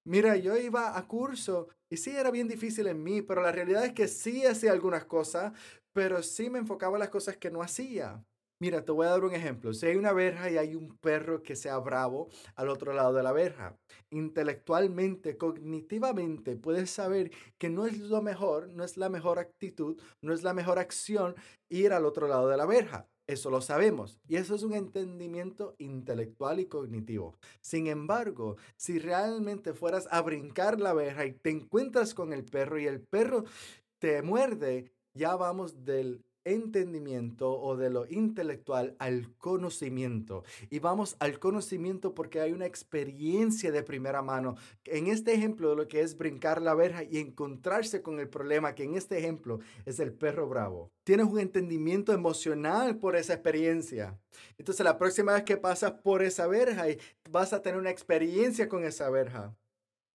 Mira, 0.05 0.35
yo 0.35 0.57
iba 0.57 0.97
a 0.97 1.07
curso 1.07 1.69
y 1.93 1.97
sí 1.97 2.09
era 2.09 2.31
bien 2.31 2.47
difícil 2.47 2.87
en 2.87 3.03
mí, 3.03 3.21
pero 3.21 3.43
la 3.43 3.51
realidad 3.51 3.85
es 3.85 3.93
que 3.93 4.07
sí 4.07 4.47
hacía 4.47 4.71
algunas 4.71 5.05
cosas, 5.05 5.53
pero 5.93 6.23
sí 6.23 6.49
me 6.49 6.57
enfocaba 6.57 6.95
en 6.95 7.01
las 7.01 7.11
cosas 7.11 7.37
que 7.37 7.51
no 7.51 7.61
hacía. 7.61 8.25
Mira, 8.59 8.83
te 8.83 8.91
voy 8.91 9.05
a 9.05 9.11
dar 9.11 9.23
un 9.23 9.35
ejemplo. 9.35 9.73
Si 9.73 9.85
hay 9.85 9.95
una 9.95 10.11
verja 10.11 10.49
y 10.49 10.57
hay 10.57 10.73
un 10.73 10.97
perro 10.97 11.43
que 11.43 11.55
sea 11.55 11.77
bravo 11.77 12.29
al 12.55 12.69
otro 12.69 12.93
lado 12.93 13.13
de 13.13 13.21
la 13.21 13.31
verja, 13.31 13.77
intelectualmente, 14.09 15.37
cognitivamente, 15.37 16.55
puedes 16.55 16.89
saber 16.89 17.29
que 17.59 17.69
no 17.69 17.85
es 17.85 17.99
lo 17.99 18.23
mejor, 18.23 18.69
no 18.69 18.83
es 18.83 18.97
la 18.97 19.09
mejor 19.09 19.37
actitud, 19.37 20.01
no 20.23 20.33
es 20.33 20.41
la 20.41 20.55
mejor 20.55 20.79
acción 20.79 21.35
ir 21.69 21.93
al 21.93 22.05
otro 22.05 22.27
lado 22.27 22.49
de 22.49 22.57
la 22.57 22.65
verja. 22.65 23.07
Eso 23.25 23.49
lo 23.49 23.61
sabemos 23.61 24.19
y 24.27 24.35
eso 24.35 24.53
es 24.53 24.63
un 24.63 24.73
entendimiento 24.73 25.75
intelectual 25.77 26.59
y 26.59 26.65
cognitivo. 26.65 27.37
Sin 27.61 27.87
embargo, 27.87 28.57
si 28.75 28.99
realmente 28.99 29.73
fueras 29.73 30.07
a 30.11 30.21
brincar 30.21 30.81
la 30.81 30.93
verja 30.93 31.25
y 31.25 31.31
te 31.31 31.49
encuentras 31.49 32.13
con 32.13 32.33
el 32.33 32.43
perro 32.43 32.79
y 32.79 32.85
el 32.85 32.99
perro 32.99 33.45
te 33.99 34.21
muerde, 34.21 34.91
ya 35.13 35.37
vamos 35.37 35.85
del 35.85 36.25
entendimiento 36.45 37.59
o 37.59 37.77
de 37.77 37.89
lo 37.89 38.05
intelectual 38.07 38.95
al 38.99 39.33
conocimiento. 39.37 40.43
Y 40.69 40.79
vamos 40.79 41.15
al 41.19 41.39
conocimiento 41.39 42.13
porque 42.13 42.41
hay 42.41 42.51
una 42.51 42.65
experiencia 42.65 43.71
de 43.71 43.83
primera 43.83 44.21
mano. 44.21 44.55
En 44.85 45.07
este 45.07 45.33
ejemplo 45.33 45.69
de 45.69 45.75
lo 45.75 45.87
que 45.87 46.01
es 46.01 46.17
brincar 46.17 46.61
la 46.61 46.73
verja 46.73 47.03
y 47.03 47.17
encontrarse 47.17 48.01
con 48.01 48.19
el 48.19 48.29
problema, 48.29 48.75
que 48.75 48.83
en 48.83 48.95
este 48.95 49.17
ejemplo 49.17 49.59
es 49.85 49.99
el 49.99 50.13
perro 50.13 50.47
bravo. 50.47 50.91
Tienes 51.03 51.27
un 51.27 51.39
entendimiento 51.39 52.13
emocional 52.13 52.97
por 52.97 53.15
esa 53.15 53.33
experiencia. 53.33 54.19
Entonces 54.57 54.83
la 54.83 54.97
próxima 54.97 55.33
vez 55.33 55.43
que 55.43 55.57
pasas 55.57 55.93
por 56.03 56.23
esa 56.23 56.47
verja 56.47 56.85
vas 57.29 57.53
a 57.53 57.61
tener 57.61 57.79
una 57.79 57.89
experiencia 57.89 58.69
con 58.69 58.83
esa 58.83 59.09
verja. 59.09 59.55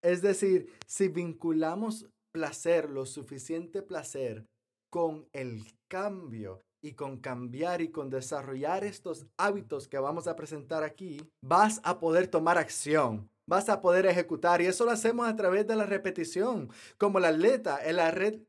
Es 0.03 0.22
decir, 0.22 0.72
si 0.87 1.09
vinculamos 1.09 2.07
placer, 2.33 2.89
lo 2.91 3.05
suficiente 3.07 3.83
placer, 3.83 4.47
con 4.91 5.28
el 5.32 5.64
cambio 5.89 6.62
y 6.80 6.93
con 6.93 7.18
cambiar 7.18 7.80
y 7.80 7.91
con 7.91 8.11
desarrollar 8.11 8.84
estos 8.84 9.26
hábitos 9.36 9.89
que 9.89 9.99
vamos 9.99 10.28
a 10.28 10.36
presentar 10.36 10.84
aquí, 10.84 11.20
vas 11.41 11.80
a 11.84 11.99
poder 11.99 12.28
tomar 12.28 12.59
acción 12.59 13.30
vas 13.49 13.68
a 13.70 13.80
poder 13.80 14.07
ejecutar. 14.07 14.61
Y 14.61 14.66
eso 14.66 14.84
lo 14.84 14.93
hacemos 14.93 15.26
a 15.26 15.34
través 15.34 15.66
de 15.66 15.74
la 15.74 15.86
repetición. 15.86 16.70
Como 16.99 17.18
el 17.18 17.24
atleta, 17.24 17.78
el, 17.78 17.99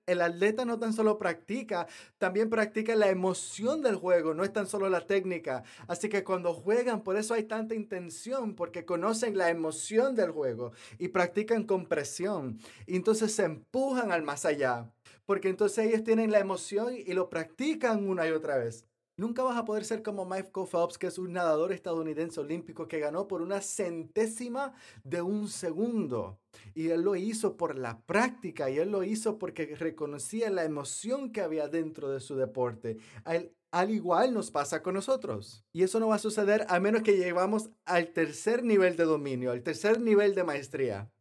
el 0.05 0.21
atleta 0.21 0.65
no 0.65 0.77
tan 0.77 0.93
solo 0.93 1.17
practica, 1.17 1.87
también 2.17 2.49
practica 2.49 2.95
la 2.95 3.09
emoción 3.09 3.81
del 3.81 3.95
juego, 3.95 4.33
no 4.33 4.43
es 4.43 4.51
tan 4.53 4.67
solo 4.67 4.89
la 4.89 5.07
técnica. 5.07 5.63
Así 5.87 6.09
que 6.09 6.23
cuando 6.23 6.53
juegan, 6.53 7.01
por 7.01 7.15
eso 7.15 7.33
hay 7.33 7.43
tanta 7.43 7.73
intención, 7.73 8.55
porque 8.55 8.85
conocen 8.85 9.37
la 9.37 9.49
emoción 9.49 10.15
del 10.15 10.31
juego 10.31 10.73
y 10.99 11.07
practican 11.07 11.63
con 11.63 11.85
presión. 11.85 12.59
Y 12.85 12.97
entonces 12.97 13.33
se 13.33 13.45
empujan 13.45 14.11
al 14.11 14.23
más 14.23 14.45
allá, 14.45 14.91
porque 15.29 15.49
entonces 15.49 15.85
ellos 15.85 16.03
tienen 16.03 16.31
la 16.31 16.39
emoción 16.39 16.95
y 16.97 17.13
lo 17.13 17.29
practican 17.29 18.09
una 18.09 18.27
y 18.27 18.31
otra 18.31 18.57
vez. 18.57 18.87
Nunca 19.15 19.43
vas 19.43 19.57
a 19.57 19.63
poder 19.63 19.85
ser 19.85 20.01
como 20.01 20.25
Michael 20.25 20.65
Phelps, 20.67 20.97
que 20.97 21.05
es 21.05 21.19
un 21.19 21.33
nadador 21.33 21.71
estadounidense 21.71 22.39
olímpico 22.39 22.87
que 22.87 22.97
ganó 22.97 23.27
por 23.27 23.43
una 23.43 23.61
centésima 23.61 24.73
de 25.03 25.21
un 25.21 25.47
segundo. 25.47 26.39
Y 26.73 26.87
él 26.87 27.03
lo 27.03 27.15
hizo 27.15 27.57
por 27.57 27.77
la 27.77 28.01
práctica 28.07 28.71
y 28.71 28.79
él 28.79 28.89
lo 28.89 29.03
hizo 29.03 29.37
porque 29.37 29.75
reconocía 29.75 30.49
la 30.49 30.63
emoción 30.63 31.31
que 31.31 31.41
había 31.41 31.67
dentro 31.67 32.09
de 32.09 32.21
su 32.21 32.35
deporte. 32.35 32.97
Al, 33.23 33.51
al 33.69 33.91
igual 33.91 34.33
nos 34.33 34.49
pasa 34.49 34.81
con 34.81 34.95
nosotros. 34.95 35.63
Y 35.71 35.83
eso 35.83 35.99
no 35.99 36.07
va 36.07 36.15
a 36.15 36.17
suceder 36.17 36.65
a 36.69 36.79
menos 36.79 37.03
que 37.03 37.17
lleguemos 37.17 37.69
al 37.85 38.13
tercer 38.13 38.63
nivel 38.63 38.95
de 38.95 39.03
dominio, 39.03 39.51
al 39.51 39.61
tercer 39.61 40.01
nivel 40.01 40.33
de 40.33 40.43
maestría. 40.43 41.11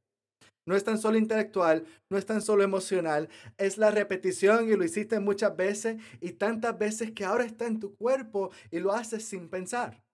No 0.68 0.76
es 0.76 0.84
tan 0.84 0.98
solo 0.98 1.16
intelectual, 1.16 1.86
no 2.10 2.18
es 2.18 2.26
tan 2.26 2.42
solo 2.42 2.62
emocional, 2.62 3.30
es 3.56 3.78
la 3.78 3.90
repetición 3.90 4.68
y 4.68 4.76
lo 4.76 4.84
hiciste 4.84 5.18
muchas 5.18 5.56
veces 5.56 5.96
y 6.20 6.32
tantas 6.32 6.78
veces 6.78 7.12
que 7.12 7.24
ahora 7.24 7.46
está 7.46 7.66
en 7.66 7.80
tu 7.80 7.96
cuerpo 7.96 8.50
y 8.70 8.78
lo 8.78 8.92
haces 8.92 9.24
sin 9.24 9.48
pensar. 9.48 10.04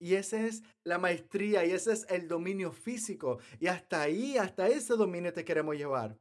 Y 0.00 0.14
esa 0.14 0.44
es 0.44 0.64
la 0.82 0.98
maestría 0.98 1.64
y 1.64 1.70
ese 1.70 1.92
es 1.92 2.06
el 2.10 2.26
dominio 2.26 2.72
físico. 2.72 3.38
Y 3.60 3.68
hasta 3.68 4.02
ahí, 4.02 4.36
hasta 4.36 4.66
ese 4.66 4.94
dominio 4.94 5.32
te 5.32 5.44
queremos 5.44 5.76
llevar. 5.76 6.18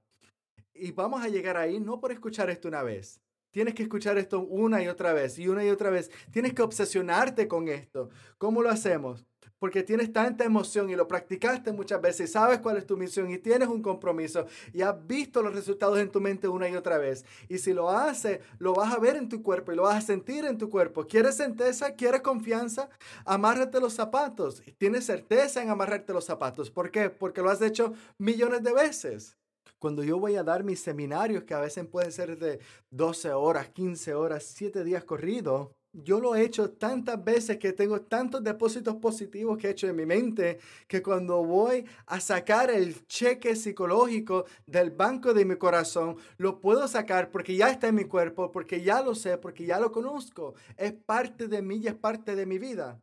Y 0.76 0.92
vamos 0.92 1.24
a 1.24 1.30
llegar 1.30 1.58
ahí 1.58 1.80
no 1.80 2.00
por 2.00 2.12
escuchar 2.12 2.52
esto 2.52 2.68
una 2.68 2.84
vez. 2.84 3.20
Tienes 3.50 3.74
que 3.74 3.82
escuchar 3.82 4.20
esto 4.20 4.42
una 4.42 4.84
y 4.84 4.88
otra 4.88 5.14
vez 5.14 5.40
y 5.40 5.48
una 5.48 5.66
y 5.66 5.70
otra 5.72 5.90
vez. 5.90 6.12
Tienes 6.32 6.54
que 6.54 6.62
obsesionarte 6.62 7.48
con 7.48 7.68
esto. 7.68 8.12
¿Cómo 8.38 8.62
lo 8.62 8.70
hacemos? 8.70 9.26
Porque 9.60 9.84
tienes 9.84 10.12
tanta 10.12 10.46
emoción 10.46 10.90
y 10.90 10.96
lo 10.96 11.08
practicaste 11.08 11.72
muchas 11.72 12.02
veces, 12.02 12.32
sabes 12.32 12.60
cuál 12.60 12.78
es 12.78 12.88
tu 12.88 12.98
misión 12.98 13.30
y 13.30 13.38
tienes 13.38 13.68
un 13.68 13.82
compromiso 13.82 14.46
y 14.74 14.82
has 14.82 14.96
visto 15.06 15.42
los 15.42 15.54
resultados 15.54 16.00
en 16.00 16.10
tu 16.10 16.22
mente 16.22 16.48
una 16.48 16.68
y 16.70 16.76
otra 16.76 16.98
vez. 16.98 17.26
Y 17.48 17.58
si 17.58 17.74
lo 17.74 17.90
haces, 17.90 18.40
lo 18.58 18.74
vas 18.74 18.94
a 18.94 19.00
ver 19.00 19.18
en 19.18 19.30
tu 19.30 19.44
cuerpo 19.44 19.72
y 19.72 19.76
lo 19.76 19.84
vas 19.84 19.98
a 19.98 20.02
sentir 20.02 20.46
en 20.46 20.58
tu 20.58 20.70
cuerpo. 20.70 21.06
¿Quieres 21.06 21.36
certeza? 21.36 21.94
¿Quieres 21.96 22.22
confianza? 22.22 22.90
Amárrate 23.26 23.80
los 23.80 23.94
zapatos. 23.94 24.64
Tienes 24.78 25.06
certeza 25.06 25.62
en 25.62 25.70
amarrarte 25.70 26.14
los 26.14 26.26
zapatos. 26.26 26.72
¿Por 26.72 26.90
qué? 26.92 27.10
Porque 27.10 27.42
lo 27.42 27.50
has 27.50 27.62
hecho 27.62 27.94
millones 28.18 28.64
de 28.64 28.74
veces. 28.74 29.38
Cuando 29.80 30.04
yo 30.04 30.20
voy 30.20 30.36
a 30.36 30.44
dar 30.44 30.64
mis 30.64 30.82
seminarios, 30.82 31.44
que 31.44 31.54
a 31.54 31.62
veces 31.62 31.88
pueden 31.88 32.12
ser 32.12 32.38
de 32.38 32.60
12 32.92 33.32
horas, 33.32 33.70
15 33.70 34.14
horas, 34.14 34.44
7 34.44 34.84
días 34.84 35.06
corridos, 35.06 35.70
yo 35.92 36.20
lo 36.20 36.36
he 36.36 36.44
hecho 36.44 36.72
tantas 36.72 37.24
veces 37.24 37.58
que 37.58 37.74
tengo 37.74 38.02
tantos 38.02 38.44
depósitos 38.44 38.96
positivos 38.96 39.58
que 39.58 39.68
he 39.68 39.72
hecho 39.72 39.88
en 39.88 39.96
mi 39.96 40.06
mente 40.06 40.60
que 40.88 41.02
cuando 41.02 41.44
voy 41.44 41.86
a 42.06 42.20
sacar 42.20 42.70
el 42.70 43.06
cheque 43.08 43.56
psicológico 43.56 44.46
del 44.66 44.92
banco 44.92 45.34
de 45.34 45.46
mi 45.46 45.56
corazón, 45.56 46.18
lo 46.38 46.60
puedo 46.60 46.88
sacar 46.88 47.32
porque 47.32 47.56
ya 47.56 47.70
está 47.70 47.88
en 47.88 47.96
mi 47.96 48.06
cuerpo, 48.06 48.52
porque 48.52 48.84
ya 48.84 49.02
lo 49.02 49.16
sé, 49.16 49.38
porque 49.38 49.66
ya 49.66 49.80
lo 49.80 49.92
conozco. 49.92 50.54
Es 50.78 50.94
parte 50.94 51.48
de 51.48 51.62
mí 51.62 51.78
y 51.78 51.88
es 51.88 51.96
parte 51.96 52.36
de 52.36 52.46
mi 52.46 52.60
vida. 52.60 53.02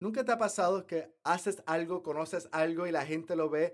¿Nunca 0.00 0.24
te 0.24 0.32
ha 0.32 0.38
pasado 0.38 0.86
que 0.86 1.10
haces 1.22 1.62
algo, 1.66 2.02
conoces 2.02 2.48
algo 2.52 2.86
y 2.86 2.92
la 2.92 3.06
gente 3.06 3.36
lo 3.36 3.48
ve 3.48 3.72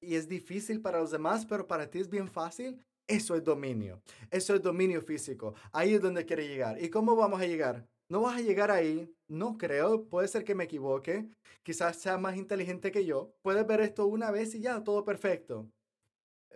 y 0.00 0.16
es 0.16 0.28
difícil 0.28 0.80
para 0.80 0.98
los 0.98 1.10
demás, 1.10 1.46
pero 1.46 1.66
para 1.66 1.88
ti 1.90 2.00
es 2.00 2.10
bien 2.10 2.28
fácil? 2.28 2.84
Eso 3.10 3.34
es 3.34 3.42
dominio. 3.42 4.00
Eso 4.30 4.54
es 4.54 4.62
dominio 4.62 5.02
físico. 5.02 5.54
Ahí 5.72 5.94
es 5.94 6.00
donde 6.00 6.24
quiere 6.24 6.46
llegar. 6.46 6.80
¿Y 6.80 6.90
cómo 6.90 7.16
vamos 7.16 7.40
a 7.40 7.46
llegar? 7.46 7.88
No 8.08 8.22
vas 8.22 8.38
a 8.38 8.40
llegar 8.40 8.70
ahí, 8.70 9.12
no 9.26 9.58
creo, 9.58 10.08
puede 10.08 10.28
ser 10.28 10.44
que 10.44 10.54
me 10.54 10.64
equivoque, 10.64 11.28
quizás 11.64 11.96
sea 11.96 12.18
más 12.18 12.36
inteligente 12.36 12.92
que 12.92 13.04
yo. 13.04 13.34
Puedes 13.42 13.66
ver 13.66 13.80
esto 13.80 14.06
una 14.06 14.30
vez 14.30 14.54
y 14.54 14.60
ya, 14.60 14.84
todo 14.84 15.04
perfecto. 15.04 15.68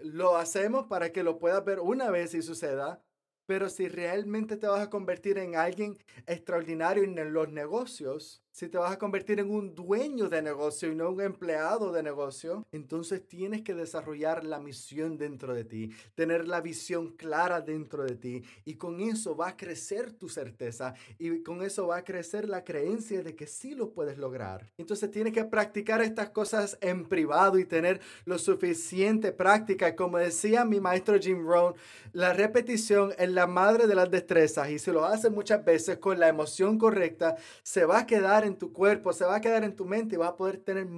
Lo 0.01 0.37
hacemos 0.37 0.87
para 0.87 1.11
que 1.11 1.25
lo 1.25 1.41
puedas 1.41 1.65
ver 1.65 1.81
una 1.81 2.11
vez 2.11 2.35
y 2.35 2.43
suceda, 2.43 3.03
pero 3.47 3.69
si 3.69 3.89
realmente 3.89 4.57
te 4.57 4.69
vas 4.69 4.81
a 4.81 4.91
convertir 4.91 5.39
en 5.39 5.57
alguien 5.57 5.99
extraordinario 6.27 7.03
en 7.03 7.33
los 7.33 7.49
negocios, 7.49 8.44
si 8.55 8.69
te 8.69 8.79
vas 8.79 8.93
a 8.93 8.99
convertir 9.01 9.41
en 9.41 9.51
un 9.51 9.75
dueño 9.75 10.29
de 10.29 10.41
negocio 10.41 10.93
y 10.93 10.95
no 10.95 11.11
un 11.11 11.21
empleado 11.21 11.91
de 11.91 12.05
negocio, 12.05 12.65
entonces 12.71 13.27
tienes 13.27 13.63
que 13.63 13.75
desarrollar 13.75 14.45
la 14.45 14.61
misión 14.61 15.19
dentro 15.19 15.53
de 15.55 15.65
ti, 15.65 15.91
tener 16.15 16.47
la 16.47 16.61
visión 16.61 17.17
clara 17.17 17.61
dentro 17.61 18.05
de 18.05 18.15
ti 18.15 18.45
y 18.65 18.77
con 18.77 19.01
eso 19.01 19.35
va 19.35 19.49
a 19.49 19.57
crecer 19.57 20.13
tu 20.13 20.29
certeza 20.29 20.95
y 21.19 21.43
con 21.43 21.65
eso 21.65 21.89
va 21.89 21.97
a 21.97 22.05
crecer 22.05 22.49
la 22.49 22.63
creencia 22.63 23.25
de 23.25 23.35
que 23.35 23.49
sí 23.49 23.75
lo 23.75 23.91
puedes 23.91 24.19
lograr. 24.19 24.71
Entonces 24.79 25.11
tienes 25.11 25.33
que 25.33 25.45
practicar 25.45 26.01
estas 26.01 26.31
cosas 26.31 26.79
en 26.81 27.09
privado 27.09 27.59
y 27.59 27.65
tener 27.65 28.01
lo 28.25 28.39
suficiente 28.39 29.33
práctica. 29.33 29.97
Como 29.97 30.19
decía 30.19 30.65
mi 30.65 30.79
maestro 30.79 31.19
Jim 31.19 31.45
Rohn, 31.45 31.75
la 32.13 32.33
repetición 32.33 33.15
es 33.19 33.31
la 33.31 33.49
madre 33.49 33.89
de 33.89 33.97
las 33.97 34.13
destrezas 34.13 34.71
y 34.71 34.79
si 34.79 34.93
lo 34.93 35.05
haces 35.05 35.33
muchas 35.33 35.65
veces 35.65 35.99
con 35.99 36.21
la 36.21 36.29
emoción 36.29 36.79
correcta, 36.79 37.35
se 37.65 37.85
va 37.85 37.99
a 37.99 38.07
quedar 38.07 38.44
en 38.45 38.57
tu 38.59 38.73
cuerpo, 38.73 39.13
se 39.13 39.25
va 39.25 39.37
a 39.37 39.41
quedar 39.41 39.65
en 39.65 39.77
tu 39.77 39.85
mente 39.85 40.15
y 40.15 40.19
vas 40.19 40.31
a 40.31 40.37
poder 40.37 40.59
tener 40.59 40.89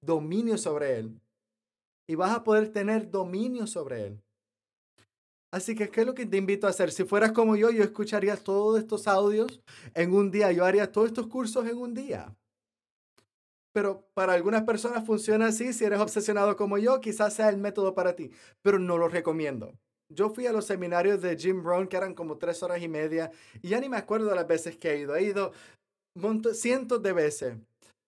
dominio 0.00 0.58
sobre 0.58 0.98
él. 0.98 1.20
Y 2.08 2.14
vas 2.14 2.34
a 2.34 2.44
poder 2.44 2.72
tener 2.72 3.10
dominio 3.10 3.66
sobre 3.66 4.06
él. 4.06 4.22
Así 5.52 5.74
que, 5.74 5.88
¿qué 5.88 6.02
es 6.02 6.06
lo 6.06 6.14
que 6.14 6.26
te 6.26 6.36
invito 6.36 6.66
a 6.66 6.70
hacer? 6.70 6.90
Si 6.92 7.04
fueras 7.04 7.32
como 7.32 7.56
yo, 7.56 7.70
yo 7.70 7.82
escucharía 7.82 8.36
todos 8.36 8.78
estos 8.78 9.08
audios 9.08 9.62
en 9.94 10.12
un 10.12 10.30
día. 10.30 10.52
Yo 10.52 10.64
haría 10.64 10.92
todos 10.92 11.08
estos 11.08 11.26
cursos 11.28 11.66
en 11.66 11.78
un 11.78 11.94
día. 11.94 12.34
Pero 13.72 14.08
para 14.14 14.34
algunas 14.34 14.64
personas 14.64 15.04
funciona 15.04 15.46
así. 15.46 15.72
Si 15.72 15.84
eres 15.84 16.00
obsesionado 16.00 16.56
como 16.56 16.78
yo, 16.78 17.00
quizás 17.00 17.34
sea 17.34 17.48
el 17.48 17.58
método 17.58 17.94
para 17.94 18.16
ti. 18.16 18.30
Pero 18.62 18.78
no 18.78 18.98
lo 18.98 19.08
recomiendo. 19.08 19.72
Yo 20.08 20.30
fui 20.30 20.46
a 20.46 20.52
los 20.52 20.66
seminarios 20.66 21.20
de 21.20 21.36
Jim 21.36 21.62
Brown, 21.62 21.88
que 21.88 21.96
eran 21.96 22.14
como 22.14 22.38
tres 22.38 22.62
horas 22.62 22.80
y 22.80 22.88
media, 22.88 23.32
y 23.60 23.70
ya 23.70 23.80
ni 23.80 23.88
me 23.88 23.96
acuerdo 23.96 24.32
las 24.34 24.46
veces 24.46 24.76
que 24.76 24.92
he 24.92 24.98
ido. 25.00 25.16
He 25.16 25.24
ido 25.24 25.52
cientos 26.54 27.02
de 27.02 27.12
veces 27.12 27.56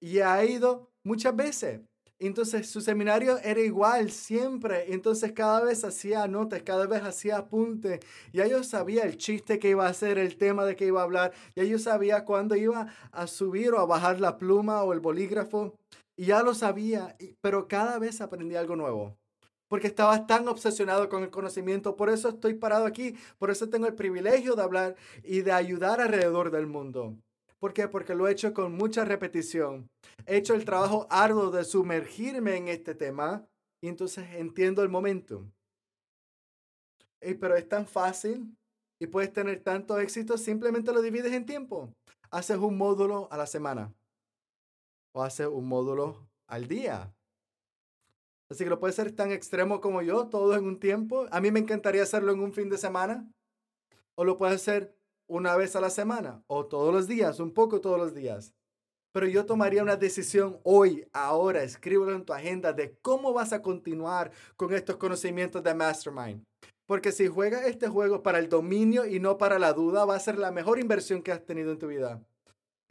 y 0.01 0.21
ha 0.21 0.45
ido 0.45 0.91
muchas 1.05 1.35
veces. 1.35 1.81
Entonces 2.21 2.69
su 2.69 2.81
seminario 2.81 3.39
era 3.39 3.61
igual 3.61 4.11
siempre. 4.11 4.93
Entonces 4.93 5.33
cada 5.33 5.63
vez 5.63 5.85
hacía 5.85 6.27
notas, 6.27 6.63
cada 6.63 6.87
vez 6.87 7.03
hacía 7.03 7.39
apuntes. 7.39 8.01
Ya 8.33 8.47
yo 8.47 8.65
sabía 8.65 9.05
el 9.05 9.17
chiste 9.17 9.59
que 9.59 9.71
iba 9.71 9.87
a 9.87 9.91
hacer, 9.91 10.19
el 10.19 10.37
tema 10.37 10.65
de 10.65 10.75
que 10.75 10.87
iba 10.87 11.01
a 11.01 11.05
hablar. 11.05 11.33
Ya 11.55 11.63
yo 11.63 11.79
sabía 11.79 12.25
cuándo 12.25 12.57
iba 12.57 12.93
a 13.13 13.27
subir 13.29 13.73
o 13.73 13.79
a 13.79 13.87
bajar 13.87 14.21
la 14.21 14.37
pluma 14.37 14.83
o 14.83 14.93
el 14.93 15.01
bolígrafo. 15.01 15.77
Y 16.17 16.27
ya 16.27 16.43
lo 16.43 16.55
sabía, 16.55 17.17
pero 17.41 17.69
cada 17.69 18.01
vez 18.01 18.21
aprendí 18.21 18.57
algo 18.57 18.75
nuevo. 18.75 19.17
Porque 19.69 19.87
estaba 19.87 20.27
tan 20.27 20.49
obsesionado 20.49 21.09
con 21.09 21.23
el 21.23 21.31
conocimiento. 21.31 21.95
Por 21.95 22.11
eso 22.11 22.31
estoy 22.31 22.55
parado 22.55 22.87
aquí. 22.87 23.15
Por 23.39 23.51
eso 23.51 23.69
tengo 23.69 23.87
el 23.87 23.95
privilegio 23.95 24.57
de 24.57 24.63
hablar 24.63 24.97
y 25.23 25.43
de 25.43 25.53
ayudar 25.53 26.01
alrededor 26.01 26.51
del 26.51 26.67
mundo. 26.67 27.17
¿Por 27.61 27.73
qué? 27.73 27.89
Porque 27.89 28.15
lo 28.15 28.29
he 28.29 28.33
hecho 28.33 28.55
con 28.55 28.73
mucha 28.73 29.05
repetición. 29.05 29.89
He 30.27 30.37
hecho 30.37 30.55
el 30.55 30.65
trabajo 30.65 31.07
arduo 31.11 31.51
de 31.51 31.65
sumergirme 31.65 32.57
en 32.57 32.69
este 32.69 32.95
tema 32.95 33.47
y 33.83 33.89
entonces 33.89 34.29
entiendo 34.35 34.83
el 34.83 34.89
momento. 34.89 35.45
pero 37.41 37.57
es 37.57 37.69
tan 37.69 37.87
fácil 37.87 38.57
y 39.01 39.07
puedes 39.07 39.33
tener 39.33 39.63
tanto 39.63 39.99
éxito, 39.99 40.39
simplemente 40.39 40.93
lo 40.93 41.03
divides 41.03 41.33
en 41.33 41.47
tiempo. 41.47 41.93
Haces 42.31 42.59
un 42.59 42.77
módulo 42.77 43.29
a 43.31 43.37
la 43.37 43.47
semana 43.47 43.93
o 45.13 45.23
haces 45.23 45.47
un 45.47 45.67
módulo 45.67 46.29
al 46.47 46.69
día. 46.69 47.13
Así 48.51 48.65
que 48.65 48.71
lo 48.71 48.79
puedes 48.79 48.99
hacer 48.99 49.15
tan 49.15 49.31
extremo 49.31 49.81
como 49.81 50.01
yo, 50.03 50.29
todo 50.29 50.55
en 50.57 50.65
un 50.65 50.79
tiempo. 50.79 51.27
A 51.31 51.41
mí 51.41 51.51
me 51.51 51.61
encantaría 51.61 52.03
hacerlo 52.03 52.33
en 52.33 52.41
un 52.41 52.53
fin 52.53 52.69
de 52.71 52.79
semana. 52.79 53.31
O 54.15 54.25
lo 54.25 54.39
puedes 54.39 54.57
hacer 54.57 54.98
una 55.29 55.55
vez 55.57 55.77
a 55.77 55.81
la 55.81 55.91
semana 55.91 56.43
o 56.49 56.67
todos 56.67 56.93
los 56.93 57.07
días, 57.07 57.39
un 57.39 57.53
poco 57.53 57.81
todos 57.81 57.99
los 57.99 58.15
días. 58.15 58.55
Pero 59.13 59.27
yo 59.27 59.47
tomaría 59.47 59.83
una 59.83 59.97
decisión 59.97 60.59
hoy, 60.65 61.07
ahora, 61.13 61.63
escríbelo 61.63 62.15
en 62.15 62.25
tu 62.25 62.33
agenda 62.33 62.73
de 62.73 62.97
cómo 63.01 63.33
vas 63.33 63.53
a 63.53 63.63
continuar 63.63 64.31
con 64.57 64.75
estos 64.75 64.97
conocimientos 64.97 65.63
de 65.63 65.75
Mastermind. 65.75 66.45
Porque 66.87 67.13
si 67.13 67.27
juegas 67.27 67.67
este 67.67 67.89
juego 67.89 68.23
para 68.23 68.39
el 68.39 68.49
dominio 68.49 69.07
y 69.07 69.21
no 69.21 69.37
para 69.39 69.59
la 69.59 69.73
duda, 69.73 70.05
va 70.05 70.17
a 70.17 70.21
ser 70.21 70.39
la 70.39 70.51
mejor 70.51 70.79
inversión 70.79 71.23
que 71.23 71.33
has 71.33 71.45
tenido 71.45 71.73
en 71.73 71.79
tu 71.79 71.89
vida. 71.89 72.23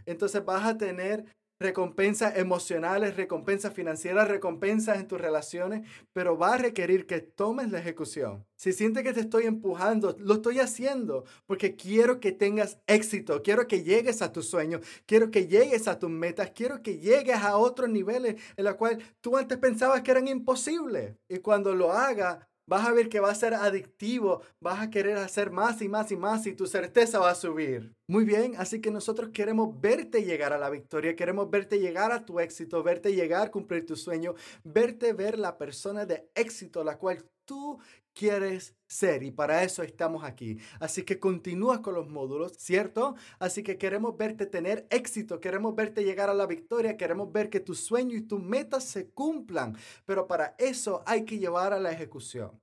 Entonces 0.05 0.43
vas 0.43 0.65
a 0.65 0.77
tener 0.77 1.25
recompensas 1.59 2.37
emocionales, 2.37 3.15
recompensas 3.15 3.73
financieras, 3.73 4.27
recompensas 4.27 4.99
en 4.99 5.07
tus 5.07 5.19
relaciones, 5.19 5.87
pero 6.13 6.37
va 6.37 6.53
a 6.53 6.57
requerir 6.57 7.05
que 7.07 7.21
tomes 7.21 7.71
la 7.71 7.79
ejecución. 7.79 8.45
Si 8.55 8.73
sientes 8.73 9.03
que 9.03 9.13
te 9.13 9.21
estoy 9.21 9.45
empujando, 9.45 10.15
lo 10.19 10.35
estoy 10.35 10.59
haciendo 10.59 11.25
porque 11.45 11.75
quiero 11.75 12.19
que 12.19 12.31
tengas 12.31 12.79
éxito, 12.87 13.41
quiero 13.43 13.67
que 13.67 13.83
llegues 13.83 14.21
a 14.21 14.31
tus 14.31 14.47
sueños, 14.49 14.81
quiero 15.05 15.31
que 15.31 15.47
llegues 15.47 15.87
a 15.87 15.99
tus 15.99 16.09
metas, 16.09 16.51
quiero 16.51 16.81
que 16.81 16.99
llegues 16.99 17.37
a 17.37 17.57
otros 17.57 17.89
niveles 17.89 18.35
en 18.55 18.65
los 18.65 18.75
cuales 18.75 19.03
tú 19.21 19.37
antes 19.37 19.57
pensabas 19.57 20.01
que 20.01 20.11
eran 20.11 20.27
imposibles. 20.27 21.15
Y 21.27 21.39
cuando 21.39 21.73
lo 21.73 21.91
hagas, 21.91 22.39
vas 22.67 22.85
a 22.85 22.91
ver 22.91 23.09
que 23.09 23.19
va 23.19 23.31
a 23.31 23.35
ser 23.35 23.53
adictivo, 23.53 24.41
vas 24.59 24.81
a 24.81 24.89
querer 24.89 25.17
hacer 25.17 25.51
más 25.51 25.81
y 25.81 25.89
más 25.89 26.11
y 26.11 26.17
más 26.17 26.45
y 26.45 26.53
tu 26.53 26.67
certeza 26.67 27.19
va 27.19 27.31
a 27.31 27.35
subir. 27.35 27.93
Muy 28.07 28.25
bien, 28.25 28.55
así 28.57 28.81
que 28.81 28.91
nosotros 28.91 29.29
queremos 29.33 29.79
verte 29.79 30.23
llegar 30.23 30.53
a 30.53 30.57
la 30.57 30.69
victoria, 30.69 31.15
queremos 31.15 31.49
verte 31.49 31.79
llegar 31.79 32.11
a 32.11 32.25
tu 32.25 32.39
éxito, 32.39 32.83
verte 32.83 33.13
llegar 33.13 33.47
a 33.47 33.51
cumplir 33.51 33.85
tu 33.85 33.95
sueño, 33.95 34.35
verte 34.63 35.13
ver 35.13 35.39
la 35.39 35.57
persona 35.57 36.05
de 36.05 36.29
éxito, 36.35 36.83
la 36.83 36.97
cual 36.97 37.25
tú 37.45 37.79
quieres 38.17 38.75
ser 38.87 39.23
y 39.23 39.31
para 39.31 39.63
eso 39.63 39.83
estamos 39.83 40.23
aquí. 40.23 40.57
Así 40.79 41.03
que 41.03 41.19
continúa 41.19 41.81
con 41.81 41.93
los 41.93 42.09
módulos, 42.09 42.53
¿cierto? 42.57 43.15
Así 43.39 43.63
que 43.63 43.77
queremos 43.77 44.17
verte 44.17 44.45
tener 44.45 44.87
éxito, 44.89 45.39
queremos 45.39 45.75
verte 45.75 46.03
llegar 46.03 46.29
a 46.29 46.33
la 46.33 46.47
victoria, 46.47 46.97
queremos 46.97 47.31
ver 47.31 47.49
que 47.49 47.59
tu 47.59 47.75
sueño 47.75 48.15
y 48.15 48.21
tus 48.21 48.41
metas 48.41 48.85
se 48.85 49.09
cumplan, 49.09 49.77
pero 50.05 50.27
para 50.27 50.55
eso 50.57 51.03
hay 51.05 51.25
que 51.25 51.37
llevar 51.37 51.73
a 51.73 51.79
la 51.79 51.91
ejecución. 51.91 52.59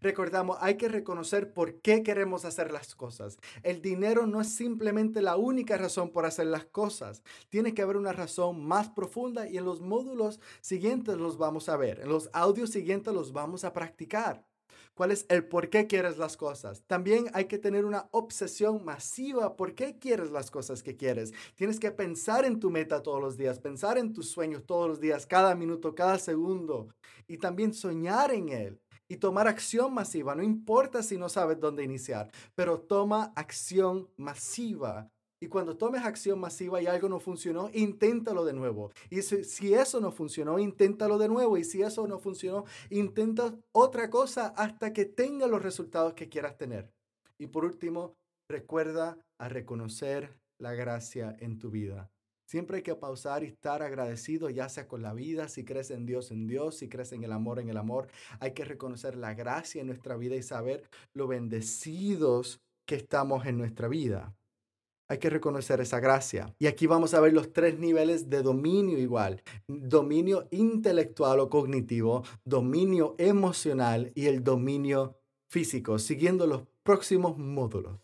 Recordamos, 0.00 0.58
hay 0.60 0.76
que 0.76 0.88
reconocer 0.88 1.52
por 1.52 1.80
qué 1.80 2.02
queremos 2.02 2.44
hacer 2.44 2.70
las 2.70 2.94
cosas. 2.94 3.38
El 3.62 3.80
dinero 3.80 4.26
no 4.26 4.40
es 4.40 4.54
simplemente 4.54 5.22
la 5.22 5.36
única 5.36 5.76
razón 5.78 6.10
por 6.10 6.26
hacer 6.26 6.46
las 6.46 6.66
cosas. 6.66 7.22
Tiene 7.48 7.74
que 7.74 7.82
haber 7.82 7.96
una 7.96 8.12
razón 8.12 8.64
más 8.66 8.90
profunda 8.90 9.48
y 9.48 9.56
en 9.56 9.64
los 9.64 9.80
módulos 9.80 10.40
siguientes 10.60 11.16
los 11.16 11.38
vamos 11.38 11.68
a 11.68 11.76
ver. 11.76 12.00
En 12.00 12.08
los 12.08 12.28
audios 12.32 12.70
siguientes 12.70 13.12
los 13.14 13.32
vamos 13.32 13.64
a 13.64 13.72
practicar. 13.72 14.49
¿Cuál 15.00 15.12
es 15.12 15.24
el 15.30 15.46
por 15.46 15.70
qué 15.70 15.86
quieres 15.86 16.18
las 16.18 16.36
cosas? 16.36 16.82
También 16.86 17.30
hay 17.32 17.46
que 17.46 17.56
tener 17.56 17.86
una 17.86 18.10
obsesión 18.10 18.84
masiva. 18.84 19.56
¿Por 19.56 19.74
qué 19.74 19.98
quieres 19.98 20.30
las 20.30 20.50
cosas 20.50 20.82
que 20.82 20.94
quieres? 20.94 21.32
Tienes 21.54 21.80
que 21.80 21.90
pensar 21.90 22.44
en 22.44 22.60
tu 22.60 22.68
meta 22.68 23.02
todos 23.02 23.18
los 23.18 23.38
días, 23.38 23.58
pensar 23.58 23.96
en 23.96 24.12
tus 24.12 24.28
sueños 24.28 24.66
todos 24.66 24.90
los 24.90 25.00
días, 25.00 25.26
cada 25.26 25.54
minuto, 25.54 25.94
cada 25.94 26.18
segundo. 26.18 26.88
Y 27.26 27.38
también 27.38 27.72
soñar 27.72 28.30
en 28.30 28.50
él 28.50 28.78
y 29.08 29.16
tomar 29.16 29.48
acción 29.48 29.94
masiva. 29.94 30.34
No 30.34 30.42
importa 30.42 31.02
si 31.02 31.16
no 31.16 31.30
sabes 31.30 31.58
dónde 31.58 31.82
iniciar, 31.82 32.30
pero 32.54 32.78
toma 32.78 33.32
acción 33.36 34.06
masiva. 34.18 35.10
Y 35.42 35.48
cuando 35.48 35.78
tomes 35.78 36.04
acción 36.04 36.38
masiva 36.38 36.82
y 36.82 36.86
algo 36.86 37.08
no 37.08 37.18
funcionó, 37.18 37.70
inténtalo 37.72 38.44
de 38.44 38.52
nuevo. 38.52 38.92
Y 39.08 39.22
si, 39.22 39.72
eso 39.72 39.98
no 39.98 40.12
funcionó, 40.12 40.58
inténtalo 40.58 41.16
de 41.16 41.28
nuevo. 41.28 41.56
Y 41.56 41.64
si 41.64 41.80
eso 41.80 42.06
no 42.06 42.18
funcionó, 42.18 42.66
intenta 42.90 43.54
otra 43.72 44.10
cosa 44.10 44.48
hasta 44.48 44.92
que 44.92 45.06
tenga 45.06 45.46
los 45.46 45.62
resultados 45.62 46.12
que 46.12 46.28
quieras 46.28 46.58
tener. 46.58 46.92
Y 47.38 47.46
por 47.46 47.64
último, 47.64 48.16
recuerda 48.50 49.16
a 49.38 49.48
reconocer 49.48 50.36
la 50.58 50.74
gracia 50.74 51.34
en 51.40 51.58
tu 51.58 51.70
vida. 51.70 52.10
Siempre 52.46 52.78
hay 52.78 52.82
que 52.82 52.96
pausar 52.96 53.42
y 53.42 53.46
estar 53.46 53.82
agradecido, 53.82 54.50
ya 54.50 54.68
sea 54.68 54.88
con 54.88 55.00
la 55.00 55.14
vida, 55.14 55.48
si 55.48 55.64
crees 55.64 55.90
en 55.90 56.04
Dios, 56.04 56.32
en 56.32 56.48
Dios, 56.48 56.76
si 56.76 56.88
crees 56.88 57.12
en 57.12 57.24
el 57.24 57.32
amor, 57.32 57.60
en 57.60 57.70
el 57.70 57.78
amor. 57.78 58.08
Hay 58.40 58.52
que 58.52 58.64
reconocer 58.64 59.16
la 59.16 59.32
gracia 59.32 59.80
en 59.80 59.86
nuestra 59.86 60.16
vida 60.16 60.36
y 60.36 60.42
saber 60.42 60.82
lo 61.14 61.28
bendecidos 61.28 62.60
que 62.86 62.96
estamos 62.96 63.46
en 63.46 63.56
nuestra 63.56 63.86
vida. 63.88 64.34
Hay 65.10 65.18
que 65.18 65.28
reconocer 65.28 65.80
esa 65.80 65.98
gracia. 65.98 66.54
Y 66.60 66.68
aquí 66.68 66.86
vamos 66.86 67.14
a 67.14 67.20
ver 67.20 67.32
los 67.32 67.52
tres 67.52 67.76
niveles 67.80 68.30
de 68.30 68.42
dominio 68.42 68.96
igual. 68.96 69.42
Dominio 69.66 70.46
intelectual 70.52 71.40
o 71.40 71.50
cognitivo, 71.50 72.22
dominio 72.44 73.16
emocional 73.18 74.12
y 74.14 74.26
el 74.26 74.44
dominio 74.44 75.18
físico, 75.48 75.98
siguiendo 75.98 76.46
los 76.46 76.62
próximos 76.84 77.36
módulos. 77.36 77.98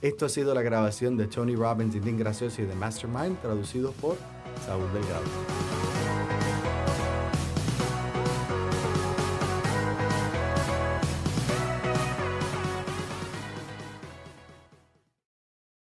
Esto 0.00 0.26
ha 0.26 0.28
sido 0.28 0.54
la 0.54 0.62
grabación 0.62 1.16
de 1.16 1.26
Tony 1.26 1.56
Robbins 1.56 1.96
y 1.96 1.98
Dean 1.98 2.16
Gracioso 2.16 2.62
y 2.62 2.66
de 2.66 2.76
Mastermind, 2.76 3.40
traducido 3.40 3.90
por 3.90 4.16
Saúl 4.64 4.86
Delgado. 4.92 5.79